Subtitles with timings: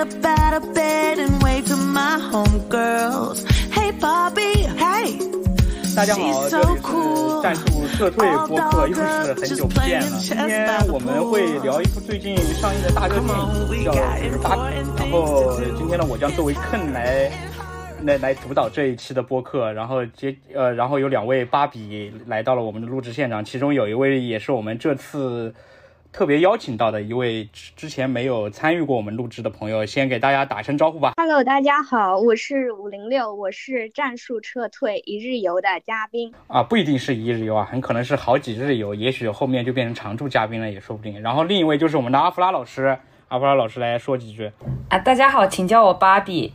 [0.00, 3.44] up out of bed and wave to my homegirls.
[3.70, 5.20] Hey, Bobby, hey.
[5.94, 10.06] 大家好，这里是战术撤退播客，又是很久不见了。
[10.18, 13.92] 今天我们会聊一部最近上映的大热电影，叫
[14.42, 14.62] 《芭比》。
[14.98, 17.30] 然后今天呢，我将作为坑来
[18.02, 19.70] 来来主导这一期的播客。
[19.74, 25.54] 然后接呃，然后有两位芭比来到了我们的录制现场，其中有一位也是我们这次。
[26.12, 31.12] 特别邀请到的一位之前没有参与过我们录制的朋友，先给大家打声招呼吧。
[31.16, 41.22] Hello，大家好，我是五零六，我是战术撤退一日游的嘉宾啊，不一定是一日游啊，很可能是好几日游，也许后面就变成常驻嘉宾了，也说不定。
[41.22, 42.98] 然后另一位就是我们的阿弗拉老师，
[43.28, 44.50] 阿弗拉老师来说几句
[44.88, 46.52] 啊，大家好，请叫我芭比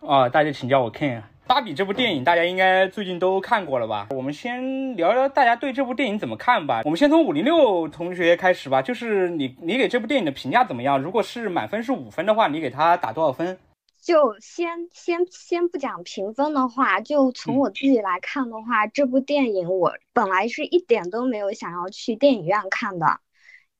[0.00, 1.22] 啊，大家请叫我 Ken。
[1.50, 4.06] 芭比这部电影大家应该最近都看过了吧？
[4.10, 6.82] 我们先聊聊大家对这部电影怎么看吧。
[6.84, 11.02] 我们先从五零六同学开始吧，就是你你给这部电影的评价怎么样？
[11.02, 13.58] 如果是满分是五分的话，你给他打多少分？
[14.00, 23.18] 就先先先不讲评分的话，就从我自己来看的话，这部电影我本来是一点都没有想要去电影院看的，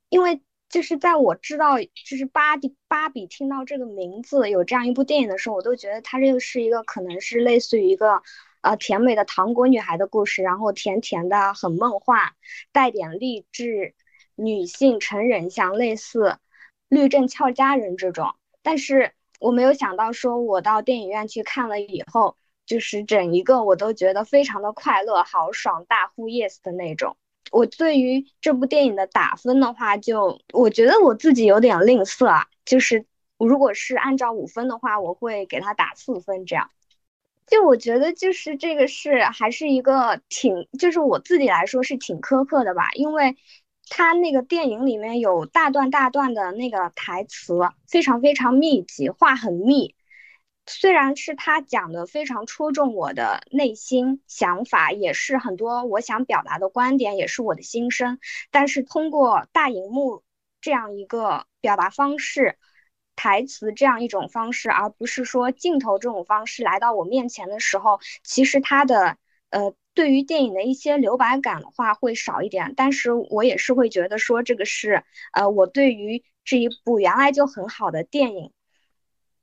[0.08, 0.40] 因为。
[0.70, 8.22] 就是在我知道，就是芭比芭比听到这个名字有这样一部电影的时候，我都觉得它这个是一个可能是类似于一个
[8.60, 12.32] 呃甜美的糖果女孩的故事，然后甜甜的很梦幻，
[12.70, 13.94] 带点励志，
[14.36, 16.38] 女性成人像类似
[16.88, 18.34] 律政俏佳人这种。
[18.62, 27.16] 但是我没有想到，说我到电影院去看了以后，就是整一个我都觉得非常的快乐、豪爽、大呼 yes 的那种。
[27.50, 32.46] 我对于这部电影的打分的话，就我觉得我自己有点吝啬啊。
[32.64, 33.04] 就是
[33.38, 36.70] 如果是按照五分的话，我会给他打四分这样。
[37.46, 43.36] 就我觉得就是这个是还是一个挺，就是我自己来说是挺苛刻的吧，因为
[43.88, 47.58] 他那个电影里面有大段大段的那个台词，
[47.88, 49.96] 非常非常密集，话很密。
[50.66, 58.18] 虽然是他讲的非常戳中我的内心想法，也是很多我想表达的观点，也是我的心声，
[58.50, 60.22] 但是通过大荧幕
[60.60, 62.56] 这样一个表达方式，
[63.16, 69.16] 台词这样一种方式，而不是说镜头这种方式来到我面前的时候，其实他的
[69.50, 78.52] 呃对于电影的一些留白感的话会少一点，但是我也是会觉得说这个是呃我对于这一部原来就很好的电影。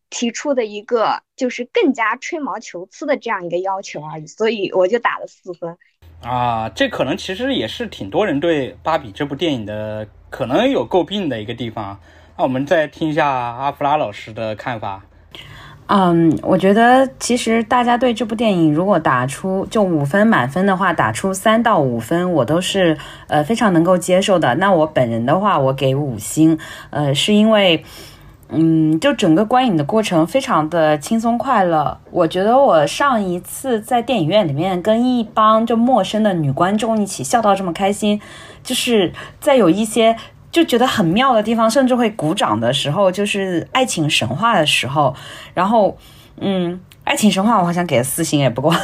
[0.10, 5.78] 提出的一个就是更加吹毛求疵的这样一个要求而已，所以我就打了四分。
[6.22, 12.00] 啊，这可能其实也是挺多人对《芭比》这部电影的可能有诟病的一个地方。
[12.38, 15.04] 那我们再听一下阿弗拉老师的看法。
[15.88, 22.98] 嗯，我觉得其实大家对这部电影如果打出就五分满分的话，打出三到五分，我都是
[23.28, 24.56] 呃非常能够接受的。
[24.56, 26.58] 那我本人的话，我给五星，
[26.90, 27.84] 呃，是因为。
[28.50, 31.98] 嗯，就整个观影的过程非常的轻松快乐。
[32.12, 38.22] 我觉得我上一次在电影院里面跟一帮就陌生的女观众一起笑到这么开心，
[38.64, 40.16] 就是在有一些
[40.50, 45.14] 就觉得很妙的地方，甚至会鼓掌的时候，就是爱情神话的时候。
[45.54, 45.98] 然后，
[46.40, 48.76] 嗯，爱情神话我好像给了四星，也不过。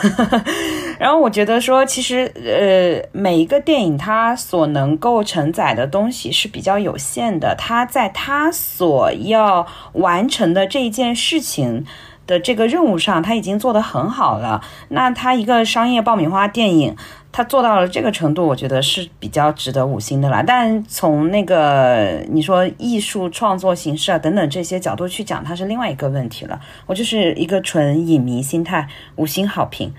[0.97, 11.85] 然后我觉得说，其实呃，每一个电影它所能够承载的东西是比较有限的，它在它所要完成的这一件事情
[12.25, 14.63] 的这个任务上，它已经做得很好了。
[14.88, 16.95] 那它一个商业爆米花电影，
[17.34, 20.44] 他做到了这个程度，我觉得是比较值得五星的啦。
[20.46, 26.62] 但从那个你说艺术创作形式啊等等这些角度去讲，它是另外一个问题了。
[26.86, 29.92] 我就是一个纯影迷心态，五星好评。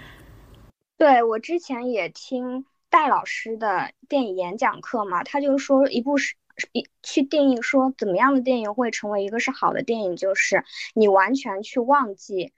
[0.96, 6.36] 对我之前也听戴老师的电影演讲课嘛，他就说一部是
[6.70, 10.64] 一去定义说怎么样的电影会成为一个是好的电影，就是
[10.94, 12.52] 你完全去忘记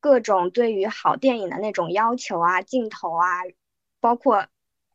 [0.00, 3.42] 各种对于好电影的那种要求啊、镜头啊，
[4.00, 4.46] 包括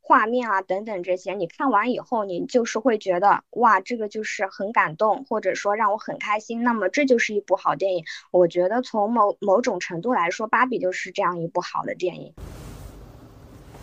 [0.01, 8.03] 画面啊等等这些，你看完以后，你就是会觉得哇，这个就是很感动，或者说让我很开心，那么这就是一部好电影。
[8.31, 12.33] 我觉得从某某种程度来说，芭比就是这样一部好的电影。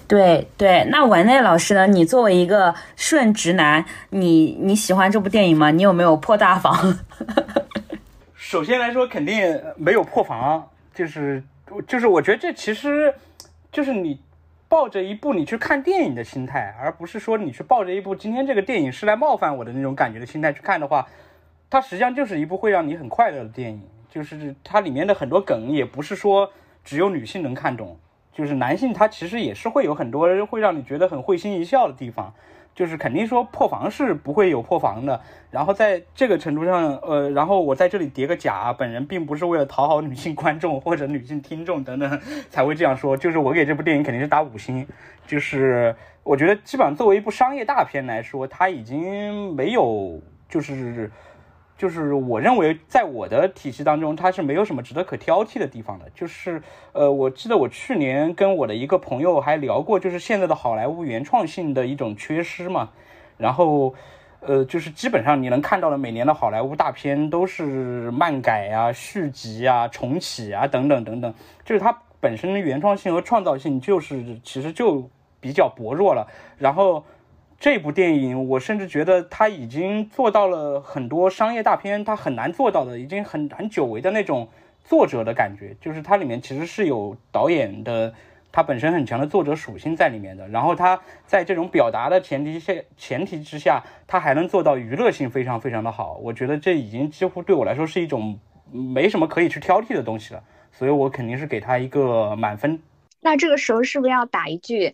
[0.09, 1.87] 对对，那文内老师呢？
[1.87, 5.71] 你作为一个顺直男，你你喜欢这部电影吗？
[5.71, 6.99] 你有没有破大防？
[8.37, 11.43] 首先来说，肯定没有破防，就是
[11.89, 13.15] 就是我觉得这其实
[13.71, 14.21] 就是你
[14.73, 21.07] 抱着一部你去看电影的心态，而不是说你去抱着一部今天这个电影是来冒犯我的那种感觉的心态去看的话，
[21.69, 23.83] 它实际上就是一部会让你很快乐的电影。
[24.09, 26.51] 就是它里面的很多梗，也不是说
[26.83, 27.99] 只有女性能看懂。
[28.33, 32.33] 就是男性，他其实也是会有很多会让你觉得很会心一笑的地方。
[32.75, 35.21] 就是肯定说破防是不会有破防的。
[35.51, 42.21] 然后在这个程度上，呃，然后我在这里叠个甲，本人并不是为了讨好女性观众或者女性听众等等
[42.51, 43.17] 才会这样说。
[43.17, 44.87] 就是我给这部电影肯定是打五星，
[45.27, 51.11] 就是我觉得基本上作为一部商业大片来说，它已经没有就是。
[51.82, 56.08] 就是我认为，在我的体系当中，它是没有什么值得可挑剔的地方的。
[56.14, 56.62] 就是，
[56.93, 62.90] 呃，我记得我去年跟我的一个朋友还聊过，就是现在的好莱坞原创性的一种缺失嘛。
[63.37, 63.93] 然后，
[64.38, 71.34] 呃，就是基本上你能看到的每年的好莱坞大片都是漫改啊、续集啊、重启啊等等等等，
[71.64, 76.29] 就是它本身的原创性和创造性就是其实就比较薄弱了。
[76.58, 77.05] 然后。
[77.62, 84.49] 这部电影，我甚至觉得他已经做到了很多商业大片他很难做到的，已经很很久违的那种
[84.85, 85.73] 作者的感觉。
[85.81, 88.12] 就是它里面其实是有导演的，
[88.50, 90.49] 他本身很强的作者属性在里面的。
[90.49, 96.17] 然后他在这种表达的前提下，前提之下，他还能做到娱乐性非常非常的好。
[96.17, 98.37] 我觉得这已经几乎对我来说是一种
[98.73, 100.43] 没什么可以去挑剔的东西了。
[100.73, 102.82] 所以我肯定是给他一个满分。
[103.20, 104.93] 那这个时候是不是要打一句？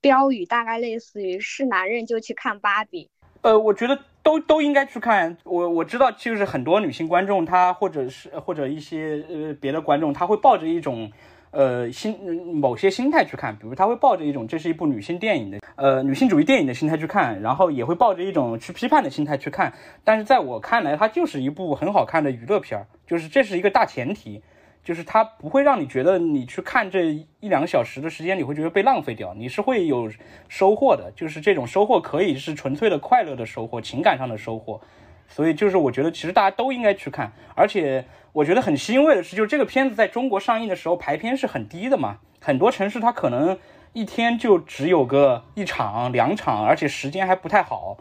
[0.00, 3.10] 标语大概类似于是男人就去看芭比，
[3.42, 5.36] 呃，我觉得都都应该去看。
[5.44, 11.10] 我我知道，就是很多女性观众，她或者是或者一些呃别的观众，他会抱着一种
[11.50, 12.16] 呃心
[12.54, 19.72] 某些心态去看，比如他会抱着一种这是一部女性电影的呃女性主义电影的心态去看，然后也会抱着一种去批判的心态去看。
[20.04, 24.42] 但是在我看来，它就是一部很好看的娱乐片儿，就是这是一个大前提。
[24.88, 30.10] 就是它不会让你觉得你去看这一两个小时的时间，你会觉得被浪费掉，你是会有
[30.48, 31.12] 收获的。
[31.14, 34.80] 就是这种收获可以是纯粹的快乐的收获，情感上的收获。
[35.28, 37.30] 所以就是我觉得其实大家都应该去看。
[37.54, 38.02] 而且
[38.32, 43.58] 我觉得很欣慰的是，就是这个片子在中国上映的时候排片是很低的嘛，很多城市它可能
[43.92, 47.98] 一天就只有个一场两场，而且时间还不太好。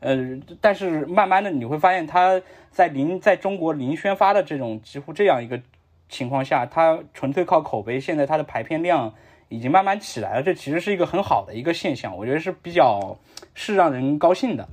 [0.00, 0.18] 呃，
[0.60, 5.58] 但是慢慢的你会发现，它在零在中国零宣发的这种几乎这样一个。
[6.08, 9.12] 情况下，它纯粹靠口碑，现在它的排片量
[9.48, 13.18] 已经慢慢起来了，这其实是一个很好的一个现象，我觉得是比较
[13.54, 14.68] 是让人高兴的。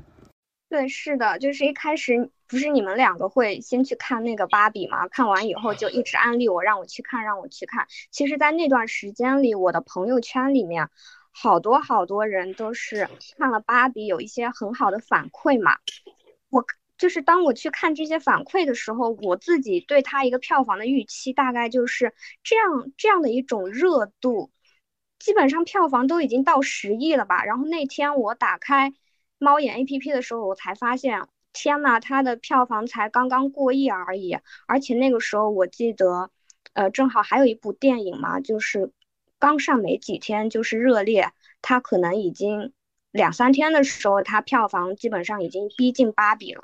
[0.69, 5.07] 对，是的，就是一开始不是你们两个会先去看那个芭比吗？
[5.07, 7.86] 看完以后就一直安利我，让我去看，让我去看。
[8.09, 10.89] 其实，在那段时间里，我的朋友圈里面
[11.31, 13.07] 好多好多人都是
[13.38, 15.77] 看了芭比，有一些很好的反馈嘛。
[16.50, 16.65] 我。
[17.03, 22.13] 就是当我去看这些反馈的时候，我自己对它一个票房的预期大概就是
[22.44, 24.51] 这样这样的一种热度，
[25.19, 27.44] 基本上票房都已经到十亿了吧。
[27.44, 28.94] 然后那天我打开
[29.38, 34.38] 猫眼 A P P 的时候，我才发现，天呐，它的票房才刚刚过亿而已。
[34.65, 36.31] 而且那个时候我记得，
[36.71, 38.94] 呃，正好还有一部电影嘛，就是
[39.39, 42.71] 刚上没几天就是热烈，它可能已经
[43.11, 46.61] 两三天的时候，它票房基本上已经逼近芭比了。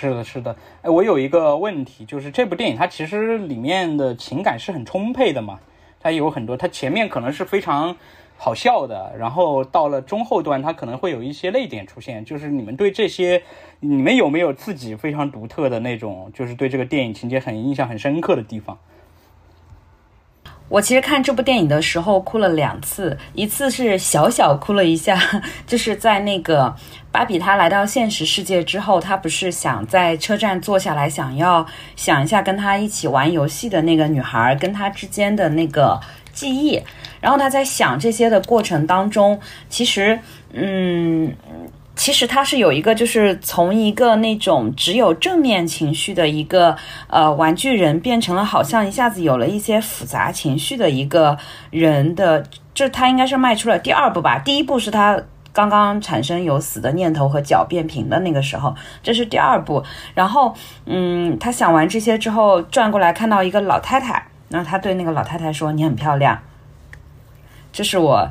[0.00, 5.58] 是的，是的，哎，我有一个问题，就是这部电影它其实里面的情感是很充沛的嘛，
[5.98, 7.96] 它有很多，它前面可能是非常
[8.36, 13.42] 好笑的，然后到了中后段，它可能会有一些泪点出现，就是你们对这些，
[13.80, 18.78] 你们有没有自己非常独特的那种，就是对这个电影情节很印象很深刻的地方？
[20.68, 25.18] 我其实看这部电影的时候哭了两次，一次是小小哭了一下，
[25.66, 26.74] 就是在那个
[27.10, 35.98] 芭比她来到现实世界之后，她不是想在车站坐下来，想要想一下跟她一起玩游戏的那个女孩跟她之间的那个
[36.32, 36.82] 记忆，
[37.20, 40.18] 然后她在想这些的过程当中，其实，
[40.52, 41.34] 嗯。
[42.08, 46.74] 其实他是有一个，就是从一个那种只有正面情绪的一个
[47.06, 51.36] 呃玩具人，变成了好像一下子有了一些复杂情绪的一个
[51.68, 54.38] 人的，这他应该是迈出了第二步吧。
[54.38, 55.20] 第一步是他
[55.52, 59.84] 刚刚产生有死的念头和脚变平的那个时候，这是第二步。
[60.14, 60.54] 然后，
[60.86, 66.38] 嗯，他想完这些之后，转过来看到一个老太太，然后他对那个老太太说：“你很漂亮。”
[67.70, 68.30] 这是我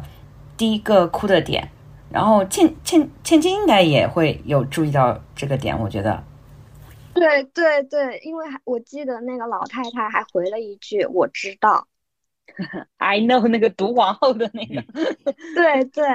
[0.58, 1.70] 第一个哭的点。
[2.12, 6.24] 然后倩倩倩倩应该也会有注意到这个点，我觉得。
[7.14, 11.88] 对对对，因为我记得那个老太太还回了一句：“我知道。
[12.98, 14.82] ”I know 那个毒王后的那个。
[15.56, 16.06] 对对，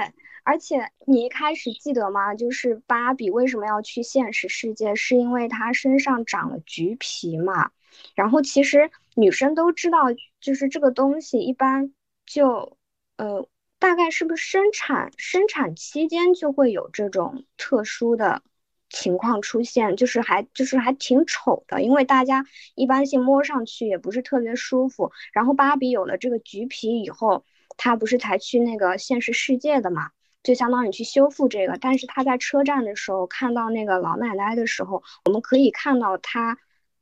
[0.44, 2.34] 而且你一开始记得吗？
[2.34, 7.70] 就是芭比为什么要去现实世界，是因为她身上长了橘皮嘛。
[8.14, 10.04] 然后其实女生都知道，
[10.40, 11.92] 就是这个东西一般
[12.25, 12.78] 就
[13.16, 13.46] 呃。
[13.83, 18.41] 大概是不是生产生产期间就会有这种特殊的
[18.89, 22.47] 情况出现，就是还就是还挺丑的，因为大家
[22.77, 25.11] 一般性摸上去也不是特别舒服。
[25.33, 27.45] 然后芭比有了这个橘皮以后，
[27.77, 30.11] 她不是才去那个现实世界的嘛？
[30.45, 31.77] 就相当于去修复这个。
[31.81, 36.57] 但是他在车站的时候看到那个老奶奶的时候，我们可以看到她，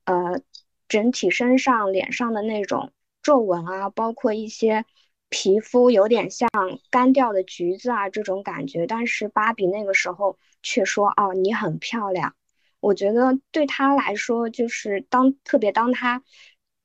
[0.06, 0.40] 呃，
[0.88, 2.90] 整体身上脸上的那种
[3.22, 4.86] 皱纹啊，包括一些
[5.30, 6.50] 皮肤有点像
[6.90, 8.86] 干掉的橘子啊这种感觉。
[8.86, 12.34] 但是芭比那个时候却说：“哦，你很漂亮。”
[12.80, 16.22] 我觉得对他来说，就是当特别当他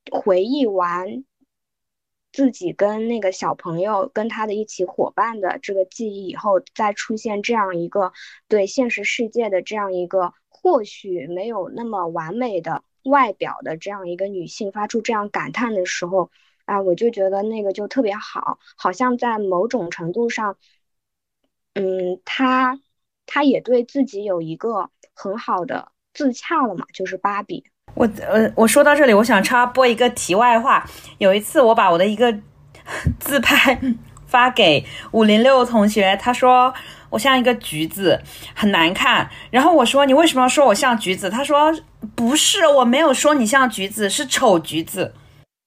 [0.10, 1.26] 回忆完。
[2.32, 8.12] 自己跟那个小朋友跟他的一起伙伴的这个记忆以后，再出现这样一个
[8.50, 16.30] 对现实世界的这样一个或许没有那么完美的外表的这样一个女性发出这样感叹的时候，
[16.66, 20.58] 啊，我就觉得那个就特别好，好像在某种程度上，
[21.76, 22.80] 嗯，他
[23.26, 27.64] 他也对自己有一个很好的自洽了嘛，就是芭比。
[27.94, 30.86] 我呃，我说到这里，我想插播一个题外话。
[31.20, 32.36] 有一次，我把我的一个
[33.20, 33.80] 自拍
[34.26, 36.74] 发给五零六同学，他说
[37.10, 38.20] 我像一个橘子，
[38.54, 39.30] 很难看。
[39.52, 41.30] 然后我说你为什么要说我像橘子？
[41.30, 41.74] 他说
[42.16, 45.14] 不是，我没有说你像橘子，是丑橘子。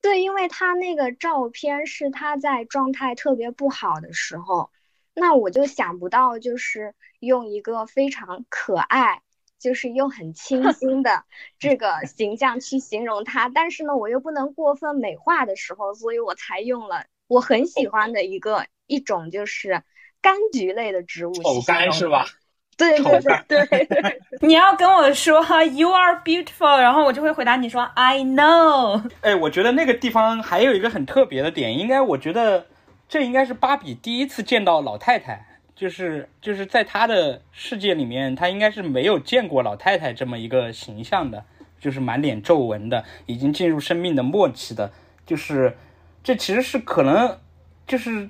[0.01, 4.71] 对，因为他那个照片是他在状态特别不好的时候，
[5.15, 9.23] 那我就想不到，就是用一个非常可爱。
[9.61, 11.25] 就是又很清 新的
[11.59, 19.83] 这个形象去形容他，但是呢，我又不能过分美化的时候，所以我才用了我很喜欢的一个一种就是
[20.23, 21.33] 柑橘类的植物。
[21.33, 22.27] 丑柑是吧？
[22.79, 24.21] 对对对对。
[24.41, 29.03] 你要跟我说 “You are beautiful”，然后我就会回答你说 “I know”。
[29.21, 32.67] 哎，我觉得那个地方还有一个很特别的点，应该我觉得
[33.09, 35.45] 这应该是芭比第一次见到老太太。
[35.75, 41.45] 就是就是在她的世界里面，她应该是没有见过老太太这么一个形象的，
[41.79, 44.91] 就是满脸皱纹的，已经进入生命的末期的。
[45.25, 45.77] 就是
[46.25, 47.39] 这其实是可能，
[47.87, 48.29] 就是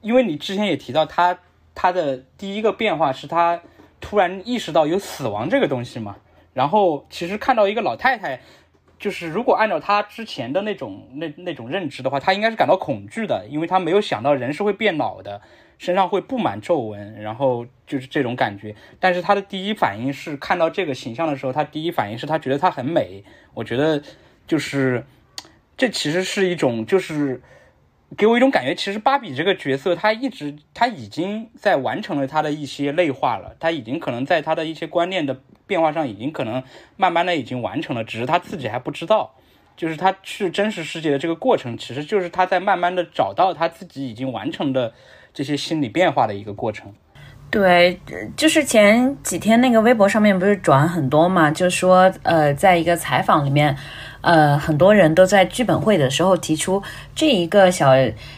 [0.00, 1.38] 因为你之前也提到他
[1.74, 3.60] 他的第一个变化是他
[4.00, 6.16] 突然意识到有死亡这个东西嘛，
[6.52, 8.40] 然后其实看到一个老太太，
[8.98, 15.40] 就是如果按照他之前的那种那那种认知的话，他应该是感到恐惧的，因为他没有想到人是会变老的。
[15.78, 18.72] 身上会布满皱纹，然后就是这种感觉。
[19.00, 23.24] 但是他的第一反应是看到这个形象的时候，他第一反应是他觉得她很美。
[23.52, 24.00] 我觉得
[24.46, 25.04] 就是
[25.76, 27.42] 这其实是一种，就是
[28.16, 28.74] 给我一种感觉。
[28.74, 36.62] 其实芭比这个角色，她一直她已经在完成了她的一些内化了，她已经可能在她的一些观念的变化上，已经可能
[36.96, 39.34] 慢慢的已经完成了，只是她自己还不知道。
[39.76, 44.92] 就是她去真实世界的这个过程，其实就是她在慢慢的找到她自己已经完成的。
[45.34, 46.92] 这些心理变化的一个过程，
[47.50, 47.98] 对，
[48.36, 53.74] 就是前几天那个微博上面不是转很多嘛，就说呃，在一个采访里面，
[54.22, 56.82] 呃，很多人都在剧本会的时候提出
[57.14, 57.90] 这一个小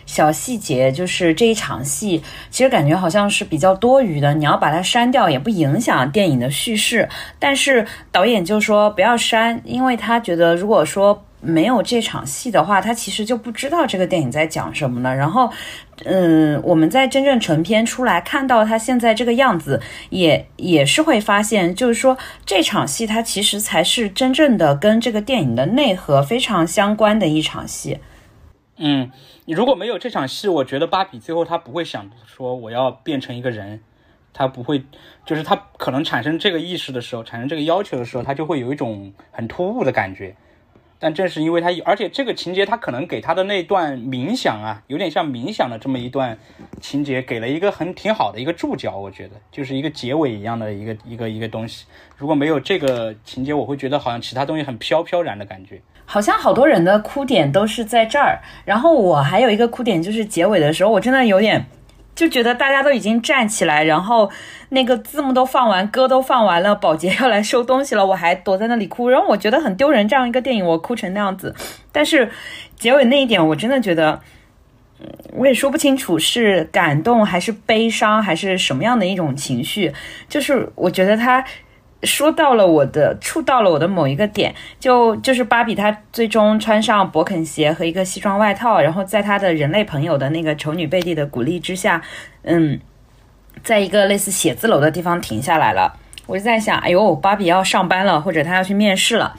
[0.06, 11.24] 小细节，就是这一场戏，其实感觉好像是比较多余的，你要把它删掉也不影响电影的叙事，但是导演就说不要删，因为他觉得如果说。
[11.44, 15.14] 没有这场戏的话，他其实就不知道这个电影在讲什么呢。
[15.14, 15.52] 然后，
[16.04, 27.98] 嗯，我们在真正成片出来看到他现在这个样子，也也是会发现，就是说这场戏它其实才是真正的跟这个电影的内核非常相关的一场戏。
[28.76, 29.10] 嗯，
[29.44, 33.80] 你如果没有这场戏，我觉得芭比最后他不会想说我要变成一个人，
[34.32, 34.82] 他不会，
[35.24, 40.34] 就是他可能产生这个意识的时候，产生这个要求的时候，他就会有一种很突兀的感觉。
[41.04, 46.38] 但正是因为他，而且这个情节他可能给他的那段冥想啊，有点像冥想的这么一段
[46.80, 51.84] 情节，给了一个很挺好的一个注脚，我觉得就是一个结尾一样的一个一个一个东西。
[52.16, 55.78] 如果没有这个情节，我会觉得好像其他东西很飘飘然的感觉。
[56.06, 61.62] 好像好多人的哭点都是在这儿，然后我还有一个哭点就是结尾的时候，我真的有点。
[62.14, 64.30] 就觉得大家都已经站起来，然后
[64.68, 70.06] 那个字幕都放完，歌都放完了，保洁要来收东西了，我还躲在那里哭，然后我觉得很丢人。
[70.06, 71.54] 这样一个电影，我哭成那样子。
[71.90, 72.30] 但是
[72.76, 74.20] 结尾那一点，我真的觉得，
[75.00, 79.92] 嗯我也说不清楚是感动还是悲伤还是什么样的一种情绪。
[80.28, 81.44] 就是我觉得他。
[82.04, 92.02] 说到了我的，触到了我的某一个点，就就是芭比她最终穿上勃肯鞋和一个西装外套，然后在她的人类朋友的那个丑女贝蒂的鼓励之下，
[92.42, 92.78] 嗯，
[93.62, 95.96] 在一个类似写字楼的地方停下来了。
[96.26, 99.36] 我就在想，哎呦，芭比要上班了，或者她要去面试了，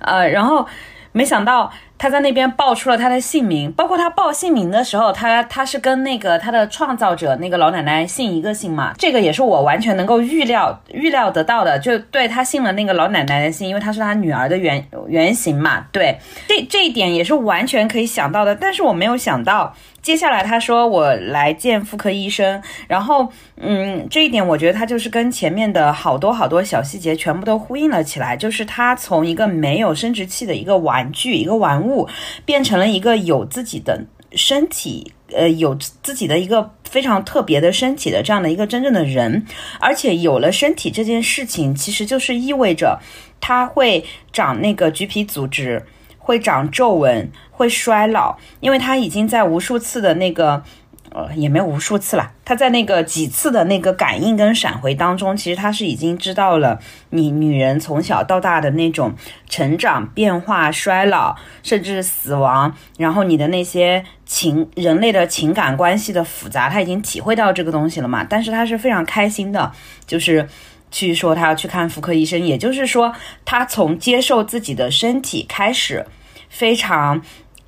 [0.00, 0.66] 呃，然后
[1.12, 19.74] 没想到他在那边报出了他的姓名，包括他报姓名的时候，他他是跟那个他的创造者那个老奶奶姓一个姓嘛，这个也是我完全能够预料预料得到的，就对他姓了那个老奶奶的姓，因为他是他女儿的原原型嘛，对，这这一点也是完全可以想到的，但是我没有想到。
[20.02, 32.08] 接下来他说我来见妇科医生，然后嗯，这一点我觉得他就是跟前面的好多好多小细节全部都呼应了起来，就是他从一个没有生殖器的一个玩具、一个玩物，
[32.44, 39.44] 变成了一个有自己的身体，呃，有自己的一个非常特别的身体的这样的一个真正的人，
[39.80, 43.00] 而且有了身体这件事情，其实就是意味着
[43.40, 45.84] 它会长那个橘皮组织。
[46.18, 50.60] 会长皱纹，会衰老，因为它已经在无数次的那个，
[51.10, 52.32] 呃，也没有无数次了。
[52.44, 56.78] 他在那个几次的那个感应跟闪回当中，其实他是已经知道了
[57.10, 59.14] 你女人从小到大的那种
[59.48, 68.24] 成长、变化、衰老，甚至死亡，然后你的那些情人类的情感关系的复杂，他已经体会到这个东西了嘛。
[68.24, 69.72] 但是他是非常开心的，
[70.06, 70.48] 就是。
[70.88, 73.12] 去说他要去看妇科医生，也就是说，
[73.44, 76.06] 他从接受自己的身体开始，
[76.48, 77.20] 非常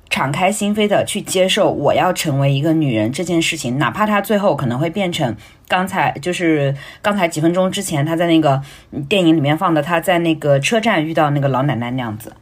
[0.09, 5.35] 敞开心扉的去接受我要成为一个女人这件事情，哪怕她最后可能会变成
[5.67, 8.61] 刚才就是刚才几分钟之前她在那个
[9.07, 12.33] 电影里面放的她在那个车站遇到那个老奶奶那样子。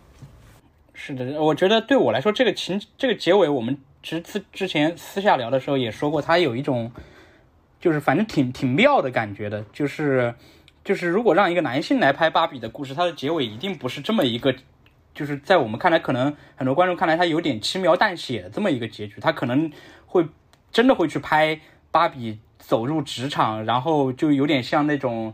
[0.94, 6.92] 是的，我觉得对我来说，这个情这个结尾，我们之之之前私下聊的时候也说过，他有一种
[7.80, 10.34] 就是反正挺挺妙的感觉的，就是。
[10.86, 14.56] 就是如果让一个男性来拍芭比的故事，它的结尾一定不是这么一个，
[15.18, 19.72] 就是在我们看来，可能很多观众看来，他有点轻描淡写的这么一个结局，他可能
[20.06, 20.28] 会
[20.72, 21.60] 真的会去拍
[21.90, 25.34] 芭比走入职场，然后就有点像那种，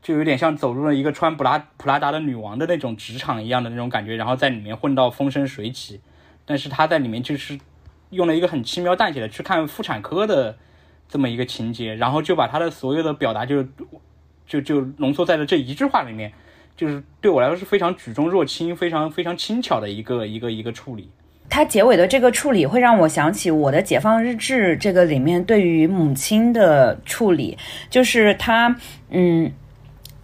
[0.00, 6.00] 就有点像走入了一个穿普拉普拉达的女王的那种职场一样的那种感觉，然后在里面混到风生水起。
[6.44, 7.58] 但是他在里面就是
[8.10, 10.56] 用了一个很轻描淡写的去看妇产科的
[11.08, 13.66] 这么一个情节，然后就把他的所有的表达就。
[14.48, 16.32] 就就浓缩在了这一句话里面，
[16.76, 21.10] 就是对我来说是非常举重若轻、非常非常轻巧的一个一个一个处理。
[21.48, 27.56] 它结尾的这个处理会让我想起我的《解放日志》这个里面对于母亲的处理，
[27.88, 28.76] 就是他
[29.10, 29.50] 嗯。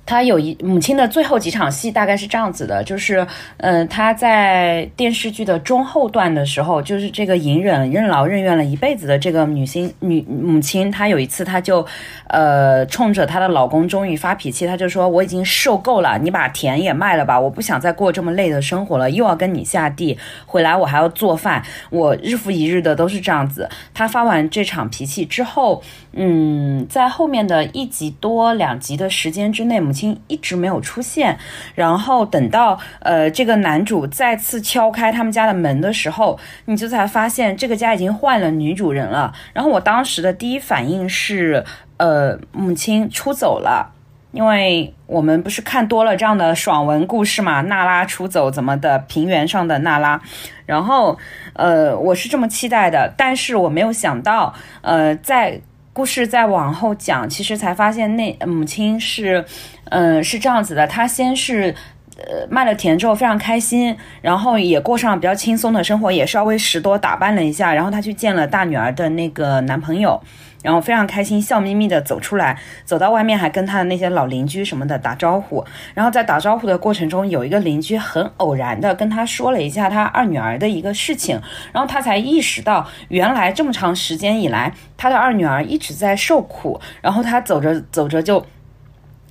[0.05, 3.27] 他有一母亲的最后几场戏大概是这样子的，就是，
[3.59, 11.87] 嗯，他在电视剧的中后段的时候，就是这个隐忍、任劳任怨了一辈子的这个女性女母亲，她有一次，她就，
[12.27, 31.39] 呃，冲着她的老公终于发脾气，她就说：“我已经受够了，你把田也卖了吧，我不想再过这么累的生活了，又要跟你下地，回来我还要做饭，我日复一日的都是这样子。”她发完这场脾气之后，嗯，在后面的一集多两集的时间之内，母亲一直没有出现，
[31.75, 39.35] 然后等到呃这个男主再次敲开他们家的门的时候，你就才发现这个家已经换了女主人了。
[39.53, 41.63] 然后我当时的第一反应是，
[41.99, 43.93] 呃，母亲出走了，
[44.31, 50.19] 因为我们不是看多了这样的爽文故事嘛，娜拉出走怎么的，平原上的娜拉。
[50.65, 51.19] 然后
[51.53, 55.61] 呃，我是这么期待的，但是我没有想到，呃，在。
[55.93, 59.45] 故事再往后讲，其实才发现那母亲是，
[59.91, 60.87] 嗯，是这样子的。
[60.87, 61.75] 她先是，
[62.17, 70.19] 呃，卖了田之后非常开心，然后也过上比较轻松的生活，也稍微拾掇打扮了一下，然后她去见了大女儿的那个男朋友。
[70.63, 75.65] 然后非常开心，笑眯眯的走出来，走到外面还跟他的那些老邻居什么的打招呼。
[75.93, 81.41] 然后在打招呼的过程中，有一个邻居很偶然的跟他说了一下他二女儿的一个事情，
[81.73, 86.81] 然后他才意识到，原来这么长时间以来，他的二女儿一直在受苦。
[87.01, 88.47] 然后他走着走着就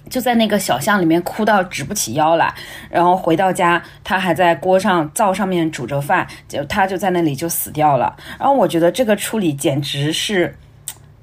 [0.10, 2.54] 就在那个小巷里面哭到直不起腰来。
[2.90, 8.16] 然后回到家，他还在锅上灶上面煮着饭，就他就在那里就死掉了。
[8.38, 10.58] 然后我觉得这个处理简直是。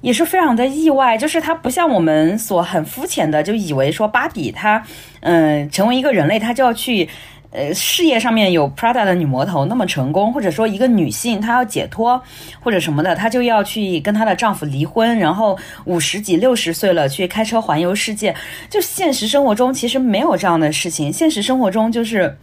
[0.01, 4.83] 也是非常的意外，就是他不像我们所很肤浅的就以为说芭比她，
[5.21, 7.09] 嗯，成为一个人类，她就要去，
[7.51, 12.23] 呃，事业上面有 Prada 的女魔头那么成功，或者说一个女性她要解脱
[12.61, 18.33] 或者什么的，她就要去跟她的丈夫离婚，然后五十几六十岁了去开车环游世界。
[18.71, 22.39] 就现实生活中其实没有这样的事情，现实生活中就是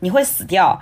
[0.00, 0.80] 你会死掉。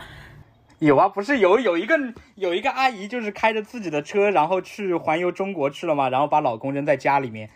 [0.81, 1.99] 有啊，不是有有一个
[2.37, 7.51] 有一个阿姨，就是开着自己的车，然后去环游中国去了嘛，然后把老公扔在家里面。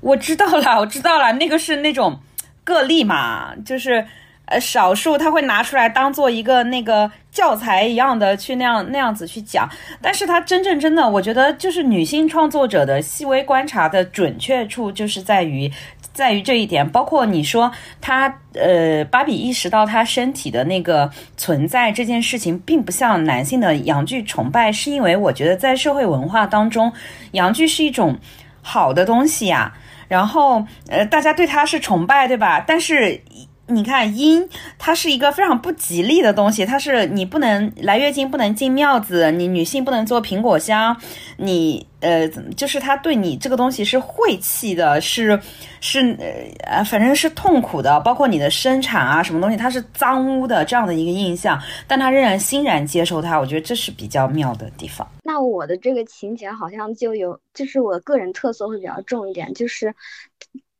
[0.00, 2.20] 我知道了，我知道了，那个是那种
[2.64, 4.04] 个例嘛，就是
[4.46, 9.68] 呃少数他会拿出来当做一个那个教材一样的去那样那样子去讲，
[10.02, 15.70] 但是他真正真的，我觉得就是女性创作者的细微观察的准确处，就是在于
[16.18, 26.92] 在于这一点，包括你说他呃，芭比意识到他身体的那个存在这件事情，并不像男性的阳具崇拜，是因为我觉得在社会文化当中，
[27.30, 28.18] 阳具是一种
[28.60, 29.72] 好的东西呀。
[30.08, 32.64] 然后呃，大家对他是崇拜，对吧？
[32.66, 33.20] 但是。
[33.68, 40.96] 你看阴，它是一个非常不吉利的东西，它是你不能来月经，不能进庙子，你女性不能做苹果香，
[41.36, 42.26] 你呃，
[42.56, 45.38] 就是它对你这个东西是晦气的，是
[45.80, 46.16] 是
[46.62, 55.06] 呃，反正是痛苦的，包括你的生产啊，什么东西它是脏污的这样的一个印象，但他仍然欣然接受它，我觉得这是比较妙的地方。
[55.22, 59.94] 那我的这个情节好像就有，就是我个人特色会比较重一点，就是。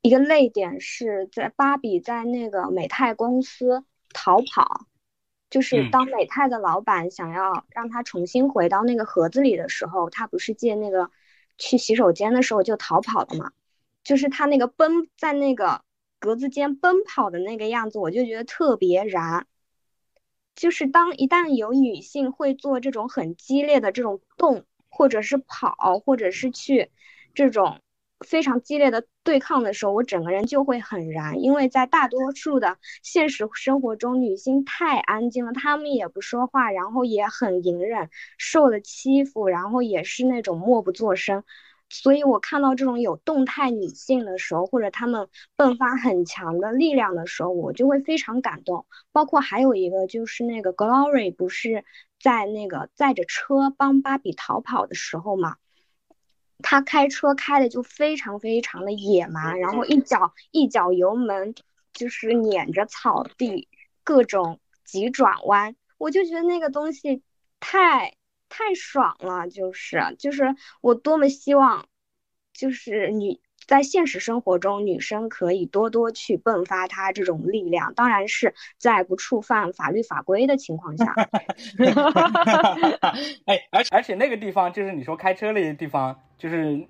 [0.08, 4.86] 一个泪点是在芭比在那个美泰公司逃跑，
[5.50, 11.10] 就是当美泰的老板想要让他重新回到那个盒子里的时候，他不是借那个
[11.58, 13.52] 去洗手间的时候就逃跑了嘛？
[14.02, 15.82] 就是他那个奔在那个
[16.18, 19.46] 格子间奔跑的那个样子，我就觉得特别燃。
[20.54, 26.90] 就是当一旦有女性会做这种很激烈的这种动，或者是跑，或者是去
[27.34, 27.78] 这种。
[28.26, 41.44] 非常激烈的对抗的时候，我整个人就会很燃，因为在大多数的现实生活中，女性太安静了，她们也不说话，然后也很隐忍，受了欺负，然后也是那种默不作声。
[41.90, 48.84] 所以我看到这种有动态女性的时候，或者她们迸发很强的力量的时候，我就会非常感动。
[49.10, 51.84] 包括还有一个就是那个 Glory 不是
[52.20, 55.56] 在那个载着车帮芭比逃跑的时候嘛？
[56.62, 61.54] 他开车开的就非常非常的野蛮，然后一脚一脚油门，
[61.92, 63.68] 就是撵着草地，
[64.02, 67.22] 各种急转弯，我就觉得那个东西
[67.60, 68.14] 太
[68.48, 71.86] 太爽了，就是就是我多么希望，
[72.52, 81.14] 就是女在现实生活中女生可以多多去迸发她这种力量，当然是在不触犯法律法规的情况下。
[83.46, 86.20] 哎，而且而且那个地方就是你说开车那些地方。
[86.38, 86.86] 就是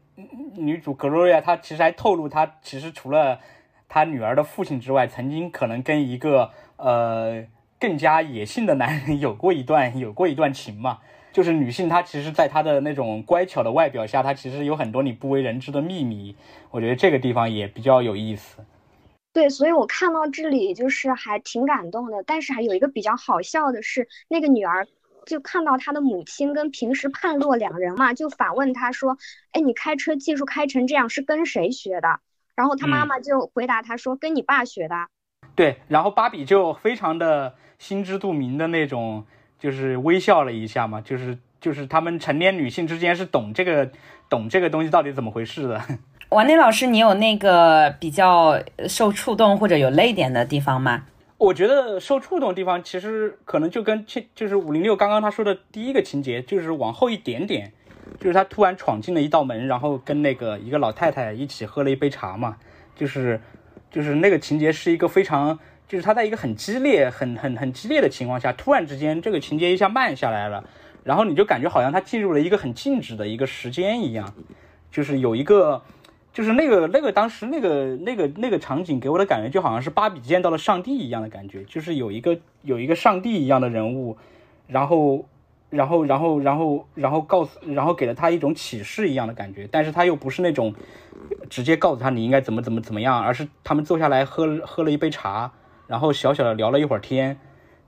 [0.56, 3.40] 女主格洛瑞亚，她其实还透露，她其实除了
[3.88, 7.46] 她女儿的父亲之外，曾经可能跟一个呃
[7.80, 10.98] 更加野性的男人 有过一段有过一段情嘛。
[11.38, 16.34] 就是女性，她其实，在她的那种乖巧的外表下，她其实有很多你不为人知的秘密。
[16.72, 18.58] 我觉得这个地方也比较有意思。
[19.32, 22.24] 对，所以我看到这里就是还挺感动的。
[22.26, 24.88] 但是还有一个比较好笑的是，那个女儿。
[25.26, 29.16] 就看到她的母亲跟平时判若两人嘛，就反问她说
[29.52, 32.18] ：“哎，你开车技术开成这样是跟谁学的？”
[32.56, 35.06] 然后她妈妈就回答她说：“跟你爸学的。”
[35.54, 39.26] 对，然后芭比就非常的心知肚明的那种，
[39.58, 43.90] 就是微笑了一下嘛，就是就是他们成年女性之间是懂这个
[44.28, 45.82] 懂这个东西到底怎么回事的。
[46.30, 51.04] 王内老师，你有那个比较受触动或者有泪点的地方吗？
[51.38, 57.72] 我觉得受触动的地方，其实可能就跟情，就是五零六刚刚他说的第一个情节，就是往后一点点，
[58.20, 62.56] 就是他突然闯进了一道门，然后跟那个一个老太太一起喝了一杯茶嘛，
[62.94, 63.40] 就是
[63.90, 70.62] 就是那个情节是一个非常，就是他在一个很激烈、很很很激烈的情况下，突然之间这个情节一下慢下来了，
[71.02, 74.32] 然后你就感觉好像他进入了一个很静止的一个时间一样，
[74.92, 75.82] 就是有一个。
[76.30, 84.16] 就是那个那个当时那个那个那个场景给我的感觉就好像是芭比见到了上帝一样的感觉，就是有一个有一个上帝一样的人物，
[84.68, 85.26] 然后
[85.68, 90.72] 然后然后然后然后告诉然后给了他一种启示一样的感觉，但是他又不是那种
[91.50, 95.50] 直接告诉他你应该怎么怎么怎么样，而是他们坐下来喝喝了一杯茶，
[95.88, 97.36] 然后小小的聊了一会儿天，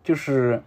[0.03, 0.61] 就是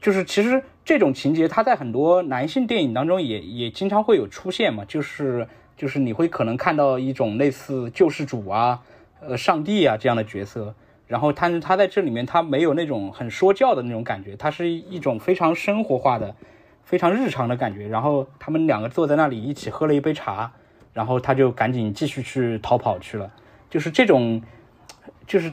[0.00, 5.46] 就是其实这种情节他在很多男性电影当中也也经常会有出现嘛，就是。
[5.74, 8.82] 就是你会可能看到一种类似救世主啊、
[9.20, 10.72] 呃上帝啊这样的角色，
[11.08, 16.36] 然后他他在这里面他没有那种很说教的那种感觉，他是一种非常生活化的、
[16.84, 17.88] 非常日常的感觉。
[17.88, 20.52] 然后他们两个坐在那里一起喝了一杯茶，
[20.92, 23.32] 然后他就赶紧继续去逃跑去了。
[23.68, 24.40] 就是这种，
[25.26, 25.52] 就是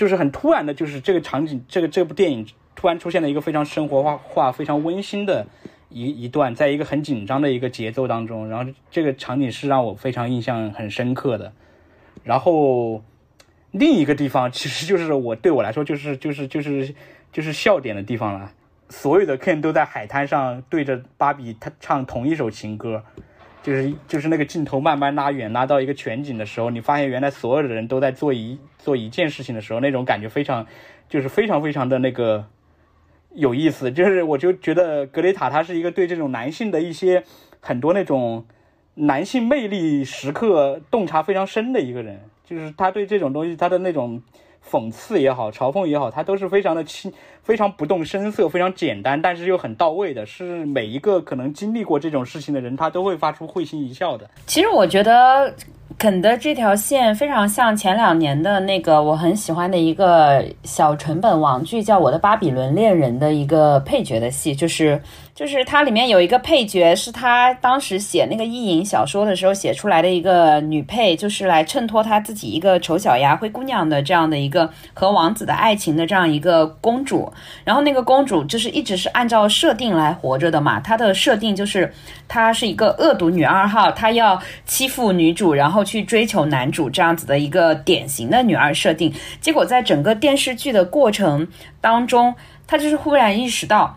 [0.00, 5.46] 就是很突然的，就是这个场景，这个这部电影突然出现了一个非常生活化、化非常温馨的。
[5.90, 11.52] 一一段，在一个很紧张的一个节奏当中，然后这个场景是让我非常印象很深刻的。
[12.24, 13.04] 然后
[13.72, 16.94] 另一个地方，其实就是我对我来说，就是就是就是
[17.30, 18.50] 就是笑点的地方了。
[18.88, 23.04] 所有的 Ken 都在海滩上对着芭比他唱同一首情歌，
[23.62, 30.66] 就是就是那个镜头慢慢拉远，拉到一个全景的时候，你发现原来所有的人都在做一做一件事情的时候，那种感觉非常，
[31.08, 32.46] 就是非常非常的那个。
[33.32, 37.22] 有意思，就是我就觉得格雷塔他是一个对这种男性的一些
[37.60, 38.44] 很多那种
[38.94, 44.20] 男性魅力时刻洞察非常深的一个人，就是他对这种东西，他的那种
[44.68, 54.28] 讽刺也好，嘲讽也好，他都是非常的轻，非常不动声色，非常简单，但是又很到位的，是每一个可能经历过这种事情的人，他都会发出会心一笑的。
[54.46, 55.54] 其实我觉得。
[55.98, 64.98] 肯的这条线非常像前两年的那个我很喜欢的一个小成本网剧，叫《我的巴比伦恋人》的一个配角的戏，就是
[65.40, 77.32] 就是它里面有一个配角，是他当时写那个意淫小说的时候写出来的一个女配，就是来衬托他自己一个丑小鸭灰姑娘的这样的一个和王子的爱情的这样一个公主。
[77.64, 81.90] 然后那个公主就是一直是按照设定来活着的嘛，她的设定就是
[82.28, 85.82] 她是一个恶毒女二号，她要欺负女主，然后。
[85.82, 91.48] 去追求男主这样子的一个典型的女二设定，结果在整个电视剧的过程
[91.80, 92.34] 当中，
[92.66, 93.96] 她就是忽然意识到，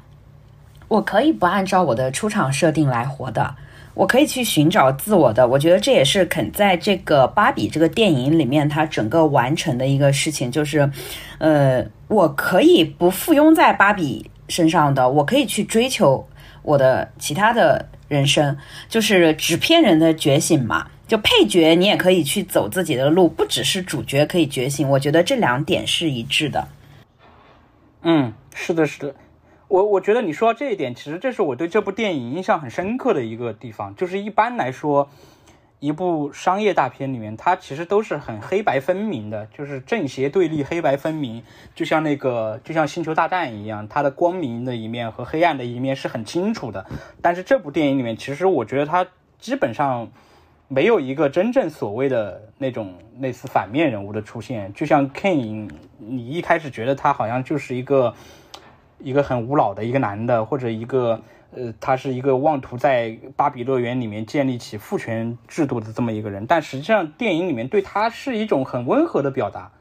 [0.88, 3.56] 我可以不按照我的出场设定来活的，
[3.94, 5.48] 我可以去寻找自我的。
[5.48, 10.90] 我觉得这也是肯在这个芭比这个电影里面，他整个完成的一个事情，就是，
[11.40, 16.28] 呃，我可以不附庸在芭比身上的，我可以去追求
[16.62, 20.88] 我的其他的人生，就是纸片人的觉醒嘛。
[21.06, 24.90] 就配角，你也可以去走自己的路，不只是主角可以觉醒。
[24.90, 26.68] 我觉得这两点是一致的。
[28.02, 29.14] 嗯，是的，是的。
[29.74, 33.96] 我我觉得你说到这一点，其实这是我对这部电影印象很深刻的一个地方。
[33.96, 35.10] 就是一般来说，
[35.80, 41.42] 一部商业大片里面，它其实都是很黑白分明的，就是正邪对立，黑白分明。
[41.74, 46.86] 就像那个，就像星球大战一样，它的光明的一面和黑暗的一面是很清楚的。
[47.20, 49.08] 但是这部电影里面，其实我觉得它
[49.40, 50.08] 基本上。
[50.70, 58.16] 没有一个真正所谓的那种类似反面人物的出现，就像 Ken，你一开始觉得他好像就是一个
[59.04, 69.72] 一个很无脑的一个男的，或者一个呃，他是一个妄图在芭比乐园里面建立起父权制度的这么一个人，但实际上电影里面对他是一种很温和的表达，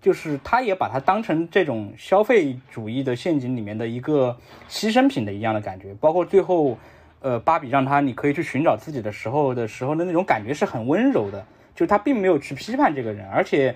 [0.00, 4.36] 就是他也把他当成这种消费主义的陷阱里面的一个
[4.70, 6.78] 牺牲品的一样的感觉，包括最后。
[7.20, 13.74] 呃，芭比让他你可以去寻找自己的时候的时候的那种感觉是很温柔的，就是他并没有去批判这个人，而且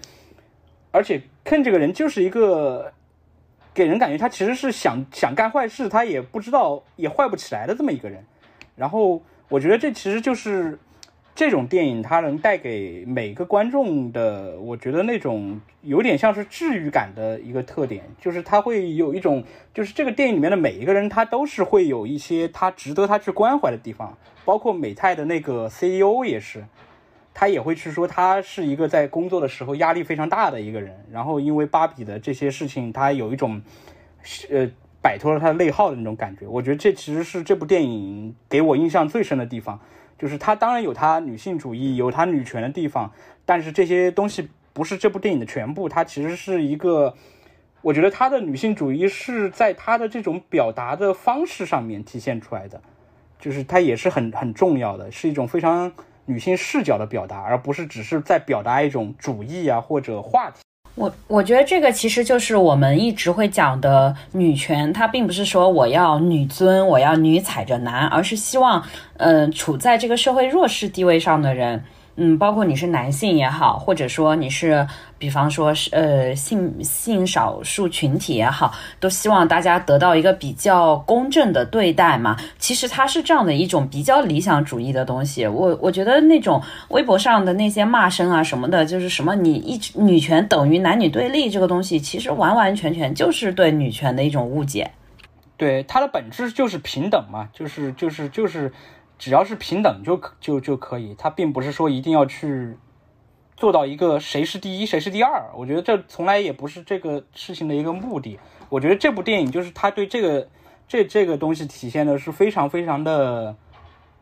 [0.93, 2.93] 而且肯这个人就是一个
[3.75, 8.25] 给人感觉他其实是想想干坏事，他也不知道也坏不起来的这么一个人。
[8.77, 10.79] 然后我觉得这其实就是。
[11.35, 26.67] 这种电影它能带给每个观众的，我觉得那种有点像是治愈感的一个特点，就是它会有一种，就是这个电影里面的每一个人，他都是会有一些他值得他去关怀的地方，包括美泰的那个 CEO 也是，
[27.35, 33.63] 他也会去说他是一个在工作的时候压力非常大的一个人，然后因为芭比的这些事情，他有一种，
[34.51, 36.47] 呃，摆脱了他的内耗的那种感觉。
[36.47, 39.81] 我觉得这其实是这部电影给我印象最深的地方。
[40.19, 43.11] 就是他当然有他女性主义、有他女权的地方，
[43.45, 45.89] 但是这些东西不是这部电影的全部。
[45.89, 47.17] 它其实是一个，
[47.81, 52.81] 我觉得他的女性主义是在他的这种表达的方式上面体现出来的，
[53.41, 55.91] 就是它也是很很重要的，是一种非常
[56.27, 60.57] 女性视角的表达，而不是只是在表达一种主义啊或者话题。
[60.95, 68.85] 我我觉得这个其实就是我们一直会讲的女权，它并不是说我要女尊，我要女踩着男，而是希望，
[69.17, 71.83] 嗯，处在这个社会弱势地位上的人。
[72.17, 78.71] 嗯，包括你是男性也好，或者说你是，比方说是呃性性少数群体也好，
[79.01, 82.37] 都希望大家得到一个比较公正的对待嘛。
[82.59, 85.47] 其实它是这样的一种比较理想主义的东西。
[85.47, 94.91] 我我觉得那种微博上的那些骂声啊什么的，就是什么你一直女权等于男女对立这个东西，其实完完全全就是对女权的一种误解。
[95.57, 98.71] 对，它的本质就是平等嘛，就是就是就是。
[99.23, 102.77] 只要是平等就就就可以，他并不是说一定要去
[103.57, 105.49] 做到一个谁是第一谁是第二。
[105.55, 108.41] 我觉得这从来也不是这个事情的一个目的。
[108.69, 110.49] 我觉得这部电影就是他对这个
[110.89, 113.55] 这这个东西体现的是非常非常的，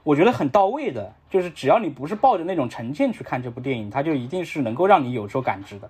[0.02, 1.14] 我觉得很到位的。
[1.30, 5.88] 就是只要你不是抱着那种成见去看这部电影，它就一定是能够让你有所感知的。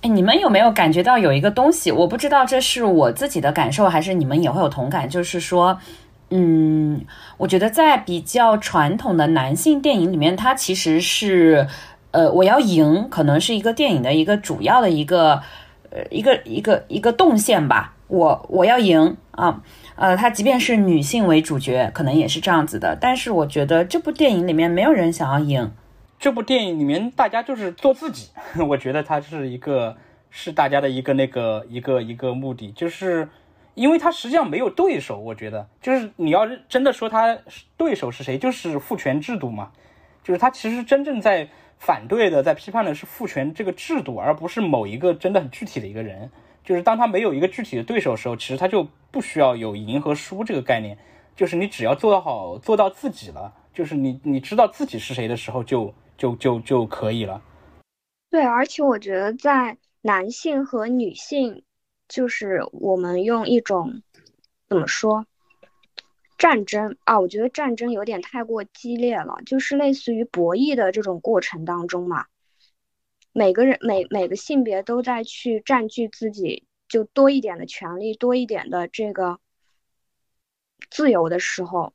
[0.00, 1.92] 哎，你们有没有感觉到有一个东西？
[1.92, 5.08] 我不知道这是我自己的感受，还是你们也会有同感？
[5.08, 5.78] 就是说。
[6.30, 7.06] 嗯，
[7.38, 11.66] 我觉得在比较传统的男性电影里面，它其实是，
[12.10, 15.40] 呃，我要赢，可能是一个电影的一个主要的一个，
[15.90, 17.94] 呃，一个一个一个动线吧。
[18.08, 19.62] 我我要赢啊，
[19.96, 22.94] 呃，他即便是女性为主角，可能也是这样子的。
[23.00, 25.70] 但是我觉得这部电影里面没有人想要赢，
[26.18, 28.28] 这部电影里面大家就是做自己。
[28.68, 29.96] 我觉得它是一个
[30.28, 33.26] 是大家的一个那个一个一个目的，就是。
[33.78, 37.38] 因为他实际上没有对手，我觉得就是你要真的说他
[37.76, 39.70] 对手是谁，就是父权制度嘛，
[40.22, 46.28] 就是他其实真正在反对的，在批判的是父权这个制度，而不是某一个真的很具体的一个人。
[46.64, 50.98] 就是当他没有一个具体的对手的时候，其实他就不需要有赢和输这个概念。
[51.34, 57.40] 就是你只要做好做到自己了，就是你你知道自己是谁的时候，就就就就可以了。
[58.28, 61.62] 对，而且我觉得在男性和女性，
[62.08, 64.02] 就是我们用一种
[64.68, 65.26] 怎么说
[66.36, 67.20] 战争啊？
[67.20, 72.26] 我觉得战争有点太过激烈了，就是类似于博弈的这种过程当中嘛。
[73.32, 79.38] 每个人每每个性别都在去占据自己就多一点的权利，多一点的这个。
[80.90, 81.92] 自由的时候，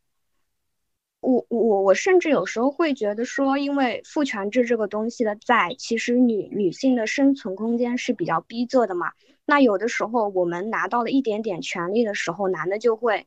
[1.23, 9.13] 我我我甚至有时候会觉得说，因为父权制这个东西的在，其实女女性的生存空间是比较逼仄的嘛。
[9.45, 13.25] 那有的时候我们拿到了一点点权利的时候，男的就会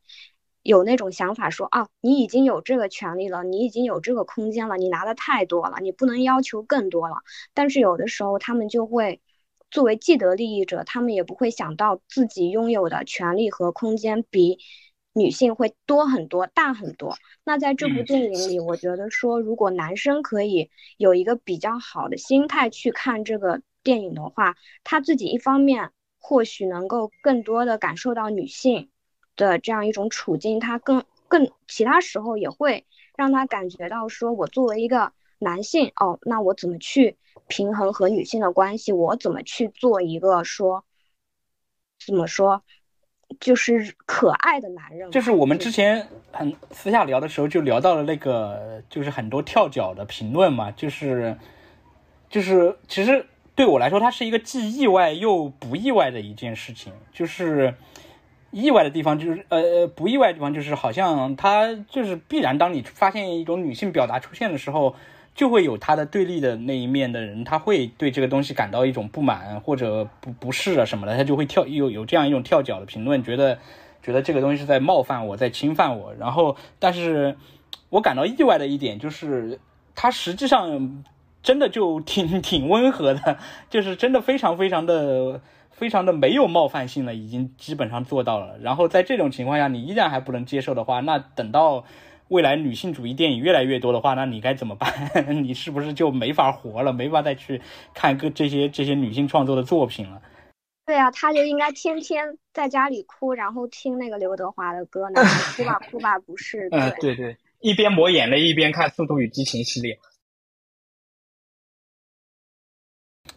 [0.62, 7.16] 有那种想法说啊，你已经有这个权利了，你已经有这个空间了，你拿的太多了，你不能要求更多了。
[7.54, 9.22] 但是有的时候他们就会
[9.70, 14.59] 作为既得利益者，他们也不会想到自己拥有的权利和空间比。
[15.18, 17.16] 女性会多很多，大很多。
[17.42, 28.90] 那在这部电影里，我觉得说，如果男生可以有一个比较好的心态去看这个电影的话，他自己一方面或许能够更多的感受到女性
[29.37, 32.85] 的这样一种处境，他更更其他时候也会
[33.16, 38.92] 让他感觉到说，我作为一个男性，哦，那我怎么去平衡和女性的关系？
[38.92, 40.85] 我怎么去做一个说，
[42.05, 42.62] 怎么说？
[43.40, 51.37] 就是可爱的男人，就是我们之前很私下聊的时候就聊到了那个，就是很多跳脚的评论嘛，就是，
[52.29, 56.92] 就是其实对我来说，它是一个既意外又不意外的一件事情。
[57.12, 57.75] 就是
[58.51, 64.94] 意外的地方，就是呃不意外的地方，就是好像它就是必然，当你发现一种女性表达出现的时候。
[65.37, 73.59] 就会有他的对立的那一面的人，他会对这个东西感到一种不满或者不不适啊什么的，他就会跳有有这样一种跳脚的评论，觉得
[74.03, 76.14] 觉得这个东西是在冒犯我，在侵犯我。
[76.14, 77.37] 然后，但是
[77.90, 79.61] 我感到意外的一点就是，
[79.94, 81.05] 他实际上
[81.42, 83.37] 真的就挺挺温和的，
[83.68, 88.57] 就是真的非常非常的非常的没有冒犯性了，已经基本上做到了。
[88.62, 91.85] 然后在这种情况下，你依然还不能接受的话，那等到。
[92.29, 94.93] 未来女性主义电影越来越多的话，那你该怎么办？
[95.45, 96.93] 你是不是就没法活了？
[96.93, 97.61] 没法再去
[97.95, 100.21] 看个这些这些女性创作的作品了？
[100.87, 105.23] 对啊，他就应该天天在家里哭，然后听那个刘德华的歌呢，
[105.57, 106.69] 哭吧哭吧不是？
[106.73, 109.99] 嗯，对对，一边抹眼泪一边看《速度与激情》系列。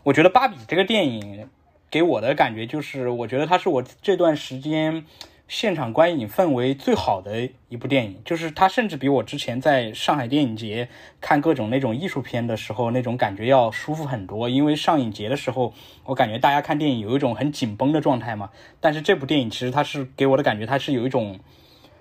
[0.04, 1.50] 我觉得《芭比》这个电影
[1.92, 5.06] 给我的感觉就是，我觉得它是我这段时间。
[5.50, 10.88] 现场观影氛围最好的一部电影，就是它，甚至比我之前在上海电影节
[11.20, 14.48] 看各种那种艺术片的时候那种感觉要舒服很多。
[14.48, 15.74] 因为上影节的时候，
[16.06, 18.52] 我感觉大家看电影有一种很紧绷的状态嘛。
[18.80, 21.40] 但是这部电影其实它是给我的感觉，它是有一种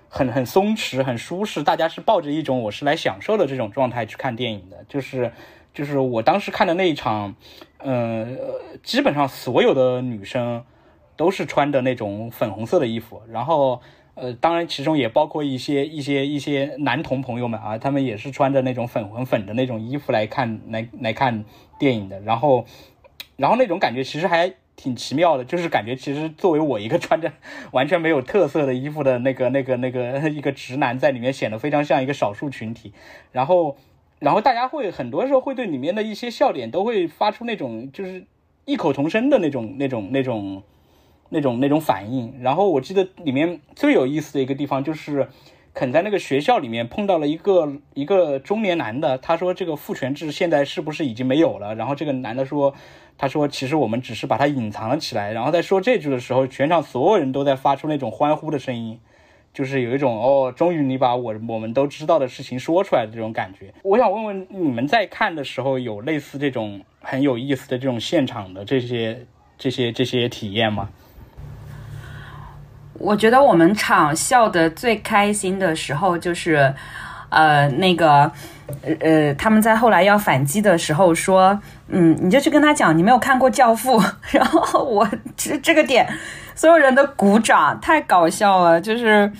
[0.07, 4.85] 很很松弛、很舒适，大家是抱着一种我是来享受的这种状态去看电影的。
[4.87, 5.31] 就是
[5.73, 7.35] 就是我当时看的那一场，
[7.79, 8.27] 呃，
[8.83, 10.63] 基本上所有的女生。
[11.19, 13.81] 都是穿着那种粉红色的衣服，然后，
[14.15, 21.43] 呃，当然其中也包括一些一些一些男同朋友们啊，他们也是穿着那种粉红粉的那种衣服来看来来看
[21.77, 22.63] 电影的，然后，
[23.35, 27.29] 然后那种感觉其实还挺奇妙的，就是感觉其实作为我一个穿着
[27.73, 32.93] 完全没有特色的衣服的那个那个那个 一个直男，在里面显得非常像一个少数群体，
[33.33, 33.75] 然后，
[34.19, 38.25] 然后大家会很多时候会对里面的一些笑点都会发出那种就是
[38.63, 40.11] 异口同声的那种那种。
[40.13, 40.63] 那种
[41.29, 45.27] 那种那种反应，然后我记得里面最有意思的一个地方就是，
[45.73, 51.75] 肯在那个学校里面碰到了一个一个中年男的，他说这个父权制现在是不是已经没有了？
[51.75, 52.73] 然后这个男的说，
[53.17, 55.31] 他说其实我们只是把它隐藏了起来。
[55.31, 58.99] 然后在说这句的时候，全场所有人都在发出那种欢呼的声音，
[59.53, 63.73] 就是有一种哦，终于你把我我们都知道的事情说出来的这种感觉。
[63.83, 69.25] 我想问问你们在看的时候有类似这种很有意思的这种现场的这些
[69.57, 70.89] 这些这些体验吗？
[72.99, 76.73] 我觉得我们场笑的最开心的时候就是，
[77.29, 78.29] 呃，那个，
[78.99, 81.57] 呃，他们在后来要反击的时候说，
[81.87, 83.99] 嗯，你就去跟他讲你没有看过《教父》，
[84.31, 86.07] 然后我这这个点，
[86.53, 89.31] 所有人都鼓掌，太搞笑了，就是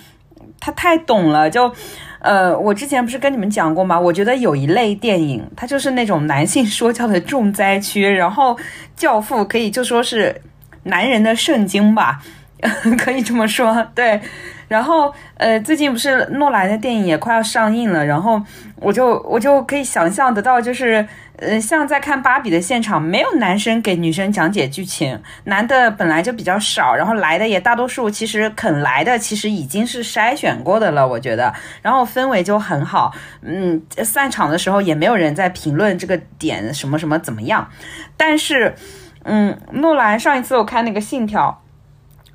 [0.60, 1.72] 他太懂了，就，
[2.20, 4.00] 呃，我之前不是跟你们讲过吗？
[4.00, 8.56] 我觉得有一类电影，它就是那种男性说教的重灾区，然后
[8.96, 10.42] 《教父》可以就说是
[10.84, 12.22] 男人的圣经吧。
[12.98, 14.20] 可以这么说，对。
[14.68, 18.40] 然后，呃，最近不是诺兰的电影也快要上映了，然后
[18.76, 21.04] 我就我就可以想象得到，就是
[21.38, 31.52] 呃，像在看芭比的现场，没有男生给女生讲解剧情，男的本来就比较少，然后来的也大多数，其实肯来的其实已经是筛选过的了，我觉得，
[31.82, 37.68] 然后氛围就很好，嗯，散场的时候也没有人在评论这个点什么什么怎么样，
[38.16, 38.76] 但是，
[39.24, 41.60] 嗯，诺兰上一次我看那个《信条》。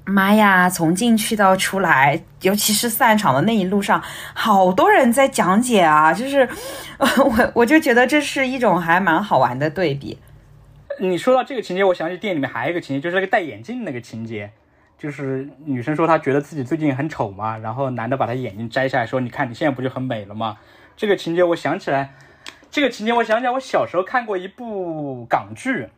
[0.07, 0.69] 妈呀！
[0.69, 4.03] 从进去到出来，尤其是散场的那一路上，
[4.35, 6.47] 好多人在讲解啊，就是
[6.99, 10.19] 我我就觉得这是一种还蛮好玩的对比。
[11.01, 14.51] 你说到这个情节，我想起电影里面还有一个情节，就是那个戴眼镜那个情节，
[14.99, 20.59] 就是女生说她觉得自己最近很丑嘛，然后男的把她眼镜摘下来说：“你看你现在不就很美了吗？”
[20.97, 22.15] 这个情节我想起来，
[22.71, 25.89] 这个情节我想起来，我小时候看过一部港剧，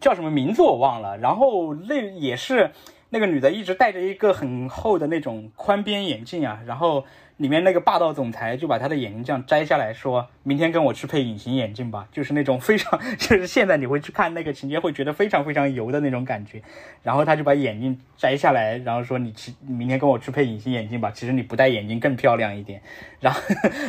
[0.00, 2.72] 叫什么名字我忘了，然后那也是。
[3.10, 7.04] 那个女的一直戴着一个很厚的那种宽边眼镜啊，然后。
[7.38, 16.60] 里面那个霸道总裁就把他的眼镜这样摘下来说：“明天跟我去配隐形眼镜吧。”就是那种非常， 就是现在你会去看那个情节，会觉得非常非常油的那种感觉。
[17.04, 21.12] 然后他就把眼镜摘下来，然后说：“你其明天跟我去配隐形眼镜吧。
[21.12, 22.82] 其实你不戴眼镜更漂亮一点。”
[23.20, 23.40] 然后，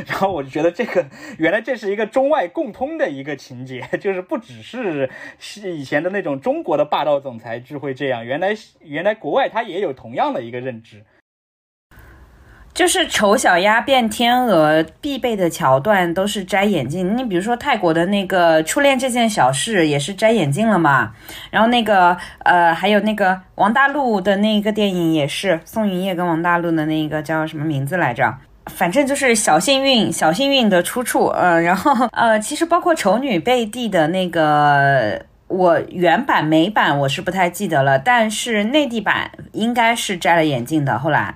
[0.06, 1.04] 然后我就觉得这个
[1.40, 8.50] 原来这是一个中外共通的一个情节，就是不只是是以前的那种中国的霸道总裁就会这样，原来
[8.82, 11.04] 原来国外他也有同样的一个认知。
[12.80, 17.18] 就是丑小鸭变天鹅必备的桥段都是摘眼镜。
[17.18, 21.12] 你比如说泰国的那个初恋这件小事也是摘眼镜了嘛。
[21.52, 22.16] 然后那个
[22.46, 28.34] 呃，还有那个王大陆的那个电影也是宋云烨跟王大陆的那个叫什么名字来着？
[28.68, 31.26] 反正就是小幸运，小幸运的出处。
[31.36, 40.98] 嗯，然后呃，其实包括丑女贝蒂的那个，我原版美版我是不太记得了，但是内地版应该是摘了眼镜的。
[40.98, 41.36] 后来。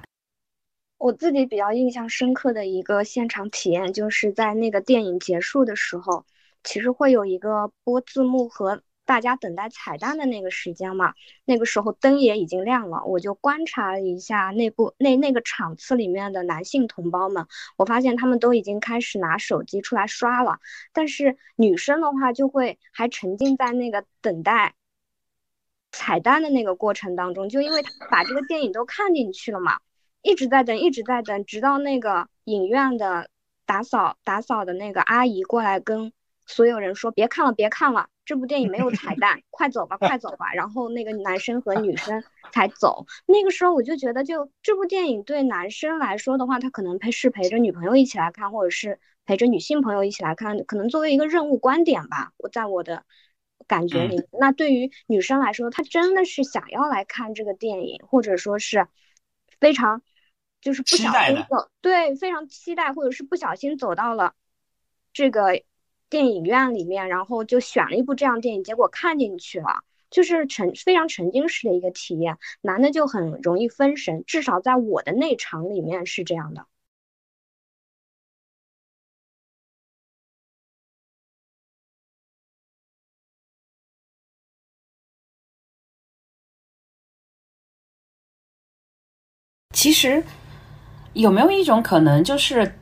[1.04, 6.26] 我自己比较印象深刻的一个现场体验，就是在那个电影结束的时候，
[6.64, 11.14] 其实会有一个播字幕和大家等待彩蛋的那个时间嘛。
[11.44, 20.60] 那个时候灯也已经亮了，我就观察了一下那部那那个场次里面的男性同胞们，我发现他们都已经开始拿手机出来刷了，
[20.94, 24.74] 但是女生的话就会还沉浸在那个等待
[25.92, 29.82] 彩蛋的那个过程当中，就因为把这个电影都看进去了嘛。
[30.24, 33.30] 一直在等，一直在等，直到那个影院的
[33.66, 36.12] 打扫打扫的那个阿姨过来跟
[36.46, 43.06] 所有人说：“别看了，别看了，这部电影没有彩蛋，快走吧，快走吧。”然后那个男生和女生才走。
[43.26, 52.32] 那个时候我就觉得，就这部电影对男生来说的话，他可能陪是陪着女朋友一起来看，或者是陪着女性朋友一起来看，可能作为一个任务观点吧。
[52.38, 53.04] 我在我的
[53.68, 58.88] 感觉里，那对于女生来说，她真的是想要来看这个电影，或者说是
[59.60, 60.02] 非常。
[60.64, 64.34] 就是不小心走，对，非常期待，或者是不小心走到了
[65.12, 65.62] 这个
[66.10, 72.38] 电影院里面，然后就选了一部这样电影，结果看进去了，就是沉非常沉浸式的一个体验。
[72.62, 76.66] 男的就很容易分神，至少在我的内场里面是这样的。
[89.74, 90.24] 其实。
[91.14, 92.76] 有没有一种可能，就是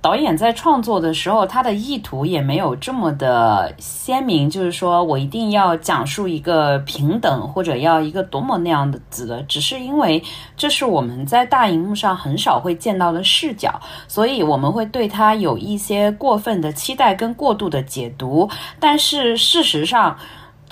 [0.00, 10.20] 导演在创作的时候，他的意图也没有这么的鲜明，就是说我一定要讲述一个平等，或者要一个多么那样的子的，只是因为
[10.56, 18.50] 这是我们在大荧幕上很少会见到的视角，所以我们会对他有一些过分的期待跟过度的解读。
[18.80, 20.18] 但是事实上，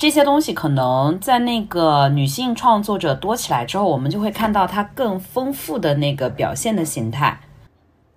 [0.01, 7.39] 这些东西可能在那个女性创作者多起来之后，我们就会看到它更丰富的那个表现的形态。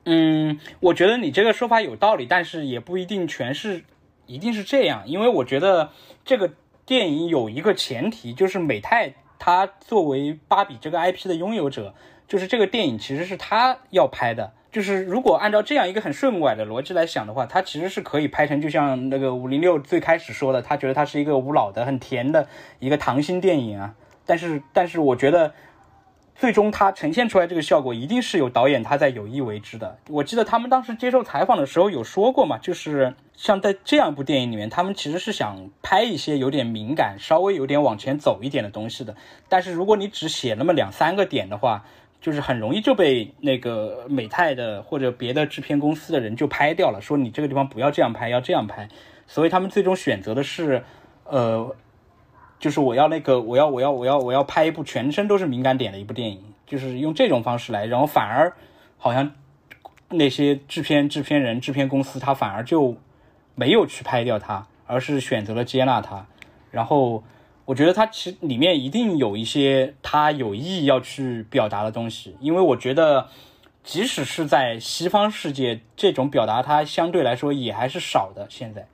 [0.06, 3.84] 嗯，我觉得你这个说法有道理，但是也不一定全是
[4.28, 5.90] 一定是这样，因为我觉得
[6.24, 6.54] 这个
[6.86, 11.94] 电影有一个前提，就是美泰他作为芭比这个 IP 的拥有者，
[12.30, 14.54] 就是这个电影其实是他要拍的。
[14.74, 22.48] 就是如果按照这样一个很顺拐的逻辑来想的话，它其实是可以拍成，就像那个五零六最开始说的，他觉得它是一个无脑的、很甜的
[22.80, 23.94] 一个糖心电影啊。
[24.26, 25.54] 但是，但是我觉得
[26.36, 30.00] 最终它呈现出来这个效果，一定是有导演他在有意为之的。
[30.10, 39.16] 我记得他们当时接受采访的时候有说过嘛，就是像在这样一部电影里面，他们其实是想拍一些有点敏感、稍微有点往前走一点的东西的。
[39.48, 41.86] 但是如果你只写那么两三个点的话，
[42.24, 48.88] 就是很容易就被那个美泰的或者别的制片公司的人就拍掉了，说你这个地方不要这样拍，要这样拍。
[49.28, 50.86] 所以他们最终选择的是，
[51.26, 51.76] 呃，
[52.60, 58.54] 就是我要那个，我要我要我要我要拍一部全身都是敏感点的一部电影，就是用这种方式来，然后反而
[58.98, 59.30] 好像
[60.08, 62.96] 那些制片制片人制片公司他反而就
[63.56, 66.26] 没有去拍掉它，而是选择了接纳它。
[66.72, 67.22] 然后
[67.66, 73.30] 我觉得它其实里面一定有一些它有意要去表达的东西，因为我觉得
[73.84, 78.46] 即使是在西方世界，这种表达它相对来说也还是少的。
[78.50, 78.88] 现在，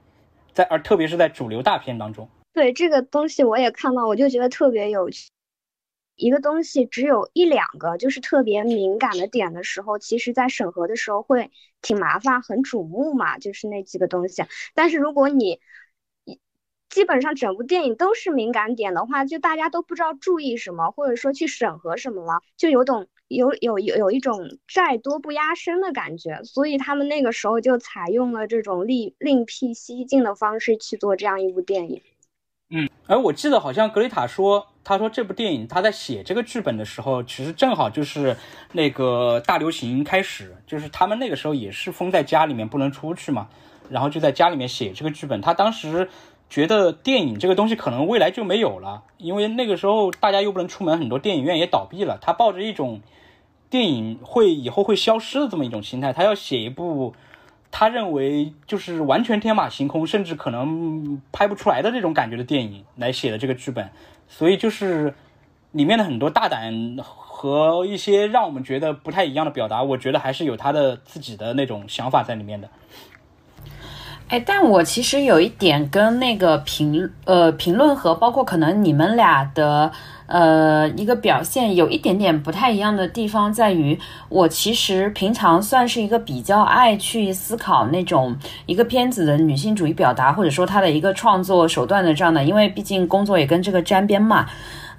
[0.53, 5.29] 在而特别是在主流大片当中，对这个东西我也看到，我就觉得特别有趣。
[6.15, 11.49] 一个东西只有一两个就是特别敏感的点的时候，其实在审核的时候会
[11.81, 14.43] 挺麻烦、很瞩目嘛，就是那几个东西。
[14.75, 15.61] 但是如果你
[16.89, 26.41] 基本上整部电影都是敏感点的话，就大家都不知道注意什么，或者说去审核什么了，就有种有有有有一种债多不压身的感觉。
[26.43, 32.01] 所以他们那个时候就采用了这种另另辟蹊径的方式去做这样一部电影。
[32.71, 38.37] 嗯，而我记得好像格雷塔说，他说这部电影他在写这个剧本的时候，其实正好就是
[38.73, 43.49] 那个大流行开始，就是他们那个时候也是封在家里面不能出去嘛，
[43.89, 45.41] 然后就在家里面写这个剧本。
[45.41, 46.07] 他当时
[46.49, 52.17] 觉得电影这个东西可能未来就没有了，因为那个时候大家又不能出门，很多电影院也倒闭了。
[52.21, 53.01] 他抱着一种
[53.69, 57.13] 电影会以后会消失的这么一种心态，他要写一部。
[57.71, 63.91] 他认为就是完全天马行空，甚至可能拍不出来的这种感觉的电影来写的这个剧本，
[64.27, 65.13] 所以就是
[65.71, 72.67] 里面的很多大胆和一些让我们觉得不太一样的表达，我觉得还是有他的自己的那种想法在里面的。
[74.29, 79.91] 哎，但我其实有一点跟那个评呃评论和包括可能你们俩的
[80.27, 83.97] 呃一个表现有一点点不太一样的地方，在于
[84.29, 94.45] 我其实平常算是一个比较爱去思考那种一个片子的女性主义表达，或者说它的一个创作手段的这样的，因为毕竟工作也跟这个沾边嘛。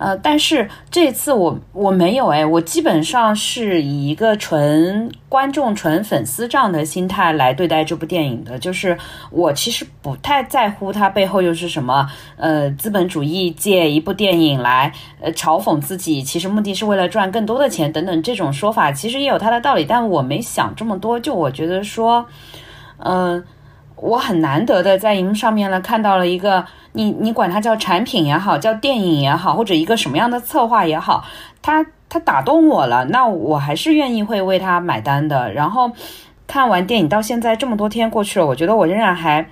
[0.00, 8.96] 呃，但是这次我我没有哎，我基本上是以一个纯观众、纯粉丝这样的心态来对待这部电影的，就是
[9.30, 14.90] 我其实不太在乎它背后又是什么，呃，资本主义借一部电影来
[15.20, 22.24] 呃嘲讽自己，其实目的是为了赚更多的钱等等这种说法，其实也有它的道理，但我没想这么多，就我觉得说，
[22.96, 23.44] 嗯。
[24.02, 31.24] 我很难得的在荧幕上面呢看到了一个，你你管它叫产品也好，叫电影也好，或者一个什么样的策划也好，
[31.60, 35.52] 它它打动我了，那我还是愿意会为它买单的。
[35.52, 35.90] 然后
[36.46, 39.46] 看完电影到现在这么多天过去了，我觉得我仍然还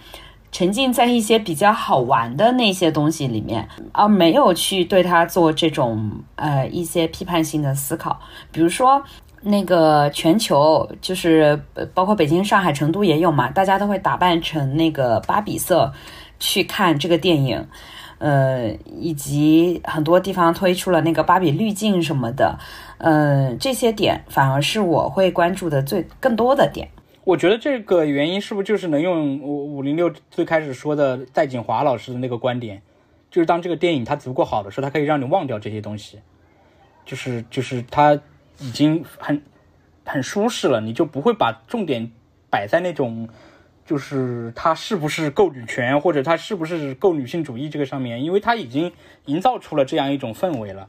[0.50, 8.18] 沉浸在一些比较好玩的那些东西里面，而没有去对它做这种呃一些批判性的思考，
[8.50, 9.02] 比如说。
[9.40, 11.60] 那个全球就是
[11.94, 15.92] 包括北京、上海、成都也有嘛，大家都会打扮成那个芭比色
[16.40, 17.64] 去看这个电影，
[18.18, 22.58] 呃，以及很多地方推出了那个芭比滤镜什么的，
[22.98, 26.88] 呃，这些点反而是我会关注的最更多的点。
[27.24, 32.82] 我觉得这个原因是不是就是能用五五零六最开始说的戴锦华老师的那个观点，
[33.30, 36.18] 就是当这个电影它足够好的时候，它可以让你忘掉这些东西，
[37.06, 38.18] 就是就是它。
[38.58, 39.42] 已经很
[40.04, 42.10] 很舒适了，你就不会把重点
[42.50, 43.28] 摆在那种，
[43.84, 48.92] 就是他是不是够女权，或者他是不是够女性主义这个上面，因为他已经
[49.26, 50.88] 营造出了这样一种氛围了。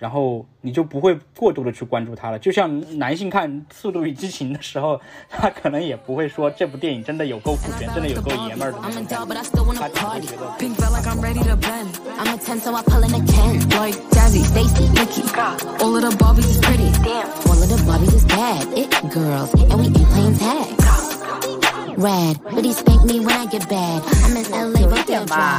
[0.00, 4.98] 然后你就不会过度的去关注它了，就像男性看《速度与激情》的时候，
[5.28, 9.26] 他可能也不会说这部电影真的有够酷炫，真的有够爷们儿的那种感觉，
[9.78, 10.56] 他只会觉得。
[24.80, 25.58] 有点吧，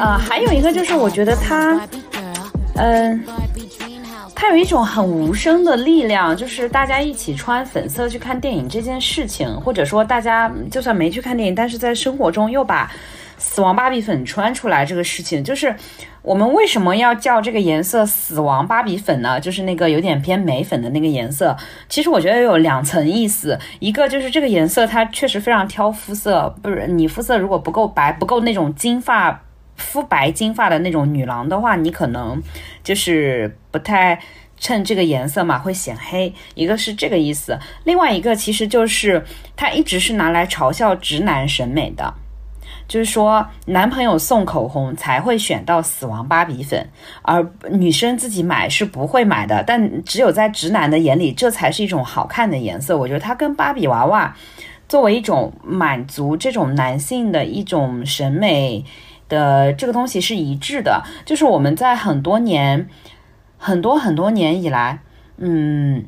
[0.00, 1.86] 呃，还有一个就是我觉得他。
[2.76, 3.22] 嗯，
[4.46, 12.92] 它有一种很无声的力量，就是大家一起穿粉色去看电影这件事情，或者说大家就算没去看电影，但是在生活中又把
[13.38, 15.74] 死亡芭比粉穿出来这个事情，就是
[16.20, 19.40] 我们为什么要叫这个颜色死亡芭比粉呢？
[19.40, 21.56] 就是那个有点偏玫粉的那个颜色。
[21.88, 29.40] 其实我觉得有两层意思，一个就是这个颜色它确实非常挑肤色，不是你肤色如果不够白，不够那种金发。
[29.76, 32.42] 肤白金发的那种女郎的话，你可能
[32.82, 34.18] 就是不太
[34.56, 36.32] 衬这个颜色嘛，会显黑。
[36.54, 39.24] 一个是这个意思，另外一个其实就是
[39.56, 42.14] 它一直是拿来嘲笑直男审美的，
[42.86, 46.88] 就是说男朋友送口红才会选到死亡芭比粉，
[47.22, 49.62] 而女生自己买是不会买的。
[49.66, 52.96] 但只有在直男的眼里，这才是一种好看的颜色。
[52.96, 54.34] 我觉得它跟芭比娃娃
[54.88, 58.84] 作为一种满足这种男性的一种审美。
[59.28, 62.88] 的这个东西是一致的，就是我们在很多年、
[63.58, 65.00] 很多很多年以来，
[65.38, 66.04] 嗯，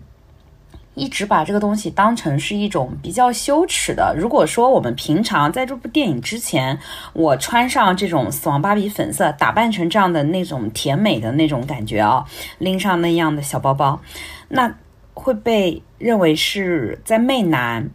[0.94, 4.14] 一直把这个东西当成是一种比较羞耻的。
[4.18, 6.78] 如果说我们平常在这部电影之前，
[7.12, 12.24] 我穿上这种死亡芭比粉色，打扮成这样的那种甜美的那种感觉啊，
[12.58, 14.00] 拎上那样的小包包，
[14.48, 14.74] 那
[15.12, 17.88] 会被认为是在媚男，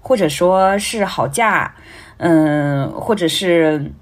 [0.00, 1.74] 或者说是好嫁，
[2.18, 3.92] 嗯，或者是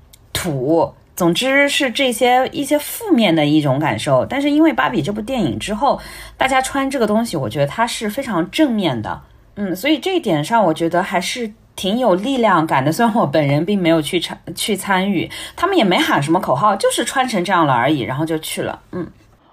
[0.51, 0.92] 土。
[1.16, 6.01] 总之是这些一些负面的一种感受，但是因为芭比这部电影之后，
[6.36, 9.22] 大家穿这个东西，我觉得它是非常正面的，
[9.55, 12.90] 嗯，所以这一点上我觉得还是挺有力量感的。
[12.92, 19.07] 虽然我本人并没有去参去参与，他们也没喊什么口号，就是穿成这样了而已，然后就去了，嗯。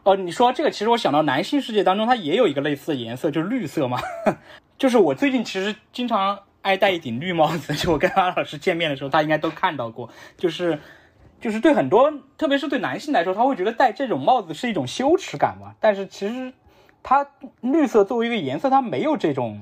[0.03, 3.99] 哦，你说这个，其实我想到男性世界当中，它也有一个类似的颜色，就是绿色嘛，
[4.79, 10.79] 就是我最近其实经常爱戴一顶绿帽子， 就我跟阿老师见面的时候，他应该都看到过，就是。
[11.41, 15.73] 就是对很多，特别是对男性来说，他会觉得戴这种帽子是一种羞耻感嘛。
[15.79, 16.53] 但是其实，
[17.01, 17.25] 它
[17.61, 19.59] 绿色作为一个颜色，它没有这种，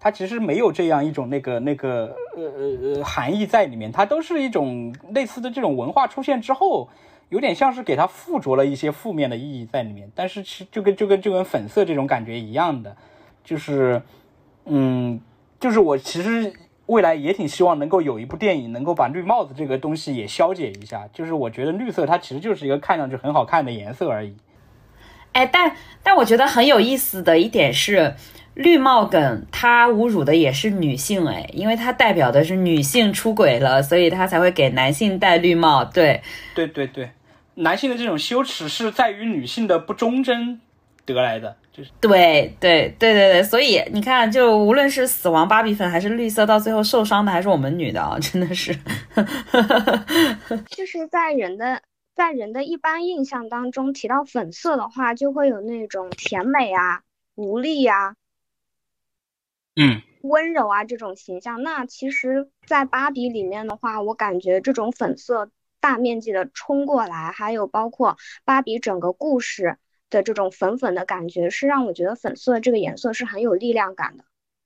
[0.00, 3.92] 它其实没有这样一种那个那个呃呃含义在里面。
[3.92, 6.88] 它都是一种类似的这种文化出现之后，
[7.28, 10.10] 有点像是给它附着了一些负面的意义在里面。
[10.14, 12.96] 但是其实就跟就跟就跟粉色这种感觉一样的，
[13.44, 14.00] 就是
[14.64, 15.20] 嗯，
[15.62, 16.52] 就是我其实。
[16.86, 21.08] 未来也挺希望能够有一部电影能够把绿帽子这个东西也消解一下。
[21.12, 24.34] 就是我觉得绿色它其实就是一个看上去很好看的颜色而已。
[25.32, 28.14] 哎，但但我觉得很有意思的一点是，
[28.54, 35.84] 绿帽梗它侮辱的也是女性哎，因为它代表的是女性出轨了，所以它才会给男性戴绿帽。
[35.84, 36.20] 对，
[36.54, 37.10] 对对对，
[37.54, 40.60] 男性的这种羞耻是在于女性的不忠贞
[41.06, 41.56] 得来的。
[41.72, 48.76] 就是对对对对对，所以你看，就无论是死亡芭比粉还是绿色，到最后受伤的还是我们女的啊，真的是。
[50.68, 51.80] 就是在人的
[52.14, 57.00] 在人的一般印象当中，提到粉色的话，就会有那种甜美啊、
[57.36, 58.16] 无力啊、
[59.74, 61.62] 嗯、温柔啊这种形象。
[61.62, 65.50] 那其实，在芭比里面的话，我感觉这种粉色
[65.80, 69.78] 大面积的冲过来，还有包括芭比整个故事。
[70.12, 74.24] 的这种粉粉的感觉是让我觉得粉色这个颜色是很有力量感的。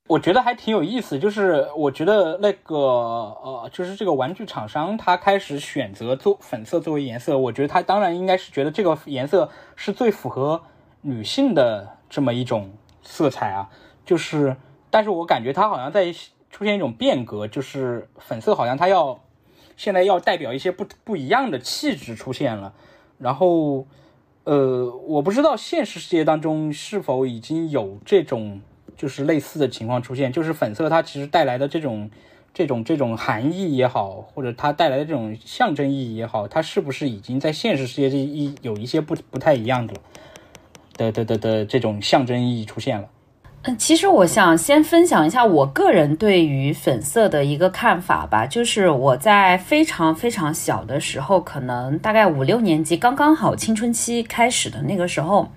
[0.09, 10.63] 我觉得还挺有意思，就是我觉得那个呃，就是这个玩具厂商他开始选择做粉色作为颜色，我觉得他当然应该是觉得这个颜色是最符合
[11.01, 12.73] 女性的这么一种
[13.03, 13.69] 色彩啊。
[14.05, 14.57] 就是，
[14.91, 16.13] 但是我感觉它好像在
[16.51, 19.21] 出现一种变革，就是粉色好像它要
[19.77, 22.73] 现在要代表一些不不一样的气质出现了，
[23.19, 23.87] 然后。
[24.47, 28.61] 呃，我不知道现实世界当中是否已经有这种
[28.97, 32.09] 就是类似的情况出现，就是粉色它其实带来的这种
[32.55, 39.95] 这种这种含义也好，或者它带来的这种象征意义也好，它是不是已经在现实世界这一有一些不不太一样的
[40.95, 43.09] 的的的的这种象征意义出现了？
[43.75, 48.47] 其实我想先分享一下我个人对于粉色的一个看法吧。
[48.47, 55.51] 就是我在非常非常小的时候，可能大概五六年级，刚刚好青春期开始的那个时候，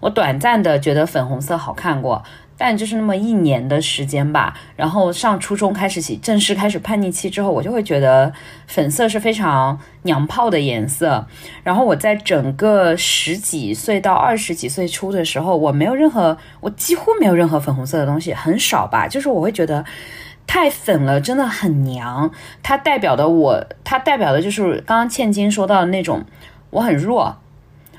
[0.00, 2.22] 我短暂的觉得粉红色好看过。
[2.66, 8.32] 但就是那么一年的时间吧，然后上初中开始起正式开始叛逆期之后，我就会觉得
[8.66, 11.26] 粉色是非常娘炮的颜色。
[11.62, 19.06] 然后我在整个十几岁到二十几岁初的时候，我没有任何，我几乎没有任何粉红色的东西，很少吧。
[19.06, 19.84] 就是我会觉得
[20.46, 22.30] 太粉了，真的很娘。
[22.62, 26.24] 它代表的我，它代表的就是刚刚倩金说到的那种，
[26.70, 27.36] 我很弱，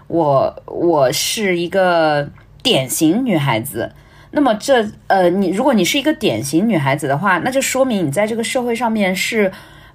[0.08, 2.30] 我我是一个
[2.64, 3.94] 典型女孩子。
[4.36, 9.50] 那么这呃，你如果你是一个典型女孩子的话，那就说明你在这个社会上面是，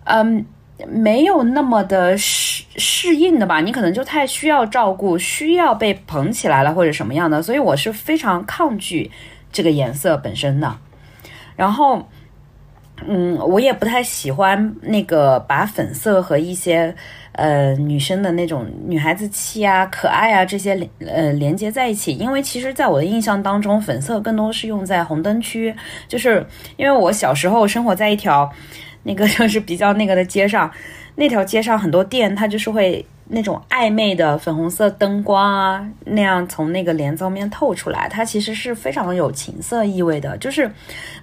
[0.04, 0.46] 嗯，
[0.88, 3.60] 没有那么的适适应的吧？
[3.60, 7.42] 你可能就太需要照顾，需要被捧起来了或者什么样的。
[7.42, 9.10] 所以我是非常抗拒
[9.52, 10.78] 这个颜色本身的。
[11.54, 12.08] 然后，
[13.06, 16.96] 嗯，我也不太喜欢那个把粉色和一些。
[17.40, 25.74] 呃，女生的那种女孩子气啊、可爱啊这些连呃连接在一起，因为其实在我的印象当中，粉色更多是用在红灯区，
[26.06, 28.50] 就是因为我小时候生活在一条
[29.04, 30.70] 那个就是比较那个的街上，
[31.14, 40.70] 那条街上很多店，它就是会那种暧昧的粉红色灯光啊，那样从那个帘子后面透出来，它其实是非常有情色意味的，就是。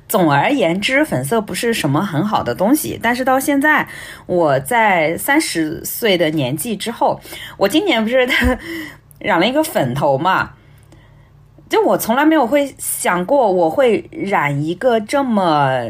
[0.09, 2.97] 总而言之，粉色不是什么很好的东西。
[3.03, 3.85] 但是到现在，
[4.25, 7.19] 我在三十岁的年纪之后，
[7.57, 8.25] 我今年不是
[9.19, 10.51] 染了一个粉头嘛？
[11.67, 15.81] 就我从来没有会想过我会染一个这么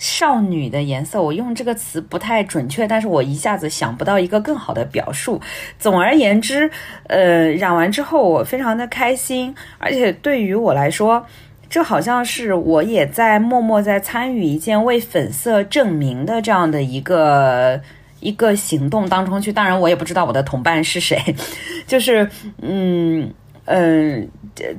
[0.00, 5.38] 少女的颜色，我用这个词不太准确，但是我一下子想不到一个更好的表述。
[5.78, 6.70] 总而言之，
[7.06, 11.26] 呃，染完之后我非常的开心，而且对于我来说，
[11.68, 17.78] 这好像是我也在默默在参与一件为粉色证明的这样的一个
[18.20, 19.52] 一个行动当中去。
[19.52, 21.22] 当然，我也不知道我的同伴是谁，
[21.86, 22.26] 就是
[22.62, 23.30] 嗯。
[23.72, 24.28] 嗯，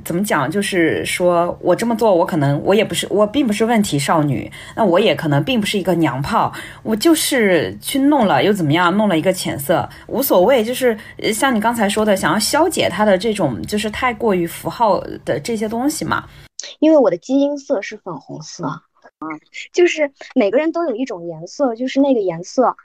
[0.04, 0.50] 怎么讲？
[0.50, 8.94] 就是说我这么做，我可能我也不是，我并不是问题少女，那我也可能并不是一个娘炮，我就是去弄了又怎么样？
[8.94, 10.62] 弄了一个浅色，无所谓。
[10.62, 10.94] 就是
[11.32, 16.28] 像你刚才说的，想要消解它的这种就是太过于符号的这些东西嘛。
[16.80, 18.82] 因为我的基因色是粉红色啊，
[19.72, 22.76] 就是每个人都有一种颜色，就是那个颜色，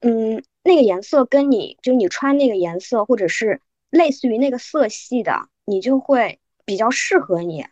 [0.00, 3.60] 嗯，那个颜色跟你就你穿那个颜色或者是。
[3.96, 7.66] 类似于那个色系的，你就会比较适合你。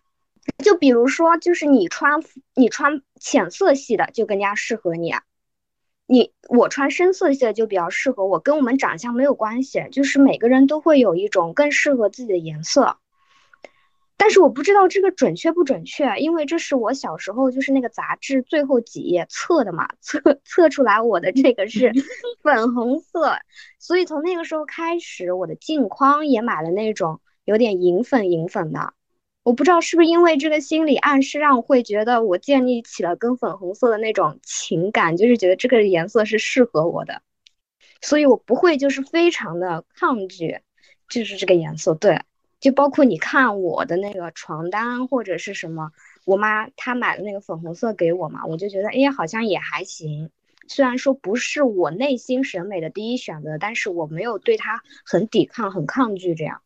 [0.59, 2.21] 就比如说，就是你穿
[2.55, 5.15] 你穿浅色系的就更加适合你。
[6.07, 12.99] 你我穿深色系的就比较适合我，跟我们长相没有关系，就是每个人都会有一种更适合自己的颜色。
[14.17, 21.93] 但是我不知道这个准确不准确，因为这是我小时候就是那个杂志最后几页测的嘛，测 测出来我的这个是
[22.43, 23.37] 粉红色，
[23.79, 28.95] 所以从那个时候开始，我的镜框也买了那种有点银粉银粉的。
[29.43, 37.21] 我不知道是不是因为这个心理暗示，让我会觉得我建立起了跟粉红色的那种情感，就是觉得这个颜色是适合我的，
[38.01, 40.61] 所以我不会就是非常的抗拒，
[41.11, 42.23] 就是这个颜色，对。
[42.65, 45.93] 就包括你看我的那个床单或者是什么，
[46.25, 50.31] 我妈她买的那个粉红色给我嘛，我就觉得哎呀好像也还行，
[50.67, 56.63] 虽然说不是我内心审美的第一选择，但是我没有对它很抵抗、很抗拒这样。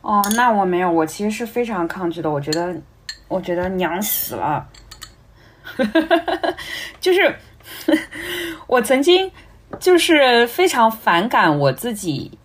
[0.00, 2.74] 哦，那我没有，我其实是非常抗拒的，我觉得，
[3.28, 4.68] 我觉得娘死了，
[6.98, 7.32] 就是
[8.66, 9.30] 我曾经
[9.78, 12.36] 就是非常反感我自己。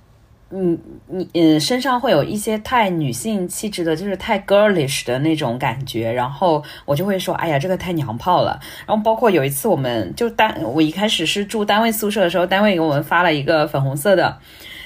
[0.51, 8.59] 你你嗯，身上会有一些太女性气质的，就是太 girlish 的那种感觉，然后我就会说，哎呀，这个太娘炮了。
[8.87, 14.39] 然后包括有一次，我们就单我一开始是住单位宿舍的时候，单位给我们发了一个粉红色的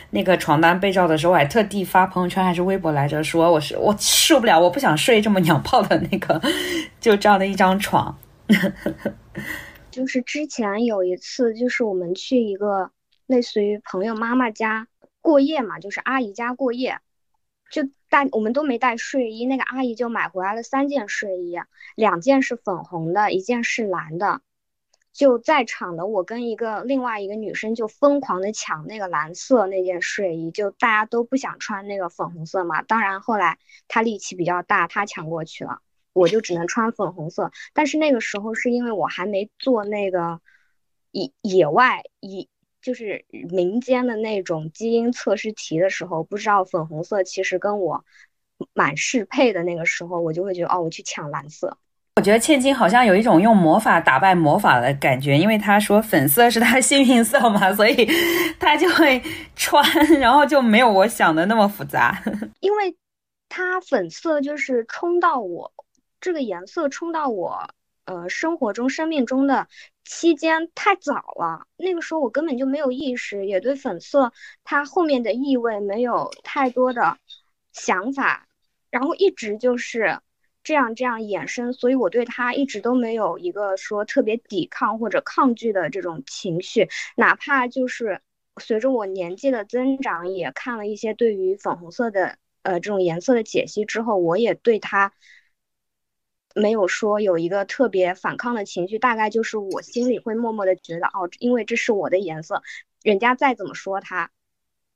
[0.09, 6.41] 那个床单被罩的时候，我还特地发朋友圈还是微博来着，说我是我受不了，我不想睡这么娘炮的那个，
[6.99, 8.17] 就这样的一张床。
[9.89, 12.89] 就是之前有一次，就是我们去一个
[13.27, 14.87] 类似于朋友妈妈家。
[15.23, 16.99] 过夜嘛，就是阿姨家过夜，
[17.71, 21.57] 就带我们都没带睡衣，那个阿姨就买回来了三件睡衣，
[21.95, 24.41] 两件是粉红的，一件是蓝的。
[25.13, 32.81] 就在场的我跟一个另外一个女生就疯狂的抢那个蓝色那件睡衣，就大家都不想穿那个粉红色嘛。
[32.81, 35.79] 当然后来她力气比较大，她抢过去了，
[36.11, 37.51] 我就只能穿粉红色。
[37.73, 40.41] 但是那个时候是因为我还没做那个
[41.11, 42.49] 野野外野。
[42.83, 48.03] 就是民间的那种基因测试题的时候，不知道粉红色其实跟我
[48.73, 49.63] 蛮适配的。
[49.63, 51.77] 那个时候我就会觉得，哦，我去抢蓝色。
[52.17, 58.05] 我觉得千金好像有一种用魔法打败魔法的感觉，因为她说粉色是她幸运色嘛，所以
[58.59, 59.19] 她就会
[59.55, 59.81] 穿，
[60.19, 62.21] 然后就没有我想的那么复杂。
[62.59, 62.95] 因为
[63.47, 65.73] 它粉色就是冲到我
[66.19, 67.67] 这个颜色冲到我
[68.05, 69.67] 呃生活中生命中的。
[70.03, 74.33] 期间太早了，那个时候我根本就没有意识，也对粉色
[74.63, 77.17] 它后面的意味没有太多的
[77.71, 78.47] 想法，
[78.89, 80.19] 然后一直就是
[80.63, 88.21] 这样这样衍生，所以我对它一直都没有一个说特别抵抗或者抗拒的这种情绪，哪怕就是
[88.61, 95.13] 随着我年纪的增长，也看了一些对于粉红色的呃这种颜色的解析之后，我也对它。
[96.53, 102.61] 没有说有一个特别反抗的情绪，大概就是我心里会默默的觉得，哦，因为这是我的颜色，
[103.01, 104.29] 人家再怎么说它，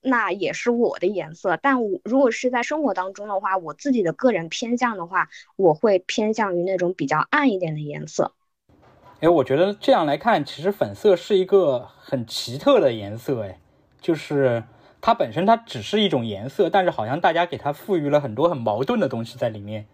[0.01, 1.57] 那也是我的颜色。
[1.61, 8.33] 但我如果是在生活当中的话，我自己的个人偏向的话，我会偏向于那种比较暗一点的颜色。
[9.19, 13.59] 哎，我觉得这样来看，其实粉色是一个很奇特的颜色，哎，
[13.99, 14.63] 就是
[15.01, 19.87] 它本身它只是一种颜色，但是好像大家给它赋予了很多很矛盾的东西在里面。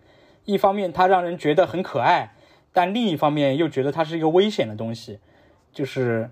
[0.46, 2.34] 一方面它让人觉得很可爱，
[2.72, 5.20] 但另一方面又觉得它是一个危险的东西，
[5.72, 6.30] 就是，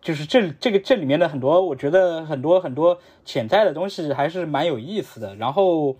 [0.00, 5.34] 就是这这个这里面的很多，我觉得很多很多潜在的东西还是蛮有意思的。
[5.36, 5.96] 然后，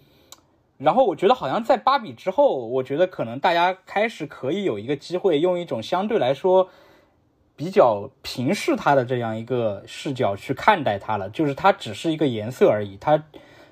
[0.76, 6.68] 然后我觉得好像在芭比之后，我觉得可能大家开始可以有一个机会，用一种相对来说
[7.56, 13.24] 比较平视它的这样一个视角去看待它了，就是它只是一个颜色而已，它。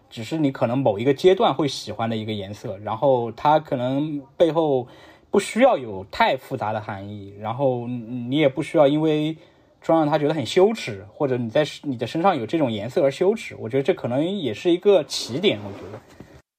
[0.09, 4.86] 只是你可能某一个阶段会喜欢的一个颜色，然后它可能背后
[5.30, 9.36] 不需要有太复杂的含义，然后你也不需要因为
[9.80, 13.54] 穿上它觉得很羞耻，或者你在你的身上有这种颜色而羞耻。
[13.59, 15.59] 我觉得这可能也是一个起点。
[15.64, 16.00] 我觉得，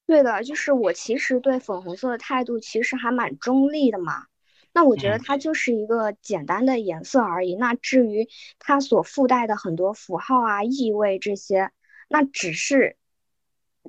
[0.06, 4.24] 对的，就是我其实对粉红色的态度其实还蛮中立的嘛。
[4.72, 7.56] 那我觉得它就是一个简单的颜色而已。
[7.56, 8.28] 那至于
[8.58, 11.70] 它所附带的很多符号啊、意味这些，
[12.08, 12.96] 那只是，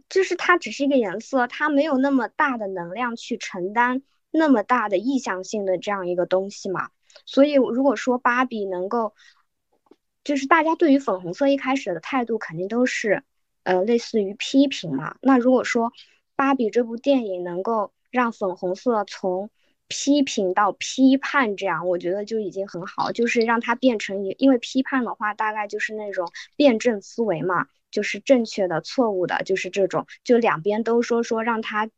[0.08, 6.90] 就是它只是一个颜色，它没有那么大的能量去承担那么大的意向性的这样一个东西嘛。
[7.26, 9.14] 所以如果说芭比能够，
[10.24, 13.24] 就是大家对于粉红色一开始的态度肯定都是，
[13.64, 15.16] 呃，类似于批评嘛。
[15.22, 15.92] 那如果说
[16.36, 19.50] 芭比这部电影能够让粉红色从
[19.88, 31.90] 批评到批判，这样我觉得就已经很好，就是让它变成一，因为批判的话，大概就是那种辩证思维嘛，就是正确的、错误的，就是这种，就两边都说说，让他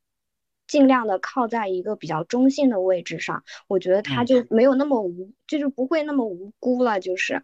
[0.67, 6.99] 尽量的靠在一个比较中性的位置上，我觉得他就没有那么无，就是不会那么无辜了。
[6.99, 7.43] 就是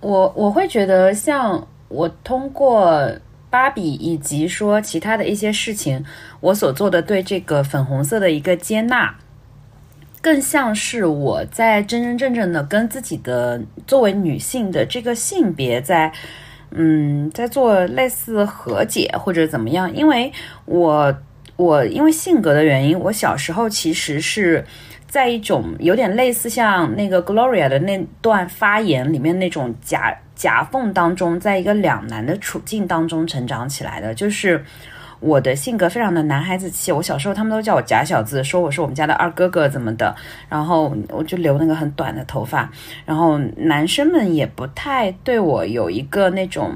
[0.00, 3.10] 我我会觉得，像我通过
[3.50, 6.04] 芭比以及说其他的一些事情，
[6.40, 9.18] 我所做的对这个粉红色的一个接纳。
[10.20, 16.12] 更像是我在真真正正的跟自己的作为女性的这个性别在，
[16.74, 19.94] 嗯，在做类似和解或者怎么样？
[19.94, 20.32] 因为
[20.64, 21.14] 我
[21.56, 24.64] 我因为性格的原因，我小时候其实是
[25.06, 34.64] 在一种有点类似像那个 Gloria 的那段发言里面那种夹夹缝当中，在一个两难的处境当中成长起来的，就是。
[35.22, 40.12] 我的性格非常的男孩子气，我小时候他们都叫我假小子，说我是我们家的二哥哥怎么的，
[40.48, 42.68] 然后我就留那个很短的头发，
[43.06, 46.72] 然后男生们也不太对我有一个那种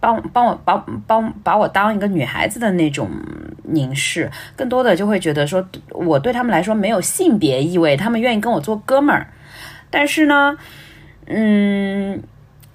[0.00, 3.10] 帮帮我帮帮把我当一个女孩子的那种
[3.64, 9.26] 凝视，更多的就会觉得说我对他们来说没有性别意味，他们愿意跟我做哥们儿，
[9.90, 10.56] 但是呢，
[11.26, 12.22] 嗯，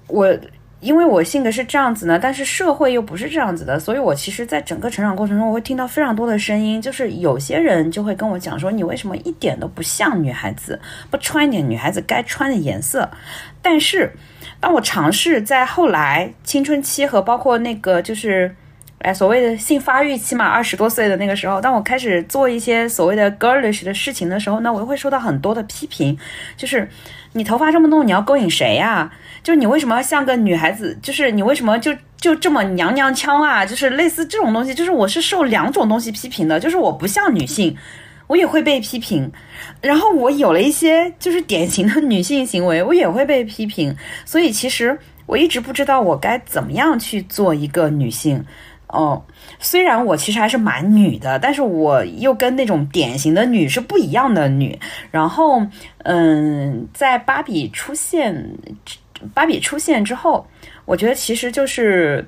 [0.07, 0.37] 我。
[0.81, 10.79] 因为我性格是这样子呢，但是社会又不是这样子的，所以我其实，在整个成长过程中，我会听到非常多的声音，就是有些人就会跟我讲说，你为什么一点都不像女孩子，
[11.11, 13.09] 不穿一点女孩子该穿的颜色？
[13.61, 14.13] 但是，
[14.59, 18.55] 当我尝试在后来青春期和包括那个就是，
[18.99, 26.17] 哎，所谓的性发育期嘛，二十多岁的那个时候，当我开始做一些所谓的 girlish 的事情的时候，那我又会受到很多的批评，
[26.57, 26.89] 就是
[27.31, 29.09] 你头发这么弄，你要勾引谁呀？
[29.41, 30.97] 就是你为什么要像个女孩子？
[31.01, 33.65] 就是你为什么就就这么娘娘腔啊？
[33.65, 37.77] 就是类似这种东西，就是我是受两种东西批评的，就是我不像女性，
[38.27, 39.31] 我也会被批评。
[39.79, 43.95] 然后我有了一些就是典型的女性行为，我也会被批评。
[44.25, 48.43] 所以其实我一直不知道我该怎么样去做一个女性。
[48.89, 49.23] 哦，
[49.59, 54.79] 虽然我其实还是蛮女的，但是我又跟那种典型的女是不一样的女。
[55.11, 55.65] 然后，
[56.03, 58.49] 嗯，在芭比出现。
[59.33, 60.47] 芭比出现之后，
[60.85, 62.25] 我觉得其实就是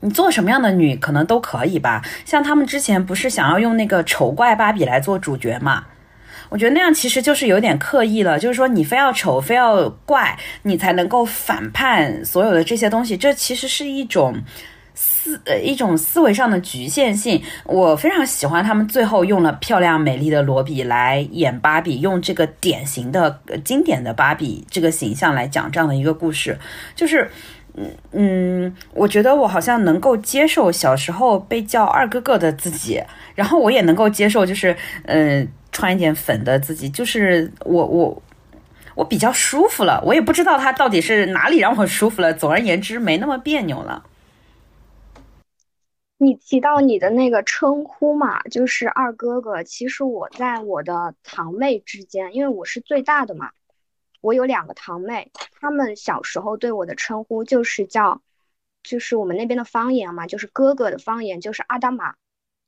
[0.00, 2.02] 你做什么样的女可能都可以吧。
[2.24, 5.84] 像他们之前不是想要用那个丑怪芭比来做主角嘛？
[6.48, 13.16] 我觉得那样其实就是有点刻意了，就是说你非要丑非要怪，你才能够反叛所有的这些东西。
[13.16, 14.34] 这其实是一种。
[14.96, 26.58] 思呃一种思维上的局限性，我非常喜欢他们最后用了漂亮美丽的罗比来演芭比，用这个典型的经典的芭比这个形象来讲这样的一个故事，
[26.94, 27.30] 就是
[27.74, 33.02] 嗯嗯，我觉得我好像能够接受小时候被叫二哥哥的自己，
[33.34, 34.74] 然后我也能够接受就是
[35.04, 38.22] 嗯穿一点粉的自己，就是我我
[38.94, 44.02] 我比较舒服了，我也不知道他到底是哪里让我舒服了，总而言之没那么别扭了。
[46.18, 49.62] 你提到你的那个称呼嘛，就是二哥哥。
[49.62, 53.52] 其实我在我的堂妹之间，因为我是最大的嘛，
[54.22, 58.22] 我有两个堂妹，她们小时候对我的称呼就是叫，
[58.82, 62.14] 就是我们那边的方言嘛，就是哥哥的方言，就是阿达玛。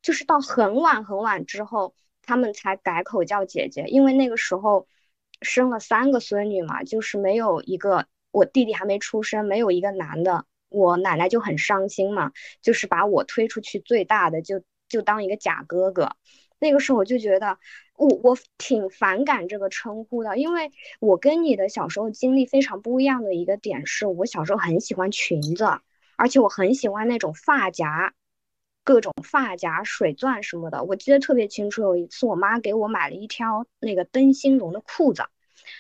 [0.01, 4.87] 就是到很晚很晚之后，他们才改口叫姐姐，因为那个时候
[5.43, 10.45] 生了三个孙女嘛，就是没有一个，我弟弟还没出生，没有一个男的。
[10.69, 16.13] 我奶奶就很伤心嘛，就是把我推出去最大的，就就当一个假哥哥。
[16.61, 17.57] 那个时候我就觉得，
[17.97, 25.81] 我我挺反感这个称呼的，因为我跟你的小时候经历非常不一样的一个点是，我小时候很喜欢裙子，
[26.17, 28.13] 而且我很喜欢那种发夹，
[28.83, 30.83] 各种发夹、水钻什么的。
[30.83, 35.23] 我记得特别清楚，有一次我妈给我买了一条那个灯芯绒的裤子，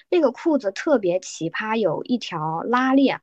[0.08, 3.20] 那个裤子特别奇葩，有一条拉链。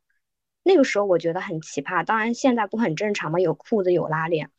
[0.68, 3.40] 那个时候我觉得很奇葩，当然现在不很正常吗？
[3.40, 4.50] 有裤子有拉链，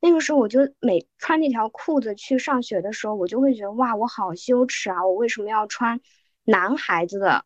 [0.00, 5.06] 那个时候我就每穿那条裤子去上学的时候，我就会觉得哇，我好羞耻啊！
[5.06, 6.00] 我为什么要穿
[6.44, 7.44] 男孩子的，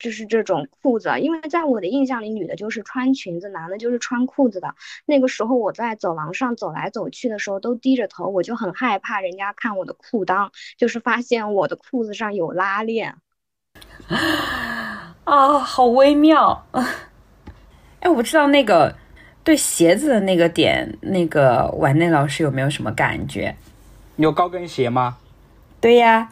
[0.00, 1.08] 就是这种裤子？
[1.20, 4.74] 因为在我的印象里，女的就是穿裙子，男的就是穿裤子的。
[5.04, 13.14] 那个时候我在走廊上走来走去的时候都低着头，我就很害怕人家看我的裤裆，就是发现我的裤子上有拉链。
[15.22, 16.66] 啊，好微妙！
[18.06, 18.94] 哎，我不知道那个。
[19.42, 23.54] 对鞋子的那个点，那个丸内老师有没有什么感觉？
[24.16, 25.18] 有高跟鞋吗？
[25.80, 26.28] 对呀，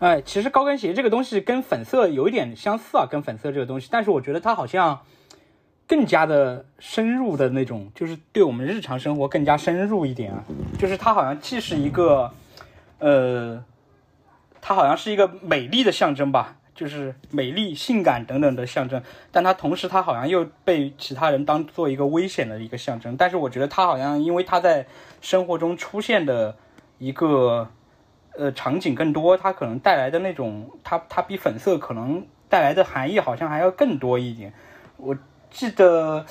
[0.00, 4.98] 哎，其实高跟鞋这个东西跟粉色有一点相似啊，跟粉色这个东西，但是我觉得它好像
[5.86, 10.42] 更加的深入的那种，就是对我们日常生活更加深入一点啊，
[10.80, 12.32] 就是它好像既是一个，
[12.98, 13.62] 呃，
[14.60, 16.56] 它好像是一个美丽的象征吧。
[16.78, 19.02] 就是美丽、性感等等的象征，
[19.32, 23.16] 但它同时它好像又被其他人当做一个危险的一个象征。
[23.16, 24.86] 但是我觉得它好像因为它在
[25.20, 26.56] 生活中出现的
[26.98, 27.68] 一个
[28.36, 34.52] 呃场景更多，它可能带来的那种它它比粉色可能带来的含义好像还要更多一点。
[34.98, 35.18] 我
[35.50, 36.24] 记得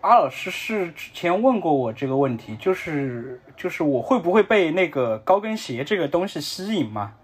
[0.00, 7.14] 阿老师是之前问过我这个问题，就是就是我会不会被那个高跟鞋这个东西吸引嘛？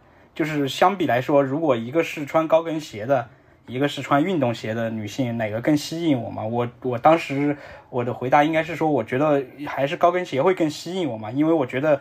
[0.41, 3.29] 就是相比来说，如果一个是穿高跟鞋的，
[3.67, 6.43] 一个是穿运动鞋的女性，哪个更吸引我嘛？
[6.43, 7.55] 我我当时
[7.91, 12.01] 我的回答应该是说，我觉得还是高跟鞋会更吸引我嘛，因为我觉得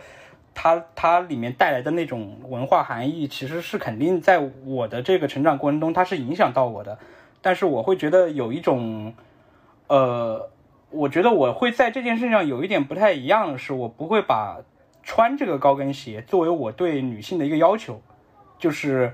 [0.56, 6.98] 它它里面带来的那种文化含义，其实是肯定在我的这个成长过程中，它是影响到我的。
[7.42, 9.14] 但是我会觉得有一种，
[9.88, 10.50] 呃，
[10.92, 14.62] 我觉得我会在这件事上有一点不太一样的是，我不会把
[15.04, 18.02] 穿这个高跟鞋作为我对女性的一个要求。
[18.60, 19.14] 就是，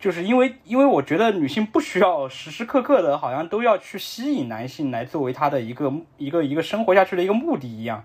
[0.00, 8.02] 就是因为，因为我觉得女性不需要时时刻刻的，好像都要去吸引男性来作为她的一个一个一个生活下去的一个目的一样。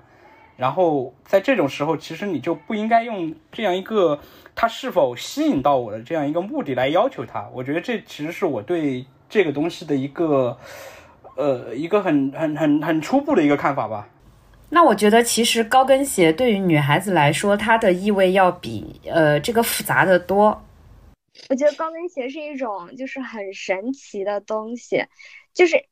[0.58, 4.20] 然后在这种时候，其实你就不应该用这样一个
[4.54, 7.49] 他是否吸引到我的这样一个目的来要求他。
[7.52, 10.58] 我觉得这其实是我对这个东西的一个，
[11.36, 14.08] 呃，一个很很很很初步的一个看法吧。
[14.74, 20.63] 那我觉得，其实高跟鞋对于女孩子来说，它的意味要比呃这个复杂的多。
[21.49, 25.05] 我觉得高跟鞋是一种就是很神奇的东西，
[25.53, 25.86] 就是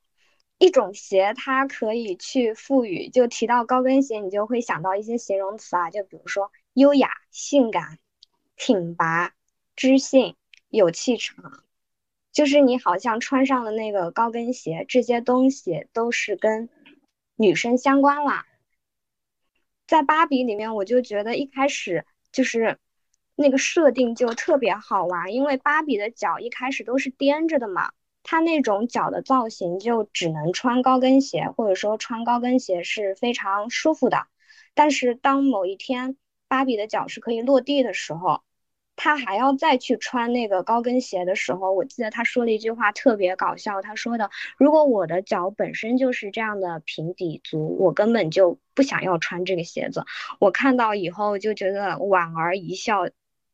[0.59, 3.09] 一种鞋，它可以去赋予。
[3.09, 7.99] 就提到高跟鞋，你就会想到一些形容词啊，就比如说优雅、性感、
[8.55, 9.33] 挺拔、
[9.75, 10.35] 知性、
[10.69, 11.63] 有气场。
[12.31, 16.69] 就是你好像穿上了那个高跟鞋，这些东西都是跟
[17.35, 18.45] 女生相关了。
[19.89, 22.77] 在芭比里面，我就觉得一开始就是
[23.35, 34.27] 那个设定就特别好玩，因为芭比的脚一开始都是踮着的嘛，它那种脚的造型就只能穿高跟鞋，或者说穿高跟鞋是非常舒服的。
[34.75, 36.17] 但是当某一天
[36.47, 38.43] 芭比的脚是可以落地的时候，
[39.01, 43.81] 他还要再去穿那个高跟鞋的时候，我记得他说了一句话特别搞笑。
[43.81, 44.29] 他说的
[44.59, 50.03] ：“如果我的脚本身就是这样的平底足，我根本就不想要穿这个鞋子。”
[50.37, 53.07] 我看到以后就觉得莞尔一笑，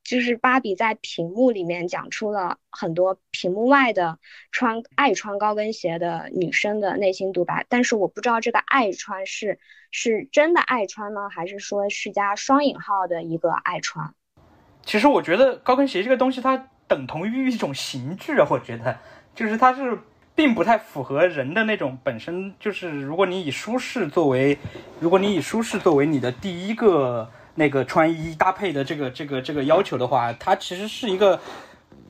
[0.03, 4.17] 就是芭比在屏幕里面讲出了很多屏幕外的
[4.51, 7.67] 穿爱穿高跟鞋的女生的内心独白。
[7.69, 9.59] 但是我不知道这个爱穿是
[9.91, 14.15] 是真的爱穿呢，还是说是加双引号的一个爱穿。
[14.85, 18.47] 其实我觉得高跟鞋这个东西，它等同于一种刑具啊。
[18.49, 18.97] 我觉得，
[19.35, 19.97] 就是它是
[20.35, 22.53] 并不太符合人的那种本身。
[22.59, 24.57] 就是如果你以舒适作为，
[24.99, 31.39] 如果你以舒适作为你的第一个那个穿衣搭配的这个这个这个要求的话，它其实是一个。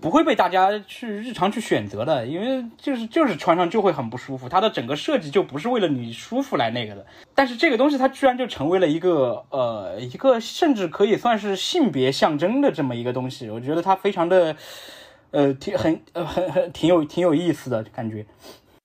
[0.01, 7.05] 不会被大家去日常去选择的，因为就是就是穿上就会很不舒服，它的整个设计就不是为了你舒服来那个的。
[7.33, 14.55] 但是这个东西它居然就成为了一个呃一个甚至可以算是性别象征的这么一个东西，我觉得它非常的
[15.31, 18.25] 呃挺很呃很很挺有挺有意思的感觉。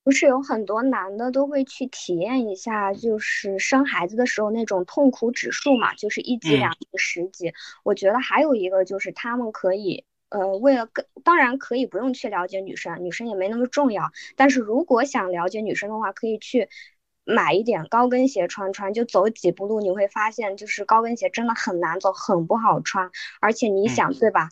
[0.02, 7.52] 不是有很多男的都会去体验一下，就是生孩子的时候那种痛苦指数嘛，就是一级、两级、十级。
[7.82, 10.04] 我觉得还有一个就是他们可以。
[10.30, 14.12] 呃，为了更当然可以不用去了解女生，女生也没那么重要。
[14.36, 16.68] 但是如果想了解女生的话，可以去
[17.24, 23.10] 买一点高跟鞋穿穿，就走几步路，你会发现就是高跟鞋真的很难走，很不好穿。
[23.40, 24.50] 而且你想对吧，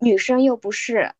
[0.00, 1.12] 女生又不是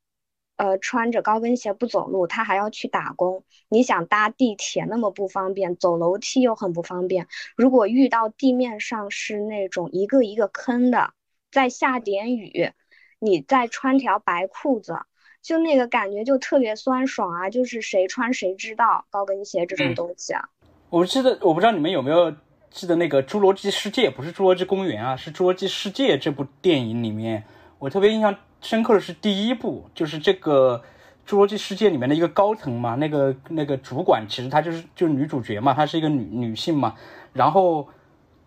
[0.57, 3.45] 呃穿着高跟鞋不走路，她还要去打工。
[3.68, 7.28] 你想搭地铁那么不方便，走楼梯又很不方便。
[7.57, 11.12] 如果遇到地面上是那种一个一个坑的，
[11.53, 12.72] 在下点雨。
[13.19, 14.99] 你再穿条白裤子，
[15.43, 17.51] 就那个感觉就特别酸爽啊！
[17.51, 20.49] 就是谁穿谁知道高跟鞋这种东西啊。
[20.91, 22.33] 我记得我不知道你们有没有
[22.71, 27.45] 记得那个《侏罗纪世界》，不是《侏罗纪公园》啊，是《侏罗纪世界》这部电影里面，
[27.79, 30.83] 我特别印象深刻的是第一部，就是这个
[31.31, 36.95] 《侏罗纪世界》里面的一个高层嘛，那个那个主管其实她就是就是女主角嘛，她是一个女女性嘛，
[37.33, 37.89] 然后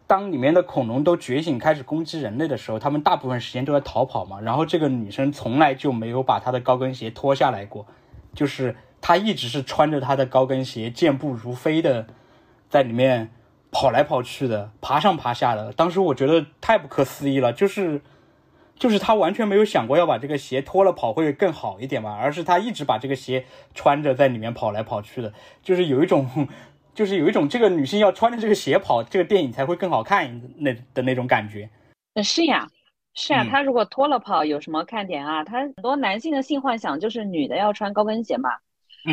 [0.09, 7.85] 当里面的恐龙都觉醒开始攻击人类的时候，他们大部分时间都在逃跑嘛，然后这个女生从来就没有把她的高跟鞋脱下来过，
[8.33, 12.07] 就是她一直是穿着她的高跟鞋健步如飞的
[12.67, 13.29] 在里面。
[13.71, 18.01] 跑来跑去的，爬上爬下的，当时我觉得太不可思议了，就是，
[18.79, 23.45] 就是她完全没有想过要把这个鞋脱了跑会更好一点嘛，而是她一直把这个鞋
[23.75, 25.31] 穿着在里面跑来跑去的，
[25.61, 26.49] 就是有一种，
[26.99, 31.69] 就是有一种这个女性要穿着这个鞋跑，这个电影才会更好看那的那种感觉。
[32.21, 32.67] 是呀，
[33.13, 35.41] 是呀，他如果脱了跑有什么看点啊？
[35.45, 38.49] 她很多男性的性幻想就是女的要穿高跟鞋嘛。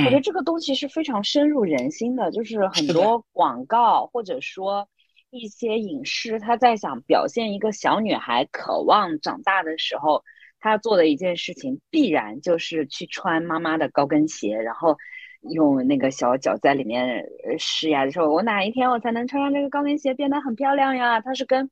[0.05, 4.89] 我觉得这个东西是非常深入人心的，就是很多广告或者说
[5.31, 10.25] 一些影视，他在想表现一个小女孩渴望长大的时候，
[10.59, 14.99] 她做的一件事情必然就是去穿妈妈的高跟鞋，然后
[15.43, 17.25] 用那个小脚在里面
[17.59, 21.21] 施压的时候，我哪一天我才能穿上这个高跟鞋变得很漂亮呀？
[21.21, 21.71] 它是跟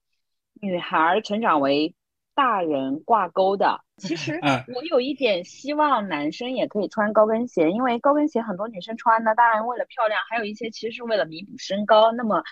[0.60, 1.94] 女孩成长为。
[2.36, 4.40] 大人挂钩的，其实
[4.74, 12.10] 我有一点希望男生也可以穿高跟鞋，因为高跟鞋很多女生穿呢，当然为了漂亮，还有一些其实是为了弥补身高。
[12.10, 12.42] 那么，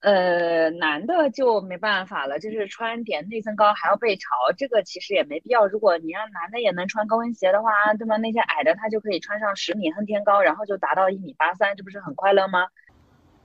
[0.00, 4.26] 呃，男的就没办法了，就是穿点内增高还要背潮，
[4.56, 5.66] 这个其实也没必要。
[5.66, 8.16] 如果你让男的也能穿高跟鞋的话，对吧？
[8.18, 12.66] 那些矮的他就可以穿上十米恨天高，然后就达到一米八三，这不是很快乐吗？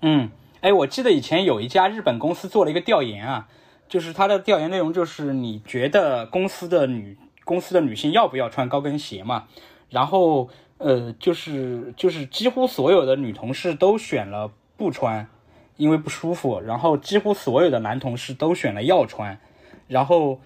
[0.01, 0.29] 嗯，
[0.61, 3.47] 哎，我记得以前有一家日本公司做了一个调研啊。
[3.87, 9.49] 就是他的调研内容，就是你觉得公司的女公司的女性要不要穿高跟鞋嘛？
[9.89, 10.47] 然后，
[10.77, 15.27] 呃，就是就是几乎所有的女同事都选了不穿，
[15.81, 16.61] 因为不舒服。
[16.61, 19.39] 然后几乎所有的男同事都选了要穿。
[19.87, 20.39] 然后。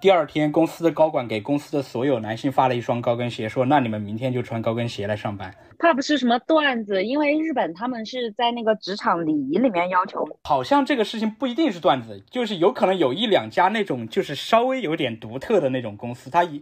[0.00, 10.28] 第二天，公司的高管给公司的所有男性发了一双高跟鞋，说：“那你们明天就穿高跟鞋来上班。”怕不是什么段子，因为日本他们是在那个职场礼仪里面要求。
[10.42, 16.60] 好像这个事情不一定是段子，就是有可能有一两家那种就是稍微有点独特的那种公司，他一，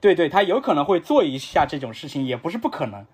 [0.00, 3.04] 对对，他有可能会做一下这种事情，也不是不可能。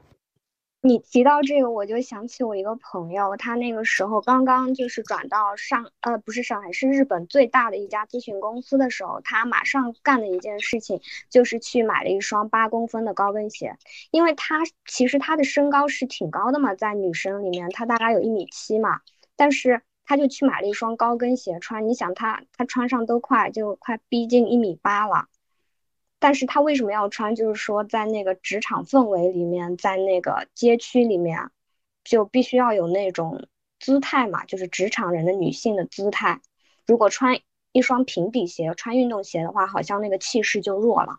[0.86, 13.78] 你提到这个，我就想起我一个朋友，他那个时候刚刚就是转到上，呃，不是上海，是日本最大的一家咨询公司的时候，他马上干的一件事情就是去买了一双八公分的高跟鞋，
[14.10, 19.00] 因为他其实他的身高是挺高的嘛，在女生里面他大概有一米七嘛，
[19.36, 25.28] 但是他就去买了一双高跟鞋穿，你想他他穿上都快就快逼近一米八了。
[26.24, 27.34] 但是他为什么要穿？
[27.34, 31.50] 就是说，在那个职场氛围里面，在那个街区里面，
[32.02, 33.46] 就必须要有那种
[33.78, 36.40] 姿态嘛，就是职场人的女性的姿态。
[36.86, 37.40] 如果穿
[37.72, 41.18] 一双平底鞋、穿运动鞋的话，好像那个气势就弱了。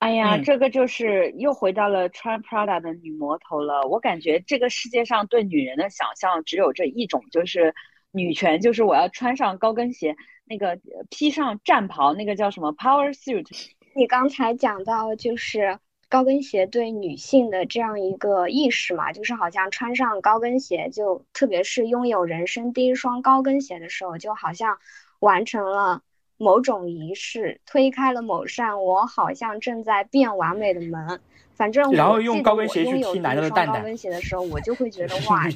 [0.00, 3.86] 哎呀，这个就是又回到了穿 Prada 的女魔头了。
[3.86, 7.72] 我感觉这个世界上对女人的想象只有这一种，就是
[8.10, 13.46] 女权，就是我要穿上高跟鞋，那个披上战袍，那个叫什么 Power Suit。
[13.94, 15.78] 你刚才讲到就是
[16.08, 24.78] 高跟鞋对女性的这样一个意识嘛，就是好像穿上高跟鞋，就特别是拥有人生第一双高跟鞋的时候，就好像
[25.20, 26.02] 完成了
[26.38, 31.20] 某种仪式，推开了某扇我好像正在变完美的门。
[31.54, 33.76] 反正然后用高跟鞋去踢男的蛋蛋。
[33.76, 35.46] 高跟鞋的时候，我就会觉得 哇，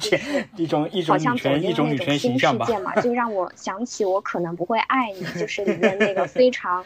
[0.55, 2.67] 一种一种女权一种女权形象吧，
[3.01, 6.85] 就让我想起我可能不会爱你，就是里面那个 非常。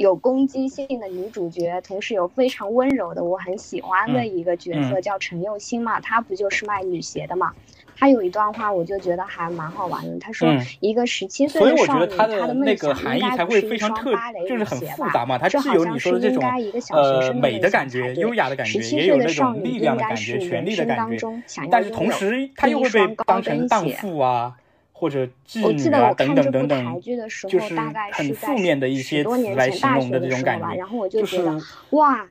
[0.00, 7.52] 有攻击性的女主角，同时有非常温柔的，我很喜欢的一个角色叫陈佑欣嘛，她不就是卖女鞋的嘛？
[7.98, 10.18] 她有一段话，我就觉得还蛮好玩的。
[10.18, 10.48] 她说，
[10.80, 15.38] 一个十七岁的少女，她的梦想应该不是一双芭蕾舞鞋吧？
[15.50, 21.28] 这好像是应该一个小学生美的感觉、优雅的感觉，也有那种力量的感觉、权力的感觉。
[21.70, 24.56] 但是同时，她又会被当成荡妇啊。
[25.00, 27.00] 或者妓女啊等等等等，
[27.48, 27.74] 就是
[28.12, 31.42] 很负面的一些词来形容的这种感觉，就是
[31.90, 32.28] 哇，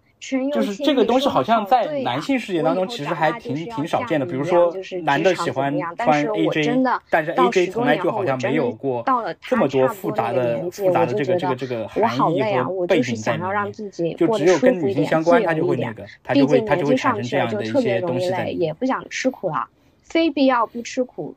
[0.54, 4.26] 就是这个东西好像在男性世界当中其实还挺挺少见的。
[4.28, 4.72] 比如说，
[5.02, 9.04] 男的喜欢穿 AJ，但是 AJ 从来就好像没有过
[9.42, 18.68] 这么多复杂的复杂的这个这个这个含义和背景在里面，就只有跟女性相关，他就会那个，他就会他就会产生这样的一些东西在里面。
[18.68, 19.68] 也不想吃苦了，
[20.04, 21.34] 非必要不吃苦。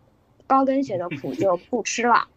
[0.53, 2.29] 高跟鞋的苦就不吃了。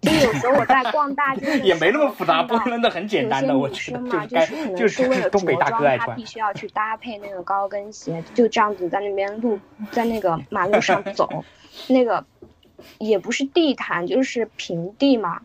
[0.00, 3.56] 就有时候我在逛大街， 也没那么复杂，不能的很简单的。
[3.56, 9.60] 我觉得就是可能是为了着装，他必须要去搭配那个高跟鞋，就这样子在那边路，
[9.92, 11.44] 在那个马路上 走，
[11.88, 12.24] 那个
[12.98, 15.42] 也不是地毯，就是平地嘛，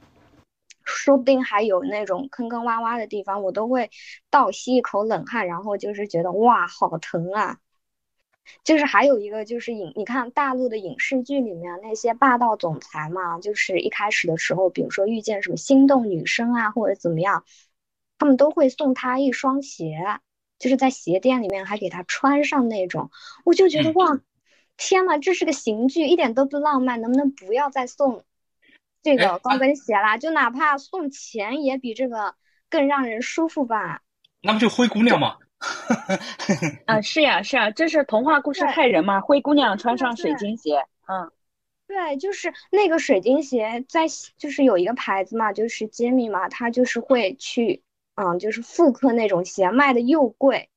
[0.84, 3.92] 说不定还有那种坑坑洼洼的地方，我都会
[4.32, 7.58] 倒吸一口冷汗，然后就是觉得哇，好疼啊！
[8.64, 17.44] 就是还有一个就是影，你看大陆的影视剧里面那些霸道总裁嘛，就是一开始的时候，比如说遇见什么心动女生啊，或者怎么样，
[18.18, 19.98] 他们都会送她一双鞋，
[20.60, 23.12] 就是在鞋店里面还给她穿上那种，
[23.46, 24.20] 我就觉得哇。
[24.80, 28.24] 天呐，这是个刑具，一点都不浪漫，能不能不要再送
[29.02, 30.20] 这个高跟鞋啦？
[30.20, 32.36] 就哪怕送钱，也比这个
[32.70, 34.04] 更让人舒服吧？
[34.44, 35.38] 那不就灰姑娘吗？
[36.86, 39.22] 啊，是呀，是呀，这是童话故事害人嘛？
[39.22, 41.32] 灰姑娘穿上水晶鞋，嗯，
[41.88, 44.06] 对，就是那个水晶鞋，在
[44.38, 47.82] 就是有一个牌子嘛，就是杰米嘛，他就是会去，
[48.16, 50.70] 嗯，就是复刻那种鞋，卖的又贵。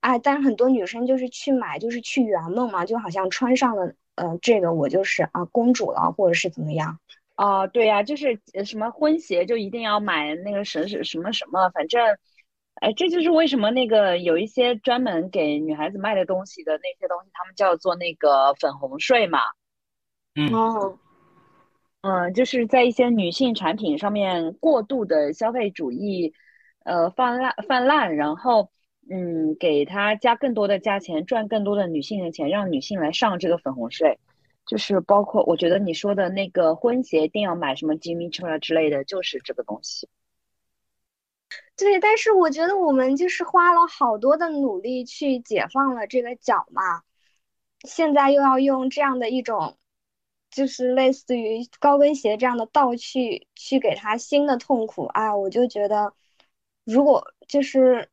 [0.00, 6.98] 哎，但是很多女生就是去买，就是去圆梦嘛，就好像穿上了，呃，这个我就是啊公主了，或者是怎么样？
[7.36, 12.16] 哦，对呀，就是什么婚鞋就一定要买那个什什什么什么，反正，
[12.80, 19.38] 哎，这就是为什么那个有一些专门给女孩子卖的东西的那些东西，他们叫做那个粉红税嘛。
[20.34, 20.52] 嗯。
[20.52, 20.98] 哦。
[22.02, 26.32] 嗯，就是在一些女性产品上面过度的消费主义，
[26.84, 28.70] 呃，泛滥泛滥，然后。
[29.12, 34.20] 嗯，给他加更多的价钱，赚更多的女性的钱，让女性来上这个粉红税，
[34.66, 40.08] 就是包括我觉得你说的那个婚鞋一定要买什么 Jimmy Choo 之类的，就是这个东西。
[41.80, 47.02] 对，但是我觉得我们就是花了好多的努力去解放了这个脚嘛，
[47.84, 49.76] 现在又要用这样的一种，
[50.50, 56.14] 就是类似于高跟鞋这样的道具去给他新的痛苦，哎，我就觉得，
[56.84, 58.08] 如果就是。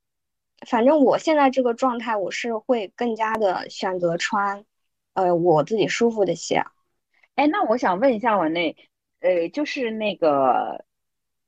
[0.67, 4.65] 反正我现在这个状态，我是会更加的选择穿，
[5.13, 6.63] 呃，我自己舒服的鞋。
[7.35, 8.75] 哎，那我想问一下，我那，
[9.19, 10.83] 呃，就是那个，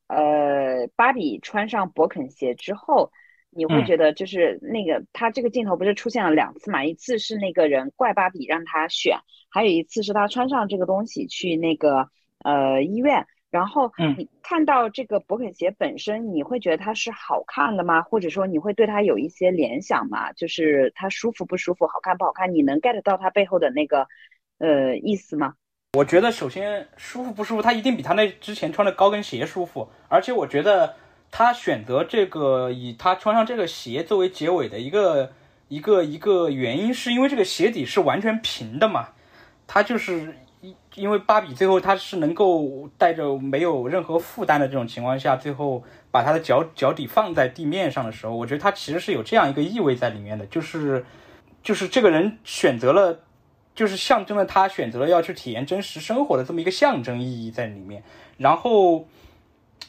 [0.10, 3.12] 呃，芭比穿上勃肯鞋之后，
[3.50, 6.84] 你会觉得就是那个他这个镜头不是出现了两次嘛？
[6.84, 9.20] 一次是那个人怪芭比让他选，
[9.50, 12.10] 还有一次是他穿上这个东西去那个
[12.44, 13.26] 呃医院。
[13.52, 18.04] 然后，你看到这个勃肯鞋本身，你会觉得它是好看的吗？
[18.04, 20.32] 或者说你会对它有一些联想吗？
[20.34, 22.54] 就是它舒服不舒服，好看不好看？
[22.54, 24.08] 你能 get 到它背后的那个
[24.60, 25.56] 呃意思吗？
[25.98, 29.90] 我觉得首先舒服不舒服，他一定比他那之前穿的高跟鞋舒服。
[30.08, 30.96] 而且我觉得
[31.32, 35.32] 他选择这个以他穿上这个鞋作为结尾的一个
[35.68, 39.10] 一个一个原因，是因为这个鞋底是完全平的嘛，
[39.68, 40.36] 他就是。
[40.96, 51.06] 因为芭比最后他是能够带着没有任何负担的这种情况下，最后把他的脚脚底放在地面上的时候，我觉得他其实是有这样一个意味在里面的，就是
[51.64, 53.20] 就是这个人选择了，
[53.80, 58.04] 就是象征了他选择了要去体验真实生活的这么一个象征意义在里面。
[58.36, 59.06] 然后，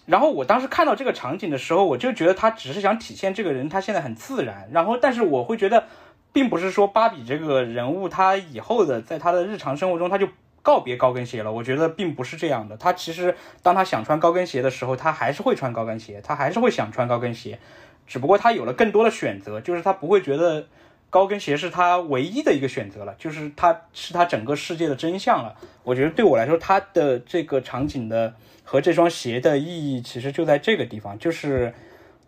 [0.07, 4.69] 然后我当时看到这个场景的时候，我就觉得他只是想体现这个人他现在很自然。
[4.71, 5.89] 然后，但是我会觉得，
[6.33, 10.29] 并不是说芭比这个人物他以后的在他的日常生活中他就。
[10.63, 12.77] 告别高跟鞋了，我觉得并不是这样的。
[12.77, 17.59] 他其实当他想穿高跟鞋的时候，他还是会穿高跟鞋，他还是会想穿高跟鞋，
[18.07, 20.67] 只不过他有了更多的选择，就是他不会觉得
[21.11, 25.55] 高跟鞋是他唯一的一个选择了，就是他是他整个世界的真相了。
[25.83, 28.33] 我觉得对我来说，他的这个场景的
[28.63, 31.75] 和这双鞋的意义，其实就在这个地方，就是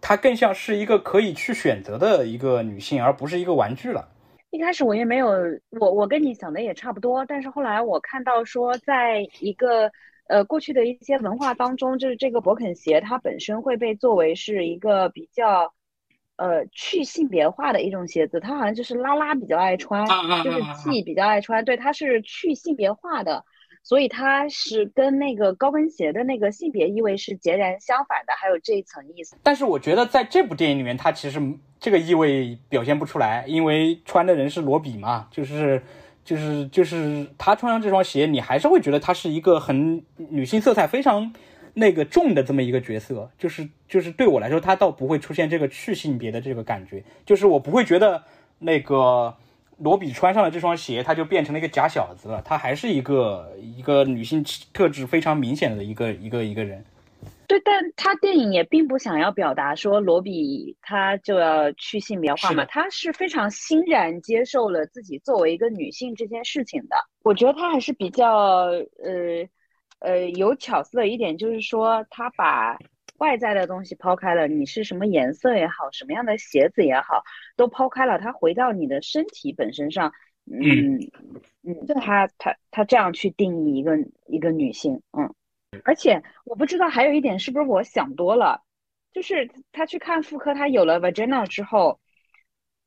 [0.00, 4.08] 他更像是一个可以去选择的一个女性，而不是一个玩具了。
[4.50, 5.28] 一开始我也没有，
[5.80, 9.90] 我我跟你想的也差不多，但是后来我看到说，在一个
[10.26, 15.72] 呃过去的一些文化当中，就是这个勃肯鞋它本身会被作为是一个比较
[16.36, 20.06] 呃去性别化的一种鞋子，它好像就是拉拉比较爱穿，
[20.42, 23.44] 就是 T 比较爱穿，对，它是去性别化的，
[23.82, 29.36] 所以它是跟那个高跟鞋的那个性别意味是截然相反的，还有这一层意思。
[29.42, 31.40] 但是我觉得在这部电影里面，它其实。
[31.82, 35.82] 这个意味表现不出来，因为穿的人是罗比嘛，就是
[36.24, 41.34] 就是就是他穿上这双鞋，你还是会觉得他是一个很女性色彩非常
[41.74, 48.22] 那个重的这么一个角色，就是就是对我来说，他倒不会出现这个去性别的这个感觉，就是我不会觉得
[48.58, 49.34] 那个
[49.78, 56.84] 罗比穿上了这双鞋，他就变成了一个假小子了，他还是一个一个女性特质非常明显的一个一个一个人。
[57.46, 66.96] 对，但他电影也并不想要表达说罗比他就要去性别化嘛，他是非常欣然接受了自己作为一个女性这件事情的。
[67.22, 69.46] 我觉得他还是比较呃
[70.02, 72.78] 呃有巧思的一点，就是说他把
[73.18, 77.22] 外在的东西抛开了，你是什么颜色也好，什么样的鞋子也好，
[77.56, 80.12] 都抛开了，他回到你的身体本身上，
[80.50, 80.98] 嗯。
[81.64, 83.96] 嗯，他他他这样去定义一个
[84.26, 85.32] 一个女性，嗯，
[85.84, 88.64] 而且我不知道还有一点是不是我想多了，
[89.12, 92.00] 就是他去看妇科，他有了 vagina 之后，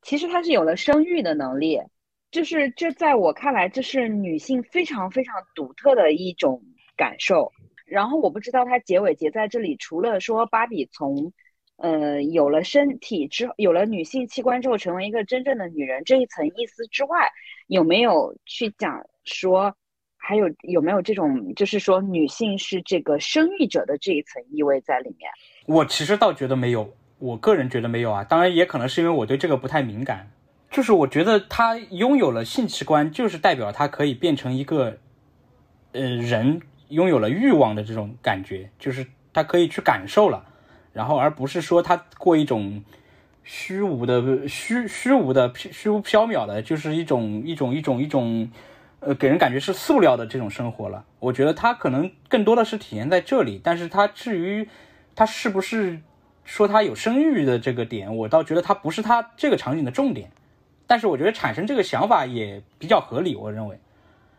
[0.02, 1.80] 其实他是有了生育的能力，
[2.30, 6.62] 就是这在我看来，这是女性非常非常独特的一种
[6.96, 7.52] 感受。
[7.84, 11.32] 然后我不知道他结尾结在这里，除了说芭比从。
[11.78, 17.30] 呃，有了身体之，有了女性器官之后，成为一个真正的女人这一层意思之外，
[17.66, 19.76] 有没有去讲说，
[20.16, 25.30] 还有有没有这种，就是说女性是这个生育者的这一层意味在里面？
[25.66, 28.24] 我其实倒觉得没有，我个人觉得没有啊。
[28.24, 30.30] 当然，也可能是因为我对这个不太敏感。
[30.70, 34.96] 就是我觉得她拥有了性器官，就是代表她可以变成一个，
[35.92, 40.44] 呃，人拥有了欲望的这种感觉，就是他可以去感受了。
[40.92, 42.82] 然后，而不是说他过一种
[43.44, 48.50] 虚无的、虚虚无的、虚无缥缈的，就是一种一种一种一种，
[49.00, 51.04] 呃，给人感觉是塑料的这种生活了。
[51.18, 54.68] 我觉得他可能更多的是体现在这里，但是他至于
[55.14, 56.00] 他是不是
[56.44, 60.30] 说他有生育的这个点，我倒觉得他不是他这个场景的重点。
[60.86, 63.78] 但是我觉得产生这个想法也比较合理，我认为。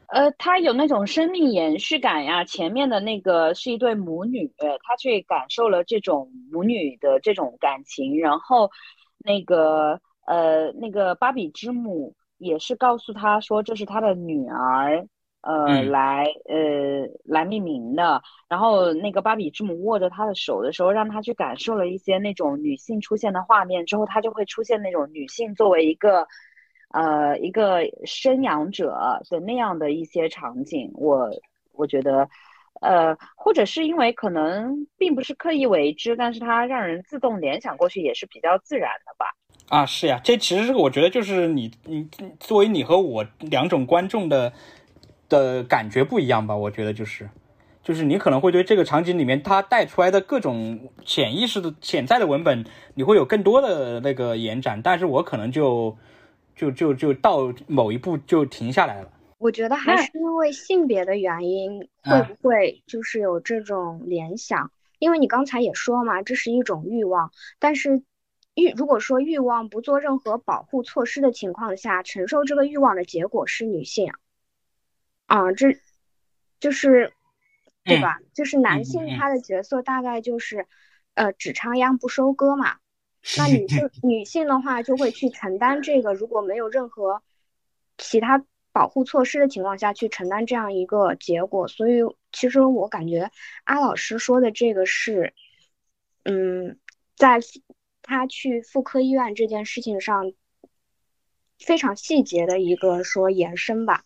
[0.08, 2.44] 呃，他有那种生命延续感呀。
[2.46, 4.50] 前面的那个是一对母女，
[4.84, 8.18] 他去感受了这种母女的这种感情。
[8.20, 8.70] 然后，
[9.18, 15.06] 那个呃，那个芭比之母也是告诉他说这是他的女儿，
[15.42, 18.22] 呃，来呃来命名的。
[18.48, 26.26] 然后那个芭比之母握着他的手的时候，让他去感受了一些那种女性出现的画面之后，他就会出现那种女性作为一个。
[26.98, 28.98] 呃，一个生养者
[29.30, 31.30] 的那样的一些场景，我
[31.74, 32.28] 我觉得，
[32.82, 39.28] 呃，或者是因为可能并不是刻意为之，但是它让人自动联想过去也是比较自然的吧。
[39.70, 42.10] 啊，是呀，这其实我觉得就是你你
[42.40, 44.52] 作为你和我两种观众的
[45.30, 46.58] 的感觉不一样吧。
[46.58, 47.30] 我觉得就是
[47.84, 52.66] 就是你可能会对这个场景里面它带出来的各种潜意识的潜在的文本，
[52.96, 55.96] 你会有更多的那个延展，但是我可能就。
[56.58, 59.14] 就就就到某一步就停下来了。
[59.38, 64.72] 我觉得还是因为性别的原因，会不会就是有这种联想？
[64.98, 67.32] 因为你刚才也说嘛，这是一种欲望。
[67.60, 68.02] 但是
[68.56, 74.12] 欲如果说欲望不做任何保护措施的情况下，承受这个欲望的结果是女性。
[75.28, 75.78] 啊，这
[76.60, 77.14] 就是
[77.84, 78.18] 对吧？
[78.34, 80.66] 就是男性他的角色大概就是，
[81.14, 82.78] 呃，只插秧不收割嘛。
[83.36, 87.22] 那女性女性的话就会去承担这个，如果没有任何
[87.98, 92.00] 其他保护措施的情况下去承担这样一个结果，所以
[92.32, 93.30] 其实我感觉
[93.66, 95.34] 阿老师说的这个是，
[96.24, 96.80] 嗯，
[97.18, 97.40] 在
[98.02, 100.32] 他去妇科医院这件事情上
[101.60, 104.04] 非常细节的一个说延伸吧。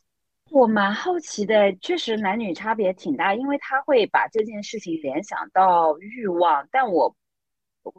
[0.49, 7.15] 我蛮好奇的，确实男女差别挺大，因为他会把这件事情联想到欲望，但我。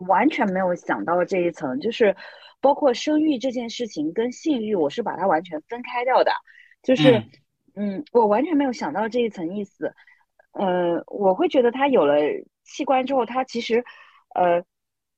[0.06, 2.14] 完全没有想到这一层，就是
[2.60, 6.32] 包括生育这件事情跟性欲，我是把它完全分开掉的。
[6.82, 7.22] 就是，
[7.74, 9.94] 嗯，我完全没有想到这一层意思。
[10.52, 12.16] 呃，我会觉得他有了
[12.64, 13.84] 器官之后，他其实，
[14.34, 14.64] 呃，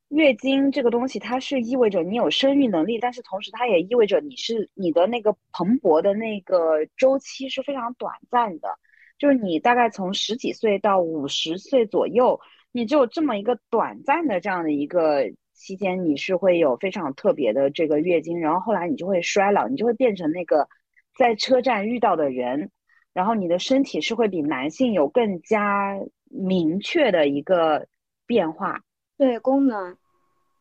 [0.08, 8.78] 月经这个东西，它是意味着你有生育能力，但是同时它也意味着你是你的那个蓬勃的那个周期是非常短暂的，
[9.18, 12.40] 就是你大概从十几岁到五十岁左右。
[12.76, 20.68] 你只有这么一个短暂的这样的一个期间，你是会有非常特别的这个月经，然后后来你就会衰老，你就会变成那个
[21.16, 22.72] 在车站遇到的人，
[23.12, 27.86] 然后你的身体是会比男性有更加明确的一个
[28.26, 28.80] 变化，
[29.16, 29.96] 对功能，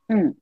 [0.08, 0.36] 嗯，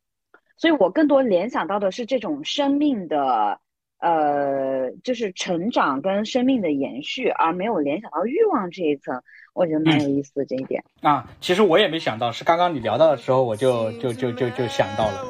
[0.58, 3.62] 所以我更多联想到的是这种生命的，
[4.02, 9.22] 呃，就是成长跟生命的延续，而没有联想到欲望这一层。
[9.54, 15.26] 我觉得蛮有意思的这一点啊，其实我也没想到，是刚刚你聊到的时候，我就就就就就想到了。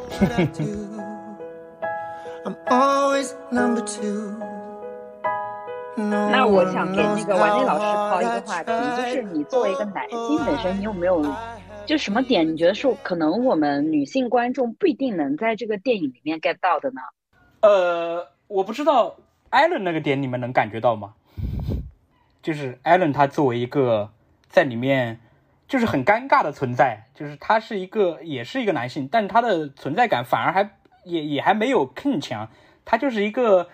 [5.95, 8.71] 那我想给那个王丽老师抛一个话题，
[9.03, 11.23] 就是你作为一个男性本身，你有没有
[11.85, 17.01] 就什么点，你觉得是可能我们女性观众不一定能在这个电影里面 get 到的呢？
[17.61, 19.15] 呃，我不知道
[19.49, 21.13] 艾伦那个点你们能感觉到吗？
[22.43, 24.11] 就是艾伦，他作为一个
[24.49, 25.21] 在里面
[25.69, 30.69] 就是很尴尬的存在，就是他是一个也是一个男性，但他的存在感反而还
[31.05, 32.49] 也也还没有 Ken 强，
[32.83, 33.69] 他就是一个，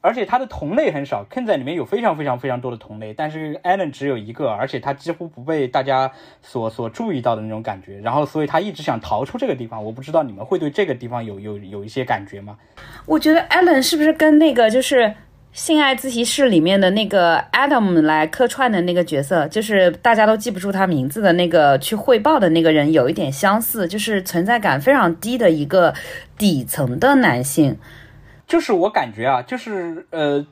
[0.00, 6.12] 而且他的同类很少，Ken 在里面有非常非常非常多的同类，但是艾伦只有一个，而且他几乎不被大家
[6.42, 12.56] 所所注意到的那种感觉，然后所以他一直想逃出这个地方，我不知道你们会对这个地方有有有一些感觉吗？
[13.06, 15.14] 我觉得艾伦是不是跟那个就是。
[15.52, 25.94] 性爱自习室里面的那个 Adam 来客串的那个角色，就是大家都记不住他名字的那个去汇报的那个人，有一点相似，就是存在感非常低的一个
[26.36, 27.78] 底层的男性。
[28.46, 30.46] 就是我感觉啊，就是呃，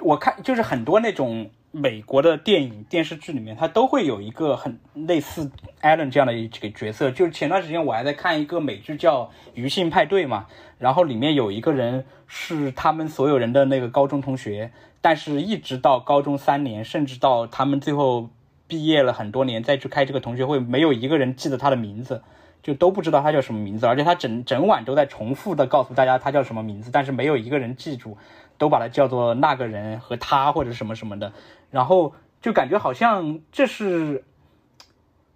[0.00, 5.50] 我看就是很多那种美国的电影电视剧里面，他都会有一个很类似
[5.80, 7.10] Alan 这样的一个角色。
[7.10, 10.46] 就是前段时间我还在看一个美剧叫《鱼性派对》嘛。
[10.78, 18.28] 然后里面有一个人是他们所有人的那个高中同学，但是一直到高中三年，甚至到他们最后
[18.66, 22.22] 毕业了很多年再去开这个同学会，没有一个人记得他的名字，
[22.62, 28.16] 就都不知道他叫什么名字，而且他整整晚都在重复的告诉大家他叫什么名字，但是没有一个人记住，
[28.58, 31.32] 都把他叫做那个人和他或者什么什么的，
[31.70, 34.24] 然后就感觉好像这是。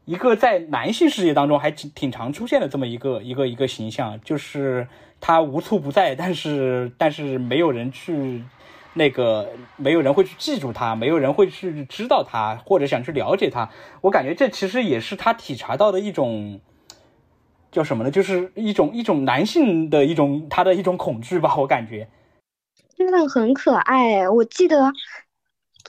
[0.08, 4.86] 一个在男性世界当中还挺挺常出现的这么一个一个一个形象，就是
[5.20, 8.44] 他无处不在，但是但是没有人去
[8.94, 13.68] 那个，没有人会去记住他，没有人会去知道他，或者想去了解他。
[14.02, 16.60] 我感觉这其实也是他体察到的一种
[17.76, 18.10] 叫什么呢？
[18.10, 21.54] 就是一种一种男性的一种他的一种恐惧吧。
[21.56, 22.08] 我感觉
[22.96, 24.26] 真的很可爱。
[24.28, 24.90] 我记得。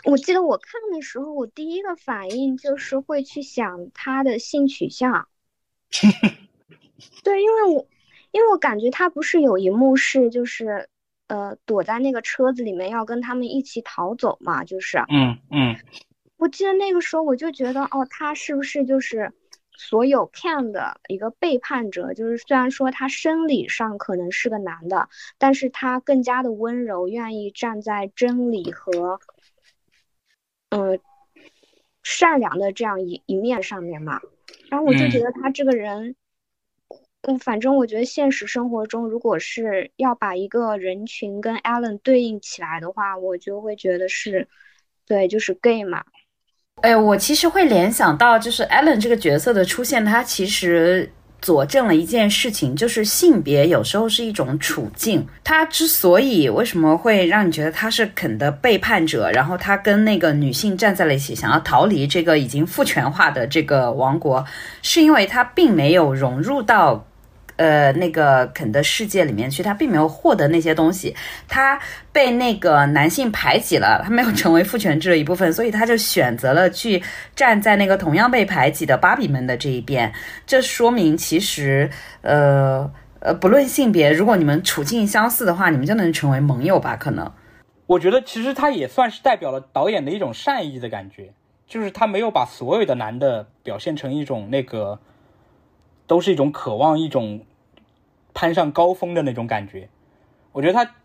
[0.04, 5.28] 我记得我看的时候，我第一个反应就是会去想他的性取向。
[7.24, 7.88] 对，因为我
[8.32, 10.88] 因为我感觉他不是有一幕是就是
[11.28, 15.76] 呃躲在那个车子里面要跟他们一起逃走嘛，就是嗯嗯。
[16.38, 19.34] 我记得那个时候我就觉得哦，他是不是就是
[19.78, 22.14] 所有 Ken 的一个背叛者？
[22.14, 29.20] 就是虽然说他生理上可能是个男的，但是他更加的温柔，愿意站在真理和。
[30.70, 31.00] 嗯，
[32.04, 34.20] 善良的这样一一面上面嘛，
[34.70, 36.14] 然后我就觉得他这个人，
[37.22, 44.50] 嗯，反正我觉得现实生活中，如果是要把一个人群跟 Allen 对应起来的话，我就会觉得是，
[45.06, 46.04] 对，就是 gay 嘛。
[46.82, 51.12] 哎，我其实会联想到，就是 Allen 这个角色的出现，他其实。
[51.40, 55.26] 佐证了一件事情，就是性别有时候是一种处境。
[55.44, 64.44] 他之所以为什么会让你觉得他是肯的背叛者，然后他跟那个女性站在了一起，想要逃离这个已经父权化的这个王国，
[64.82, 67.06] 是因为他并没有融入到。
[67.58, 71.16] 呃，那个肯的世界里面去，他并没有获得那些东西，
[71.48, 71.80] 他
[72.12, 77.02] 被那个男性排挤了，他没有成为父权制的一部分，所以他就选择了去
[77.36, 80.14] 站在那个同样被排挤的芭比们的这一边。
[80.46, 81.90] 这说明，其实，
[82.22, 86.96] 呃呃，不论性别，如果你们处境相似的话，你们就能成为盟友吧？
[86.96, 87.32] 可能，
[87.88, 91.34] 我觉得其实他也算是代表了导演的一种善意的感觉，
[91.68, 95.00] 就是他没有把所有的男的表现成一种那个。
[96.08, 97.42] 都是一种渴望，一种
[98.34, 99.90] 攀上高峰的那种感觉。
[100.54, 100.96] 我觉得他，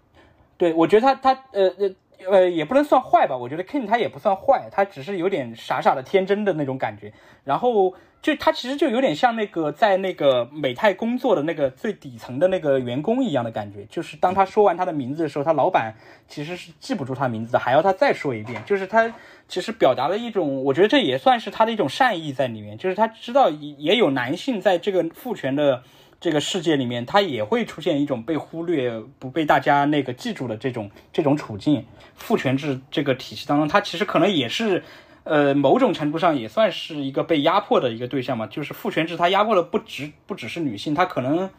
[0.57, 1.91] 对我觉得他他呃呃
[2.31, 3.37] 呃也不能算坏吧。
[3.37, 7.13] 我觉得 King 他也不算坏，他只是有点傻傻的天真的那种感觉。
[7.45, 13.85] 然后就他其实就有点像那个在那个美泰工作的那个最底层的那个员工一样的感觉。
[13.91, 15.95] 就是当他说完他的名字的时候，他老板
[16.29, 18.63] 其实是记不住他名字的，还要他再说一遍。
[18.65, 19.13] 就是他。
[19.49, 25.83] 其实表达了一种，我觉得这也算是他的一种善意在里面，就是他知道也有男性在这个父权的
[26.23, 31.85] 这个世界里面，他也会出现一种被忽略、不被大家那个记住的这种这种处境。
[32.15, 34.85] 父权制这个体系当中，他其实可能也是，
[35.25, 38.47] 呃，某种程度上也算是一个被压迫的一个对象嘛。
[38.47, 41.51] 就是父权制，它压迫的不只不只是女性，它可能。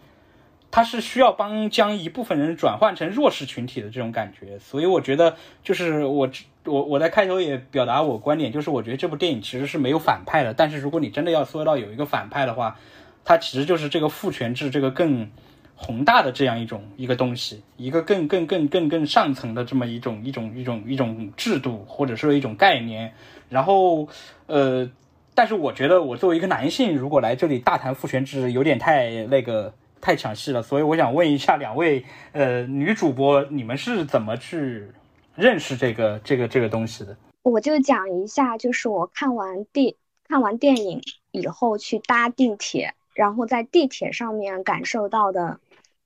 [0.75, 6.27] 他是需要帮将一部分人转换成弱势群体的这种感觉，所以我觉得就是我
[6.65, 10.51] 我我在开头也表达我观点，就是我觉得这部电影其实是没有反派的。
[10.51, 12.79] 但是如果你真的要说到有一个反派的话，
[13.25, 15.29] 它其实就是这个父权制这个更
[15.75, 23.13] 宏大的这样一种一个东西，一个更更更更更上层的这么一种一种一种一种制度或者说一种概念。
[23.49, 24.07] 然后
[24.47, 24.89] 呃，
[25.33, 29.73] 但是我觉得我作为一个男性，如果来这里大谈父权制，有点太那个。
[30.05, 34.85] 太抢戏了，所以我想问一下两位，呃，女主播，你们是怎么去
[35.33, 37.15] 认识这个这个这个东西的？
[37.43, 39.95] 我就讲一下，就是我看完电
[40.27, 41.01] 看完电影
[41.31, 45.59] 以后去搭地铁，然后在地铁上面感受到的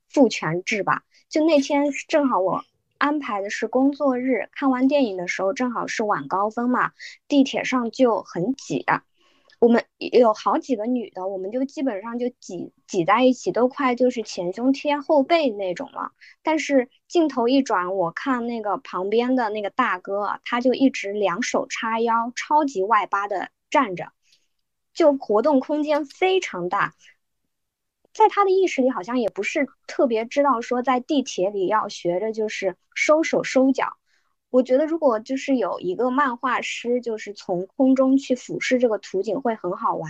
[0.10, 1.04] 父权制吧。
[1.30, 2.64] 就那天正好我
[2.98, 6.94] 安排的是工作日，看完电影的时候正好是晚高峰嘛，
[7.28, 8.86] 地铁上就很挤。
[9.60, 16.12] 我们有好几个女的，我们就基本上就挤挤在一起，都快就是前胸贴后背那种了。
[16.44, 24.12] 但是镜头一转，我看那个旁边的那个大哥，他就一直两手叉腰，超级外八的站着，
[24.98, 26.96] 就活动空间非常大。
[28.14, 33.96] 在他的意识里，好像也不是特别知道说在地铁里要学着就是收手收脚。
[34.50, 40.10] 我觉得如果就是有一个漫画师，就是从空中去俯视这个图景会很好玩，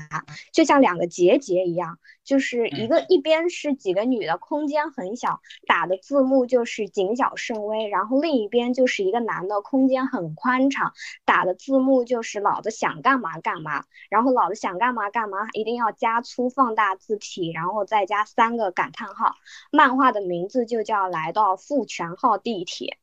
[0.53, 10.93] 就像两个结节一样，就是一个一边是几个女的，空间很小，打的字幕就是谨小慎微，然后另一边就是一个男的，空间很宽敞，
[11.26, 19.35] 打的字幕就是老子想干嘛干嘛，然后老子想干嘛干嘛，一定要加粗放大字体，然后再加三个感叹号。
[19.72, 22.99] 漫画的名字就叫来到富泉号地铁。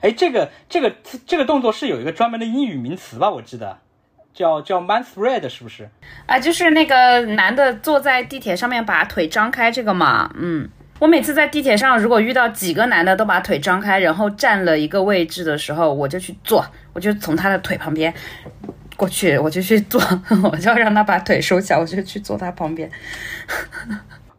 [0.00, 0.92] 哎，这个这个
[1.26, 3.30] 这个动作是有一个专门的英语名词吧？
[3.30, 3.78] 我记得
[4.34, 5.88] 叫叫 man spread，是不是？
[6.26, 10.28] 啊，就是那个男的坐在地铁上面把腿张开这个嘛。
[10.34, 10.68] 嗯，
[10.98, 18.12] 我每次在地铁上如果遇到几个男的都把腿张开，然后占了一个位置的时候，我就去坐，我就从他的腿旁边
[18.96, 20.00] 过去，我就去坐，
[20.50, 22.90] 我就要让他把腿收起来，我就去坐他旁边。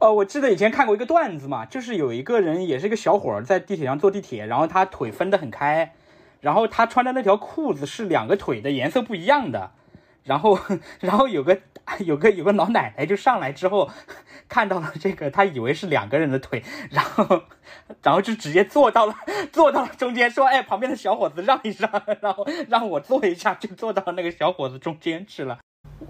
[0.04, 5.94] 哦，我记得以前看过一个段子嘛，就是有一个人也是一个小伙儿在地铁上坐地铁，然后他腿分得很开，
[6.42, 9.72] 然后他穿的那条裤子是两个腿的颜色不一样的，
[10.26, 10.60] 然后
[11.00, 11.58] 然后有个
[12.06, 13.90] 有个有个老奶奶就上来之后
[14.50, 16.62] 看到了这个，他以为是两个人的腿，
[16.92, 17.44] 然后
[18.02, 19.16] 然后就直接坐到了
[19.54, 21.90] 坐到了中间，说哎旁边的小伙子让一让，
[22.20, 25.60] 然后让我坐一下，就坐到那个小伙子中间去了。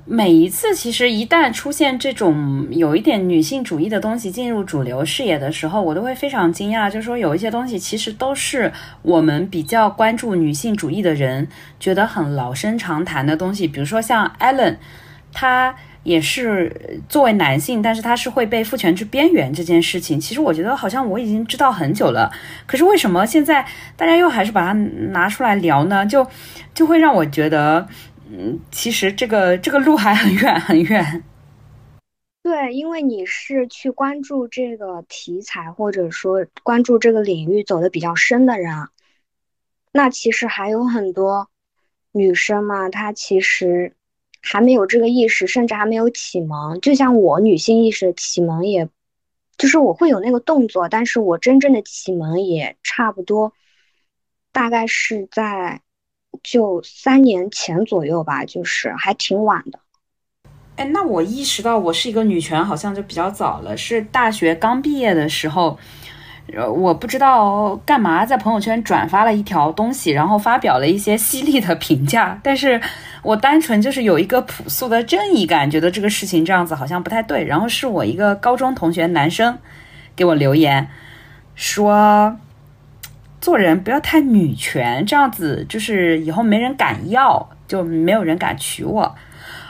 [0.06, 6.92] 每一次，其实一旦出现这种有一点女性主义的东西进入主流视野的时候，我都会非常惊讶。
[6.92, 8.70] 就是说，有一些东西其实都是
[9.02, 11.48] 我们比较关注女性主义的人
[11.80, 13.66] 觉得很老生常谈的东西。
[13.66, 14.76] 比如说像 Allen，
[15.32, 15.74] 他
[16.04, 22.30] 也是作为男性，但是他是会被父权制边缘这件事情，其实我觉得好像我已经知道很久了。
[22.66, 23.66] 可是为什么现在
[23.96, 24.74] 大家又还是把它
[25.12, 26.06] 拿出来聊呢？
[26.06, 26.28] 就
[26.74, 27.88] 就会让我觉得。
[28.36, 31.24] 嗯，其实这个这个路还很远很远。
[32.42, 38.90] 对，因为你是去关注这个题材，或者说关注这个领域走的比较深的人，
[39.92, 41.48] 那其实还有很多
[42.12, 43.94] 女生嘛，她其实
[44.42, 46.82] 还没有这个意识，甚至还没有启蒙。
[46.82, 48.90] 就像我女性意识的启蒙，也
[49.60, 53.54] 就是我会有那个动作，但是我真正的启蒙也差不多，
[54.52, 55.83] 大概是在。
[56.42, 59.80] 就三年前左右吧，就是还挺晚的。
[60.76, 63.78] 哎，那我意识到我是一个女权，好像就比较早了。
[63.78, 65.78] 是大学刚毕业的时候，
[66.56, 72.40] 呃，我不知道干嘛在朋友圈转发了一条东西，然后发表了一些犀利的评价。
[72.42, 72.82] 但是
[73.22, 77.44] 我单纯就是有一个朴素的正义感，觉得这个事情这样子好像不太对。
[77.44, 79.60] 然后是我一个高中同学男生
[80.16, 80.90] 给我留言
[81.54, 82.36] 说。
[83.44, 89.02] 做人不要太女权，这样子就是以后没人敢要，就没有人敢娶我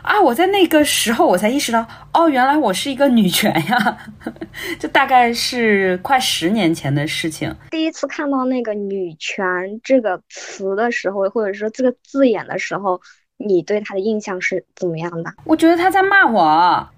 [0.04, 0.22] 啊！
[0.22, 1.84] 我在那个时候我才意识到，
[2.14, 3.98] 哦，原来我是一个女权呀！
[4.80, 7.52] 就大概是快十年前的事情。
[7.72, 9.44] 第一次看到那个“女权”
[9.84, 13.02] 这个词的时候，或者说这个字眼的时候。
[13.38, 15.34] 你对他的印象是怎么样的？
[15.44, 16.42] 我觉得他在骂我，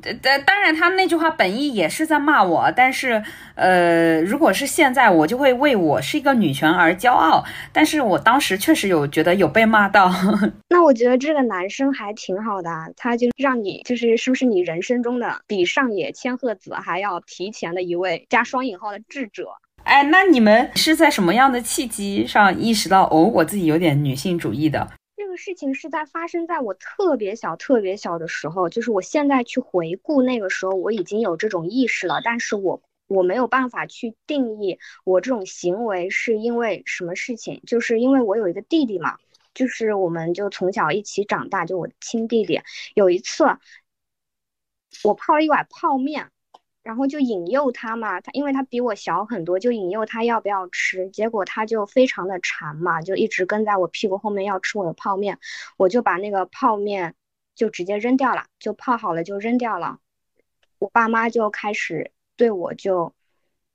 [0.04, 3.24] 呃，当然他那句话本意也是在骂我，但是，
[3.56, 7.44] 呃，如果是现在，我就会为我是一个女权而骄傲。
[7.72, 10.12] 但是我当时确实有觉得有被骂到。
[10.70, 19.48] 那我觉得这个男生还挺好的，他就让你就是是不是你人生中的比上野千鹤子还要提前的一位加双引号的智者？
[19.84, 24.88] 哎，那你们是在什么样的契机上意识到哦，我自己有点女性主义的？
[25.18, 39.18] 这个事情是在发生在我特别小、特别小的时候，就是我现在去回顾那个时候，我已经有这种意识了，但是我我没有办法去定义我这种行为是因为什么事情，就是因为我有一个弟弟嘛，
[39.54, 42.62] 就是我们就从小一起长大，就我亲弟弟，
[42.94, 43.46] 有一次
[45.04, 46.32] 我泡了一碗泡面。
[46.86, 55.40] 然后就引诱他嘛，他因为他比我小很多，就引诱他要不要吃，结果他就非常的馋嘛，就一直跟在我屁股后面要吃我的泡面，
[55.78, 57.16] 我就把那个泡面
[57.56, 59.98] 就直接扔掉了，就泡好了就扔掉了。
[60.78, 63.16] 我爸妈就开始对我就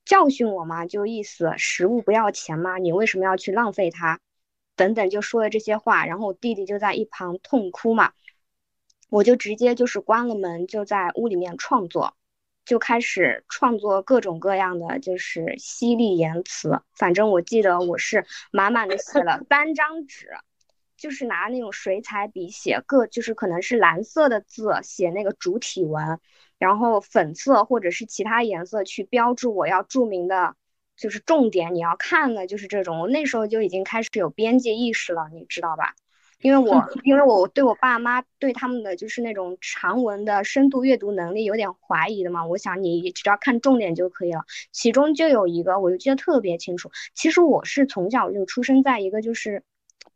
[0.05, 4.21] 教训我嘛，就意思食物不要钱嘛，你为什么要去浪费它？
[4.77, 8.13] 等等就说了这些话，然后我弟弟就在一旁痛哭嘛，
[9.09, 12.15] 我就直接就是关了门，就在屋里面创作。
[12.65, 16.81] 就开始创作各种各样的，就是犀利言辞。
[16.95, 20.29] 反正我记得我是满满的写了三张纸，
[20.97, 26.21] 就是拿那种水彩笔写各，就是可能是蓝色的字写那个主体文，
[26.59, 30.55] 然后粉色或者是其他颜色去标注我要注明的，
[30.97, 33.01] 就是重点你要看的，就是这种。
[33.01, 35.95] 我那时候就已经开始有边界意识了，你知道吧？
[36.41, 44.45] 因为我因为我对我爸妈对他们的就是那种长文的深度阅读能力有点怀疑的嘛，我想你只要看重点就可以了。
[44.73, 46.91] 其中就有一个，我就记得特别清楚。
[47.15, 49.63] 其实我是从小就出生在一个就是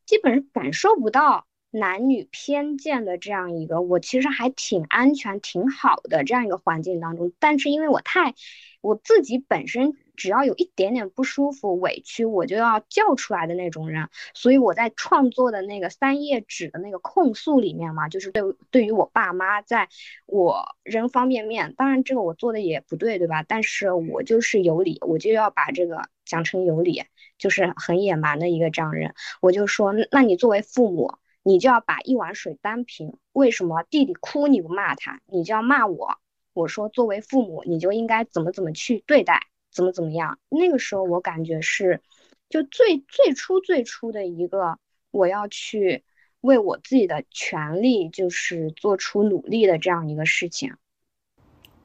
[0.07, 7.33] 基本感受不到男女偏见的这样一个，我其实还挺安全、挺好的这样一个环境当中。
[7.39, 8.35] 但是因为我太，
[8.81, 19.89] 我自己本身只要有一点点不舒服、委屈，我就要叫出来的那种人，所以我在创作的那个三页纸的那个控诉里面嘛，就是对对于我爸妈，在
[20.27, 23.43] 我人方便面，当然这个我做的也不对，对吧？
[23.43, 27.03] 但是我就是有理，我就要把这个讲成有理。
[27.37, 29.13] 就是很野蛮的一个这样人，
[29.43, 33.19] 我就说，那你作为父母，你就要把一碗水端平。
[33.33, 36.17] 为什么弟弟哭你不骂他，你就要骂我？
[36.53, 40.39] 我说，作为父母，你就应该怎么怎么去对待，怎么怎么样。
[40.49, 42.01] 那个时候我感觉是，
[42.49, 44.79] 就最最初最初的一个，
[45.11, 46.05] 我要去
[46.41, 50.75] 为我自己的权利就是做出努力的这样一个事情。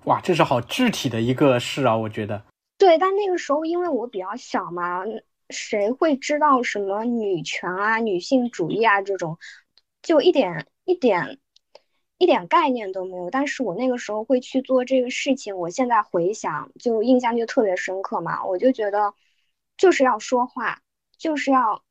[0.06, 2.44] 哇，这是好具体的一个事啊，我觉得。
[2.78, 5.04] 对，但那个时候因为我比较小嘛。
[5.52, 9.40] 谁会知道什么女权啊、女性主义啊这种，
[10.04, 11.40] 就一点一点
[12.20, 13.32] 一点概念都没有。
[13.32, 18.46] 但是我那个时候会去做这个事情，我现在回想就印象就特别深刻嘛。
[18.46, 19.16] 我就觉得
[19.78, 20.82] 就是要说话，
[21.18, 21.84] 就是要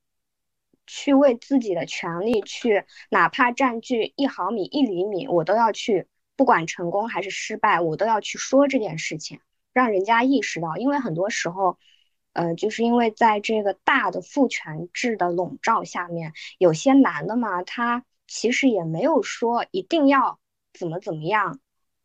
[0.87, 6.07] 去为自己的权利去，哪怕占据一毫米、一厘米，我都要去，
[6.37, 9.41] 不管成功还是失败，我都要去说这件事情，
[9.73, 10.77] 让人家意识到。
[10.77, 11.77] 因为很多时候。
[12.35, 20.39] 呃，就是因为在这个大的父权制的笼罩下面，有些男的嘛，他其实也没有说一定要
[20.73, 21.59] 怎么怎么样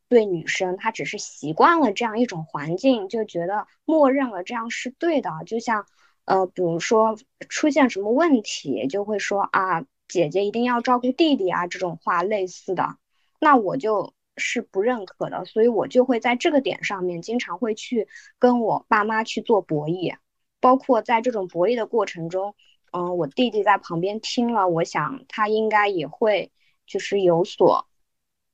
[0.10, 5.30] 对女生，他只是习惯了这样一种环境，就觉得默认了这样是对的。
[5.46, 5.86] 就像
[6.26, 7.18] 呃，比如说
[7.50, 12.98] 出现什么问题，就会说啊，姐姐一定要照顾弟弟啊，这种话类似的，
[13.40, 18.08] 那我就是不认可的，所以我就会在这个点上面经常会去
[18.40, 20.16] 跟我爸妈去做博弈。
[20.60, 22.56] 包括在这种博弈的过程中，
[22.94, 26.52] 嗯，我弟弟在旁边听了，我想他应该也会
[26.86, 27.88] 就是有所，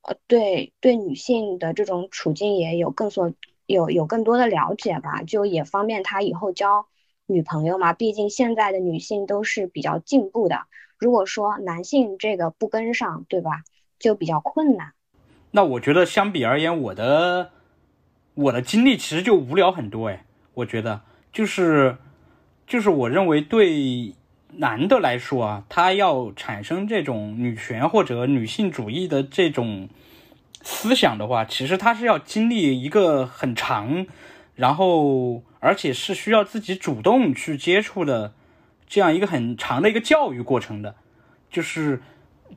[0.02, 3.34] 呃，对对女性的这种处境也有更所
[3.66, 6.88] 有有更多的了解吧，就也方便他以后交
[7.26, 7.92] 女朋友嘛。
[7.92, 10.62] 毕竟现在的女性都是比较进步的，
[10.98, 13.64] 如果说男性这个不跟上，对吧，
[14.00, 14.94] 就比较困难。
[15.52, 17.52] 那我觉得相比而言，我的
[18.36, 21.02] 我的经历其实就无聊很多哎，我觉得。
[21.32, 21.98] 就是，
[22.66, 24.16] 就是我认为对
[24.54, 29.88] 男的来说啊，他要产生这种女权或者女性主义的这种
[30.62, 34.06] 思想的话，其实他是要经历一个很长，
[34.56, 38.34] 然后而且是需要自己主动去接触的
[38.88, 40.96] 这样一个很长的一个教育过程的，
[41.50, 42.02] 就是。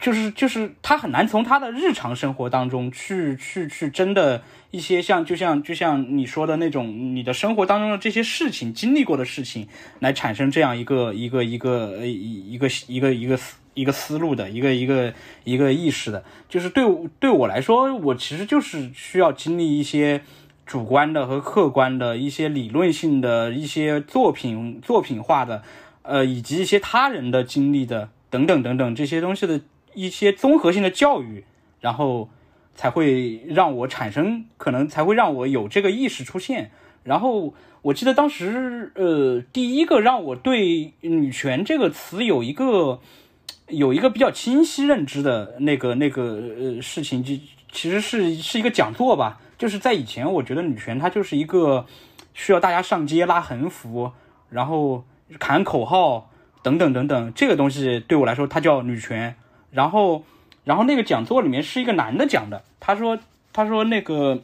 [0.00, 9.68] 就是就是他很难从他的日常生活当中去去去真的一些像就像就像你说的那种你的生活当中的这些事情经历过的事情
[10.00, 13.38] 来产生这样一个一个一个呃一个一个一个
[13.74, 15.14] 一个思路的一个一个
[15.44, 16.84] 一个意识的，就是对
[17.20, 20.22] 对我来说，我其实就是需要经历一些
[20.66, 25.62] 主观的和客观的一些理论性的一些作品作品化的，
[26.02, 29.60] 呃以及一些他人的经历的等等等等这些东西的。
[29.94, 31.44] 一些综合性的教育，
[31.80, 32.28] 然后
[32.74, 36.70] 才会让我产生，可能才会让我有这个意识出现。
[37.04, 37.52] 然后
[37.82, 43.00] 我记得当时，呃，第一个让我对女权这个词有一个
[43.68, 46.22] 有一个比较清晰认知的那个那个
[46.58, 47.34] 呃事情，就
[47.72, 49.40] 其实是是一个讲座吧。
[49.58, 51.86] 就是在以前，我觉得女权它就是一个
[52.34, 54.12] 需要大家上街拉横幅，
[54.48, 55.04] 然后
[55.40, 56.30] 喊口号
[56.62, 59.36] 等等等等，这个东西对我来说，它叫女权。
[59.72, 60.24] 然后，
[60.64, 63.18] 然后那个讲座里面是一个男的讲的，他说，
[63.52, 64.42] 他说那个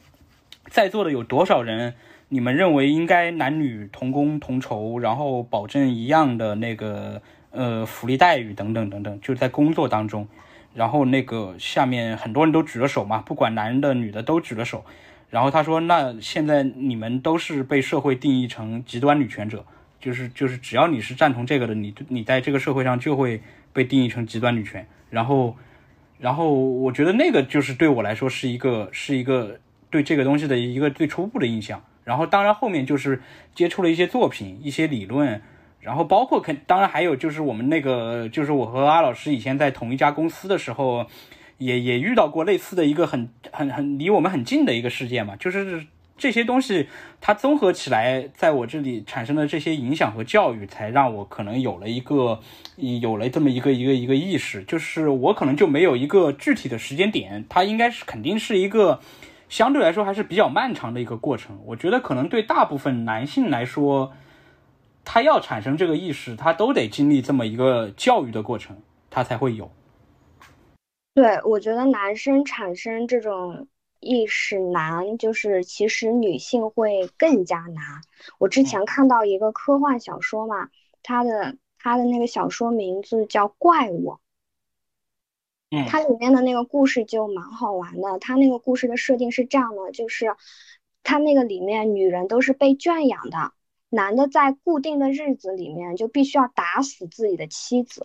[0.69, 1.95] 在座的有多少人，
[2.31, 10.27] 你们认为应该男女同工同酬，然后保证一样的那个呃福利待遇等等等等，就在工作当中。
[10.75, 14.85] 然后那个下面很多人都举了手嘛，不管男的女的都举了手。
[15.29, 19.65] 然后他说，那现在你们都是被社会定义成极端女权者，
[20.01, 23.43] 就是就是只要你是赞同这个的，你你在这个社会上就会
[23.75, 24.87] 被定义成极端女权。
[25.11, 25.57] 然后，
[26.19, 29.59] 然后我觉得那个就是对我来说是一个是一个
[29.91, 31.83] 对这个东西的一个最初步的印象。
[32.05, 33.23] 然后当然后面就是
[33.55, 35.43] 接触了一些作品、一些理论，
[35.81, 41.07] 然后包括肯当然还有就是我们那个就是我和阿老师以前在同一家公司的时候，
[41.59, 45.87] 也也遇到过类似的一个很很很离我们很近的一个事件嘛，就是。
[46.19, 46.89] 这些东西，
[47.21, 52.41] 它综合起来，在我这里产生的这些影响和教育，才让我可能有了一个，
[53.01, 59.01] 有了这么一个一个一个意识，就是我可能就没有一个具体的时间点，它应该是肯定是一个
[59.49, 61.59] 相对来说还是比较漫长的一个过程。
[61.65, 64.13] 我觉得可能对大部分男性来说，
[65.05, 68.77] 他要产生这个意识，他都得经历这么一个教育的过程，
[69.09, 69.71] 他才会有。
[71.15, 73.67] 对，我觉得男生产生这种
[74.01, 78.03] 意识难，就是其实女性会更加难。
[78.39, 80.71] 我之前看到一个科幻小说嘛，
[81.03, 84.19] 它的它的那个小说名字叫《怪物》。
[85.87, 88.19] 它里面的那个故事就蛮好玩的。
[88.19, 90.35] 它那个故事的设定是这样的，就是
[91.03, 93.53] 它那个里面女人都是被圈养的，
[93.91, 98.03] 男的在固定的日子里面就必须要打死自己的妻子，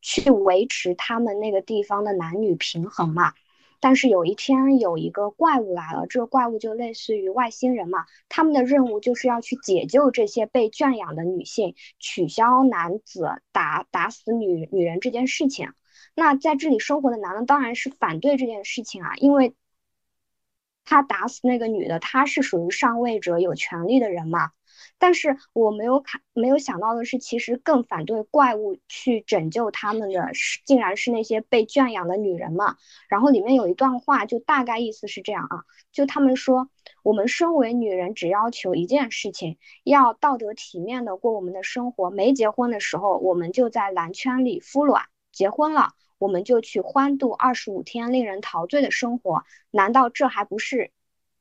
[0.00, 3.34] 去维持他们那个地方的男女平衡嘛。
[3.84, 15.74] 但是有一天有一个怪物来了，这个怪物就类似于外星人嘛，他们的任务就是要去解救这些被圈养的女性，取消男子打打死女女人这件事情。
[16.14, 19.54] 那在这里生活的男的当然是反对这件事情啊，因为
[20.86, 24.52] 他打死那个女的，他是属于上位者，有权利的人嘛。
[25.04, 32.78] 但是我没有看，没有想到的是，其实更反对怪物去拯救他们的，是竟然是那些被圈养的女人嘛。
[33.06, 36.70] 然后里面有一段话，就大概意思是这样啊，就他们说，
[37.02, 42.08] 我们身为女人，只要求一件事情，要道德体面的过我们的生活。
[42.08, 45.02] 没结婚的时候，我们就在男圈里孵卵；
[45.32, 45.90] 结婚了。
[46.16, 50.92] 我们就去欢度二十五天令人陶醉的生活，难道这还不是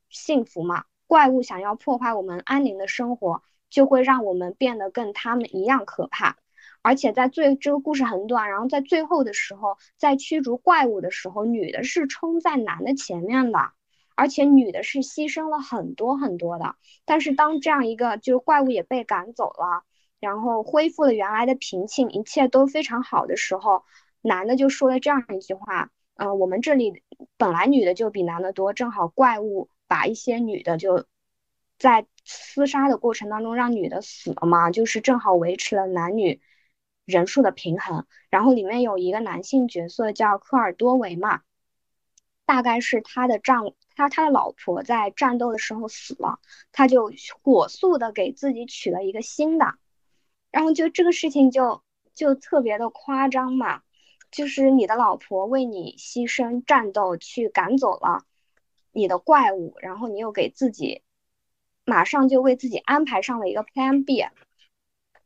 [0.09, 0.83] 幸福吗？
[1.07, 3.43] 怪物想要破坏我们安宁的生活，
[3.73, 6.37] 就会让我们变得跟他们一样可怕。
[6.83, 13.71] 而且在最这个故事很短，然后在最后的时候，在驱逐怪物的时候，女的是冲在男的前面的，
[14.15, 16.75] 而且女的是牺牲了很多很多的。
[17.03, 19.83] 但是当这样一个就是怪物也被赶走了，
[20.19, 23.83] 然后恢复了原来的平静，一切都非常好的时候。
[24.21, 27.01] 男的就说了这样一句话，嗯，我们这里
[27.37, 31.05] 本来女的就比男的多，正好怪物把一些女的就
[31.83, 36.39] 在厮杀的过程当中让女的死了嘛，就是正好维持了男女
[37.03, 38.07] 人数的平衡。
[38.29, 41.41] 然后里面有一个男性角色叫科尔多维嘛，
[42.45, 46.39] 大概是他的丈他他的老婆在战斗的时候死了，
[46.71, 47.11] 他就
[47.41, 49.75] 火速的给自己娶了一个新的，
[50.51, 51.83] 然后就这个事情就
[52.15, 53.81] 就特别的夸张嘛。
[54.31, 58.23] 就是你的老婆为你牺牲战斗去赶走了
[58.93, 61.03] 你的怪物，然后你又给自己
[61.85, 64.25] 马上就为自己安排上了一个 Plan B，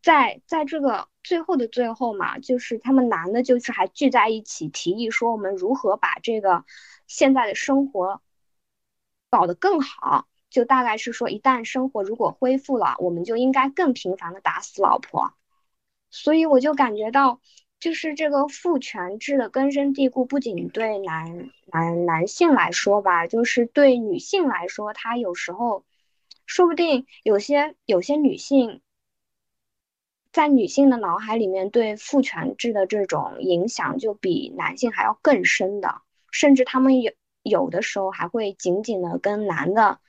[0.02, 6.66] 在在这个最后的最后嘛，就是他们男的就是还聚在一起提议说我们如何把这个
[7.08, 8.22] 现在的生活
[9.30, 15.34] 搞得更好，就大概是说一旦生活如果恢复了，我们就应该更频繁的打死老婆，
[16.10, 17.40] 所以我就感觉到。
[17.80, 25.86] 就是这个父权制的根深蒂固，不仅对男男男性来说吧，就是对女性来说，她有时候，
[26.48, 28.82] 说不定有些有些女性，
[30.32, 36.02] 在女性的脑海里面，对父权制的这种影响就比男性还要更深的，
[36.32, 37.12] 甚至他们有
[37.44, 40.00] 有的时候还会紧紧的跟男的，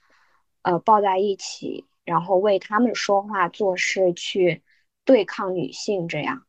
[0.62, 4.62] 呃抱在一起，然后为他们说话做事，去
[5.04, 6.44] 对抗女性这样。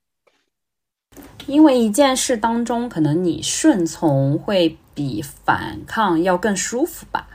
[1.47, 7.27] 因为一件事当中，可能你顺从会比反抗要更舒服吧。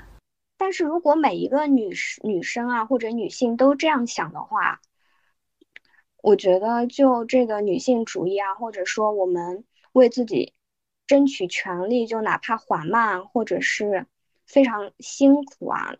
[0.64, 1.90] 但是如果每一个女
[2.22, 4.80] 女生啊，或者女性都这样想的话，
[6.22, 10.54] 我觉得就这个女性主义啊，或者说我们为自己
[11.06, 14.06] 争取权利，就哪怕缓慢或者是
[14.46, 15.96] 非常辛苦啊，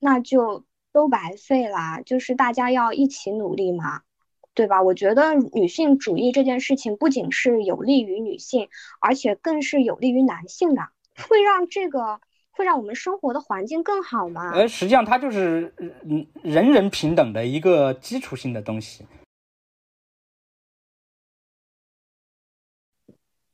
[0.00, 2.02] 那就都白费了。
[2.04, 4.02] 就是大家要一起努力嘛。
[4.54, 4.82] 对吧？
[4.82, 8.68] 我觉得女性主义这件事情不仅是有利于女性，
[9.00, 10.88] 而且更是有利于男性的，
[11.28, 12.20] 会让这个
[12.50, 14.52] 会让我们生活的环境更好吗？
[14.52, 19.06] 呃，实际上它就是嗯人人平等的一个基础性的东西。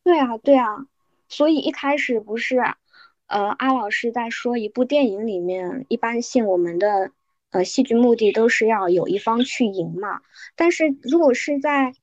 [0.02, 0.86] 对啊，对啊，
[1.28, 2.58] 所以一开始不是，
[3.26, 7.12] 呃，阿老师在说一部电影里面，一般性我们的。
[7.50, 10.20] 呃，戏剧目的都是要有一方去赢嘛。
[10.56, 11.94] 但是如果是在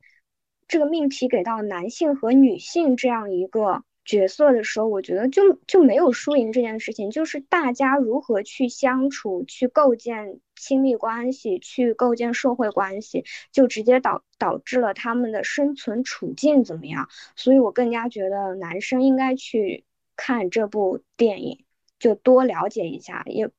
[0.69, 17.09] 这个命题给到男性和女性这样一个角色的时候，我觉得就就没有输赢这件事情，就是大家如何去相处、去构建亲密关系、去构建社会关系，就直接导导致了他们的生存处境怎么样。
[17.35, 19.85] 所以我更加觉得男生应该去
[20.15, 21.63] 看这部电影，
[21.99, 23.49] 就多了解一下，也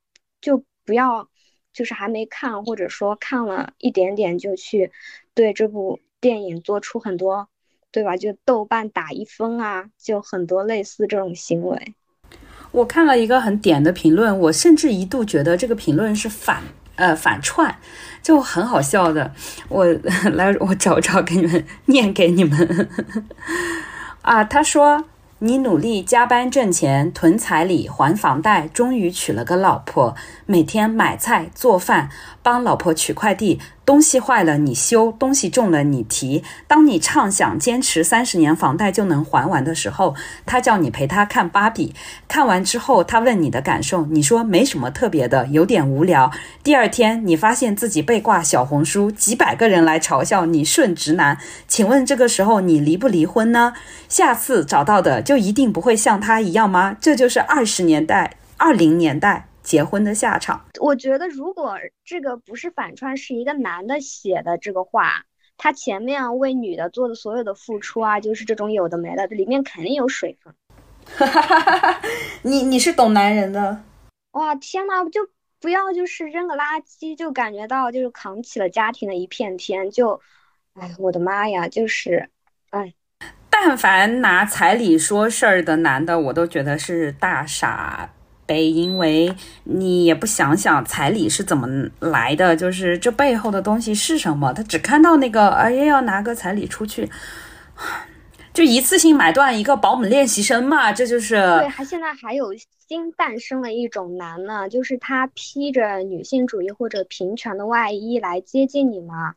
[0.41, 1.29] 就不要。
[1.73, 4.93] 就是还没看，或者说看了一点点就去
[5.33, 7.49] 对这部电影做出很多，
[7.95, 8.17] 对吧？
[8.17, 11.95] 就豆瓣打一分啊，就很多类似这种行为。
[12.73, 16.61] 我看了一个很点的评论，我甚至一度觉得这个评论是反
[16.95, 17.73] 呃反串，
[18.21, 19.31] 就很好笑的。
[19.69, 19.85] 我
[20.33, 22.89] 来，我找找给你们念给你们
[24.23, 24.43] 啊。
[24.43, 25.05] 他说。
[25.39, 30.15] 你努力加班挣钱，囤彩礼还房贷，终于娶了个老婆，
[30.45, 32.09] 每天买菜做饭，
[32.41, 33.59] 帮老婆取快递。
[33.85, 36.43] 东西坏了你修，东西重了你提。
[36.67, 41.93] 当你畅想坚持三十年房贷就能还完的时候，他叫你陪他看芭比。
[42.27, 46.31] 看完之后，他问你的感受，你说没什么特别的，有点无聊。
[46.63, 51.37] 第二天，你发现自己被挂小红书，几百个人来嘲笑你顺直男。
[51.67, 53.73] 请问这个时候你离不离婚呢？
[54.09, 56.97] 下次找到的就一定不会像他一样吗？
[56.99, 59.45] 这就是二十年代、二零年代。
[59.65, 61.75] 结婚的下场，我觉得如果
[62.05, 65.25] 这个不是反串，是一个男的写的这个话，
[65.57, 70.53] 他前面为女的做的所有的付出啊，就是这种有的没的，里面肯定有水分。
[72.43, 73.83] 你你是懂男人的，
[74.33, 75.27] 哇天呐，就
[75.59, 80.21] 不要就是扔个垃圾，就感觉到就是扛起了家庭的一片天，就，
[80.73, 82.29] 哎，我的妈呀，就是，
[82.69, 82.93] 哎，
[83.49, 88.11] 但凡拿彩礼说事儿的男的，我都觉得是大傻。
[88.45, 91.67] 呗，因为你也不想想彩礼是怎么
[91.99, 94.53] 来的，就是这背后的东西是什么？
[94.53, 97.09] 他只看到那个，哎呀，要拿个彩礼出去，
[98.53, 101.35] 就一次性买断一个保姆练习生嘛，这就是。
[101.35, 102.53] 对，还现在还有
[102.87, 109.33] 新诞生了一种男呢，就是他披着女性主义或者平权的外衣来接近你嘛，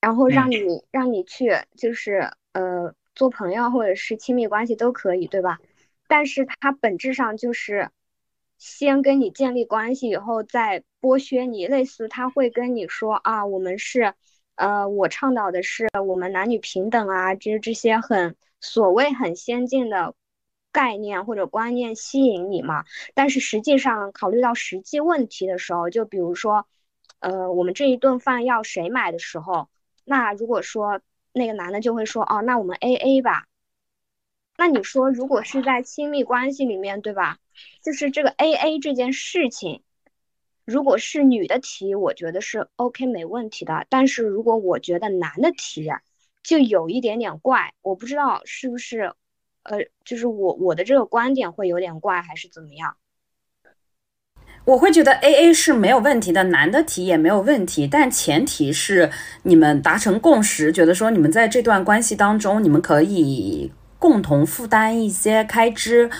[0.00, 0.56] 然后让你
[0.90, 5.58] 让你去，就是呃做朋友或者是亲密关系都可以，对吧？
[6.10, 7.90] 但是他本质上就是
[8.58, 11.68] 先跟你建立关系，以后再剥削你。
[11.68, 14.14] 类似他会跟你说啊，我们是，
[14.56, 20.16] 呃，我倡导的是我们男女平等啊，就是这些很所谓很先进的
[20.72, 22.84] 概念或者观念吸引你嘛。
[23.14, 26.66] 但是实际上考虑到实际问题的时候，就比如说，
[27.20, 29.68] 呃，我们这一顿饭要谁买的时候，
[30.04, 31.00] 那如果说
[31.32, 33.46] 那个男的就会说，哦，那我们 A A 吧。
[34.60, 37.38] 那你说，如果是在亲密关系里面，对吧？
[37.82, 39.80] 就是这个 A A 这件事情，
[40.66, 43.86] 如果是女的提，我觉得是 O K 没问题的。
[43.88, 45.88] 但是如果我觉得男的提，
[46.42, 47.72] 就有一点点怪。
[47.80, 49.14] 我不知道是不是，
[49.62, 52.98] 呃，就是我我的这个观点会有点怪，还是怎么样？
[54.66, 59.10] 我会觉得 A A 是没有问题的，男的提也没有问题，但前提是
[59.44, 63.72] 你们达成共识，觉得说你们在这段关系当中，你们可以。
[64.00, 66.10] 共同负担一些开支，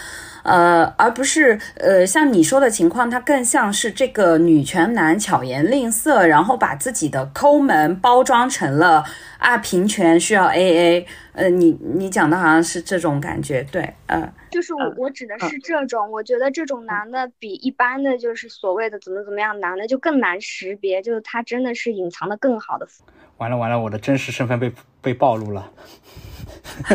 [0.45, 9.03] 呃，而不是呃，像你说的情况，它更像是这个女权男巧言令色，然后把自己的抠门包装成了
[9.39, 22.87] 啊，平权需要 A A，呃，你你讲的好像是这种感觉，对，呃，就是我我指的是这种，我觉得这种男的比一般的就是所谓的怎么怎么样男的就更难识别，就是他真的是隐藏的更好的。
[23.41, 25.71] 完了完了，我的真实身份被被暴露了。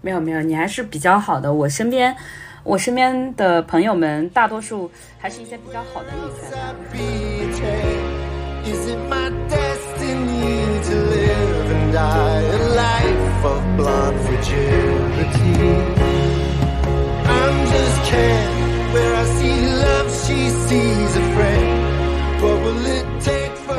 [0.00, 1.52] 没有没有，你还是比较好的。
[1.52, 2.16] 我身边，
[2.62, 4.88] 我身边的朋友们，大多数
[5.18, 7.66] 还是一些比较好的女权。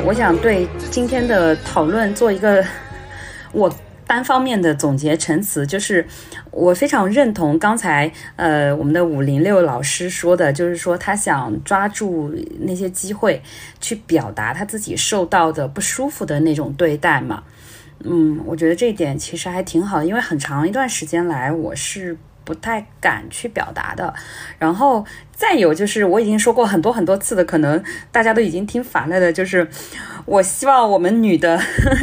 [0.05, 2.63] 我想对今天的讨论做一个。
[3.53, 3.73] 我
[4.05, 6.05] 单方面的总结陈词，就是
[6.51, 13.41] 我非常认同刚才呃我们的五零六老师说的，就是说他想抓住那些机会
[13.79, 17.43] 去表达他自己受到的不舒服的那种对待嘛。
[18.03, 22.17] 嗯，我觉得这一点其实还挺好的，因为很长一段时间来我是。
[22.47, 24.13] 不太敢去表达的，
[24.57, 29.67] 然后再有就是我已经说过很多很多次的，可能大家都已经听烦了的，就是
[30.25, 31.59] 我希望我们女的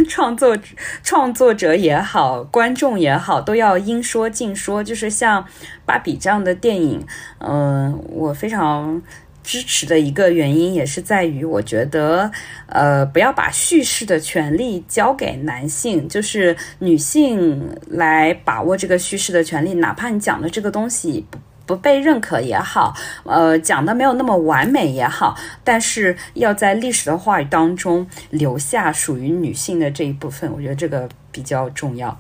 [0.07, 0.55] 创作
[1.03, 5.47] 创作者也好，观众也好，都要应说尽说，就是像
[5.87, 7.07] 芭比这样的电影，
[7.39, 9.01] 嗯，我非常。
[9.45, 12.33] 支持的一个原因也是在于，我觉得，
[12.67, 19.75] 呃，不要把叙事的权利交给男性，就是女性来把握这个叙事的权利。
[19.75, 22.95] 哪怕你讲的这个东西不不被认可也好，
[23.25, 32.19] 呃，讲的没有那么完美也好，但是要在历史的话语当中留下属于女性的这一部分，我觉得这个比较重要。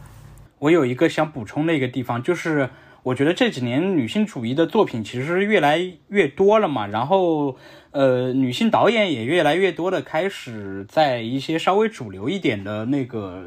[0.58, 2.68] 我有一个想补充的一个地方，就是。
[3.04, 7.56] 我觉得这几年女性主义的作品其实越来越多了嘛，然后
[7.90, 13.44] 呃，女性导演也越来越多的开始在一些稍微主流一点的那个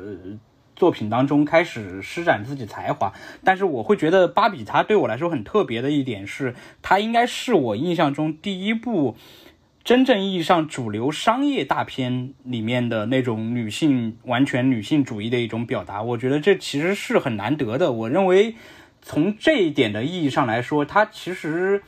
[0.75, 3.11] 作品当中开始施展自己才华。
[3.43, 6.53] 但是我会觉得芭比它对我来说很特别的一点是，
[6.84, 9.15] 它应该是我印象中第一部
[9.84, 16.03] 真正意义上主流商业大片里面的那种女性完全女性主义的一种表达。
[16.03, 17.91] 我觉得这其实是很难得的。
[17.91, 18.53] 我认为
[19.07, 21.81] 从这一点的意义上来说，它其实。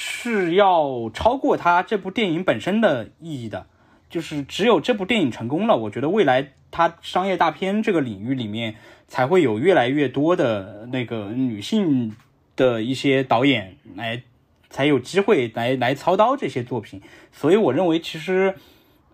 [0.00, 3.66] 是要超过它这部电影本身的意义的，
[4.08, 8.76] 就是只有这部电影成功了，我觉得未来它商业大片这个领域里面
[9.08, 12.14] 才会有越来越多的那个女性
[12.54, 14.22] 的一些导演来
[14.70, 17.02] 才有机会来来操刀这些作品。
[17.32, 18.54] 所以我认为，其实，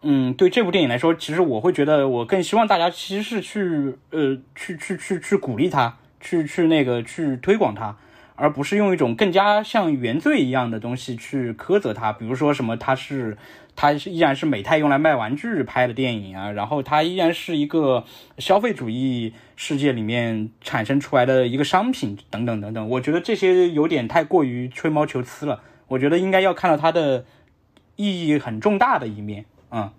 [0.02, 7.94] 嗯，对这部电影来说，其实我会觉得，我更希望大家其实是去呃去去去去鼓励它，去去那个去推广它。
[8.36, 13.38] 而不是用一种更加像原罪一样的东西去苛责它，比如说什么，它是，
[13.76, 18.02] 它依然是美泰用来卖玩具拍的电影啊，然后它依然是一个
[18.38, 22.88] 消费主义世界里面产生出来的一个商品等等等等。
[22.88, 25.62] 我觉得这些有点太过于吹毛求疵了。
[25.86, 27.24] 我觉得应该要看到它的
[27.94, 29.44] 意义很重大的一面。
[29.70, 29.92] 嗯，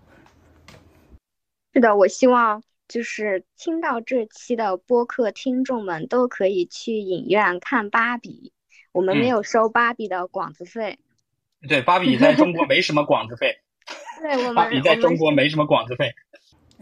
[1.73, 2.61] 是的，我希望。
[2.87, 8.51] 就是听到这期的播客，听众们都可以去影院看芭比。
[8.91, 10.99] 我们没有收芭比的广子费。
[11.67, 13.57] 对，芭比在中国没什么广子费。
[14.21, 16.13] 对，我们芭比在中国没什么广子费。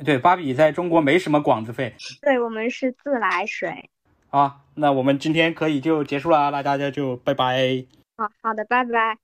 [0.04, 1.96] 对，芭比在中国没什么广子费。
[2.22, 3.90] 对，我们是自来水。
[4.28, 7.86] 好，那我们今天可以就结束了，那大家就拜拜。
[8.18, 9.18] 好好的，拜拜。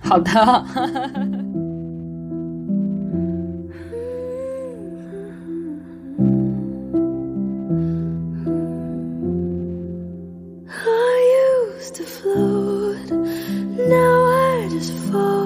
[0.00, 0.30] 好的。
[15.12, 15.41] fall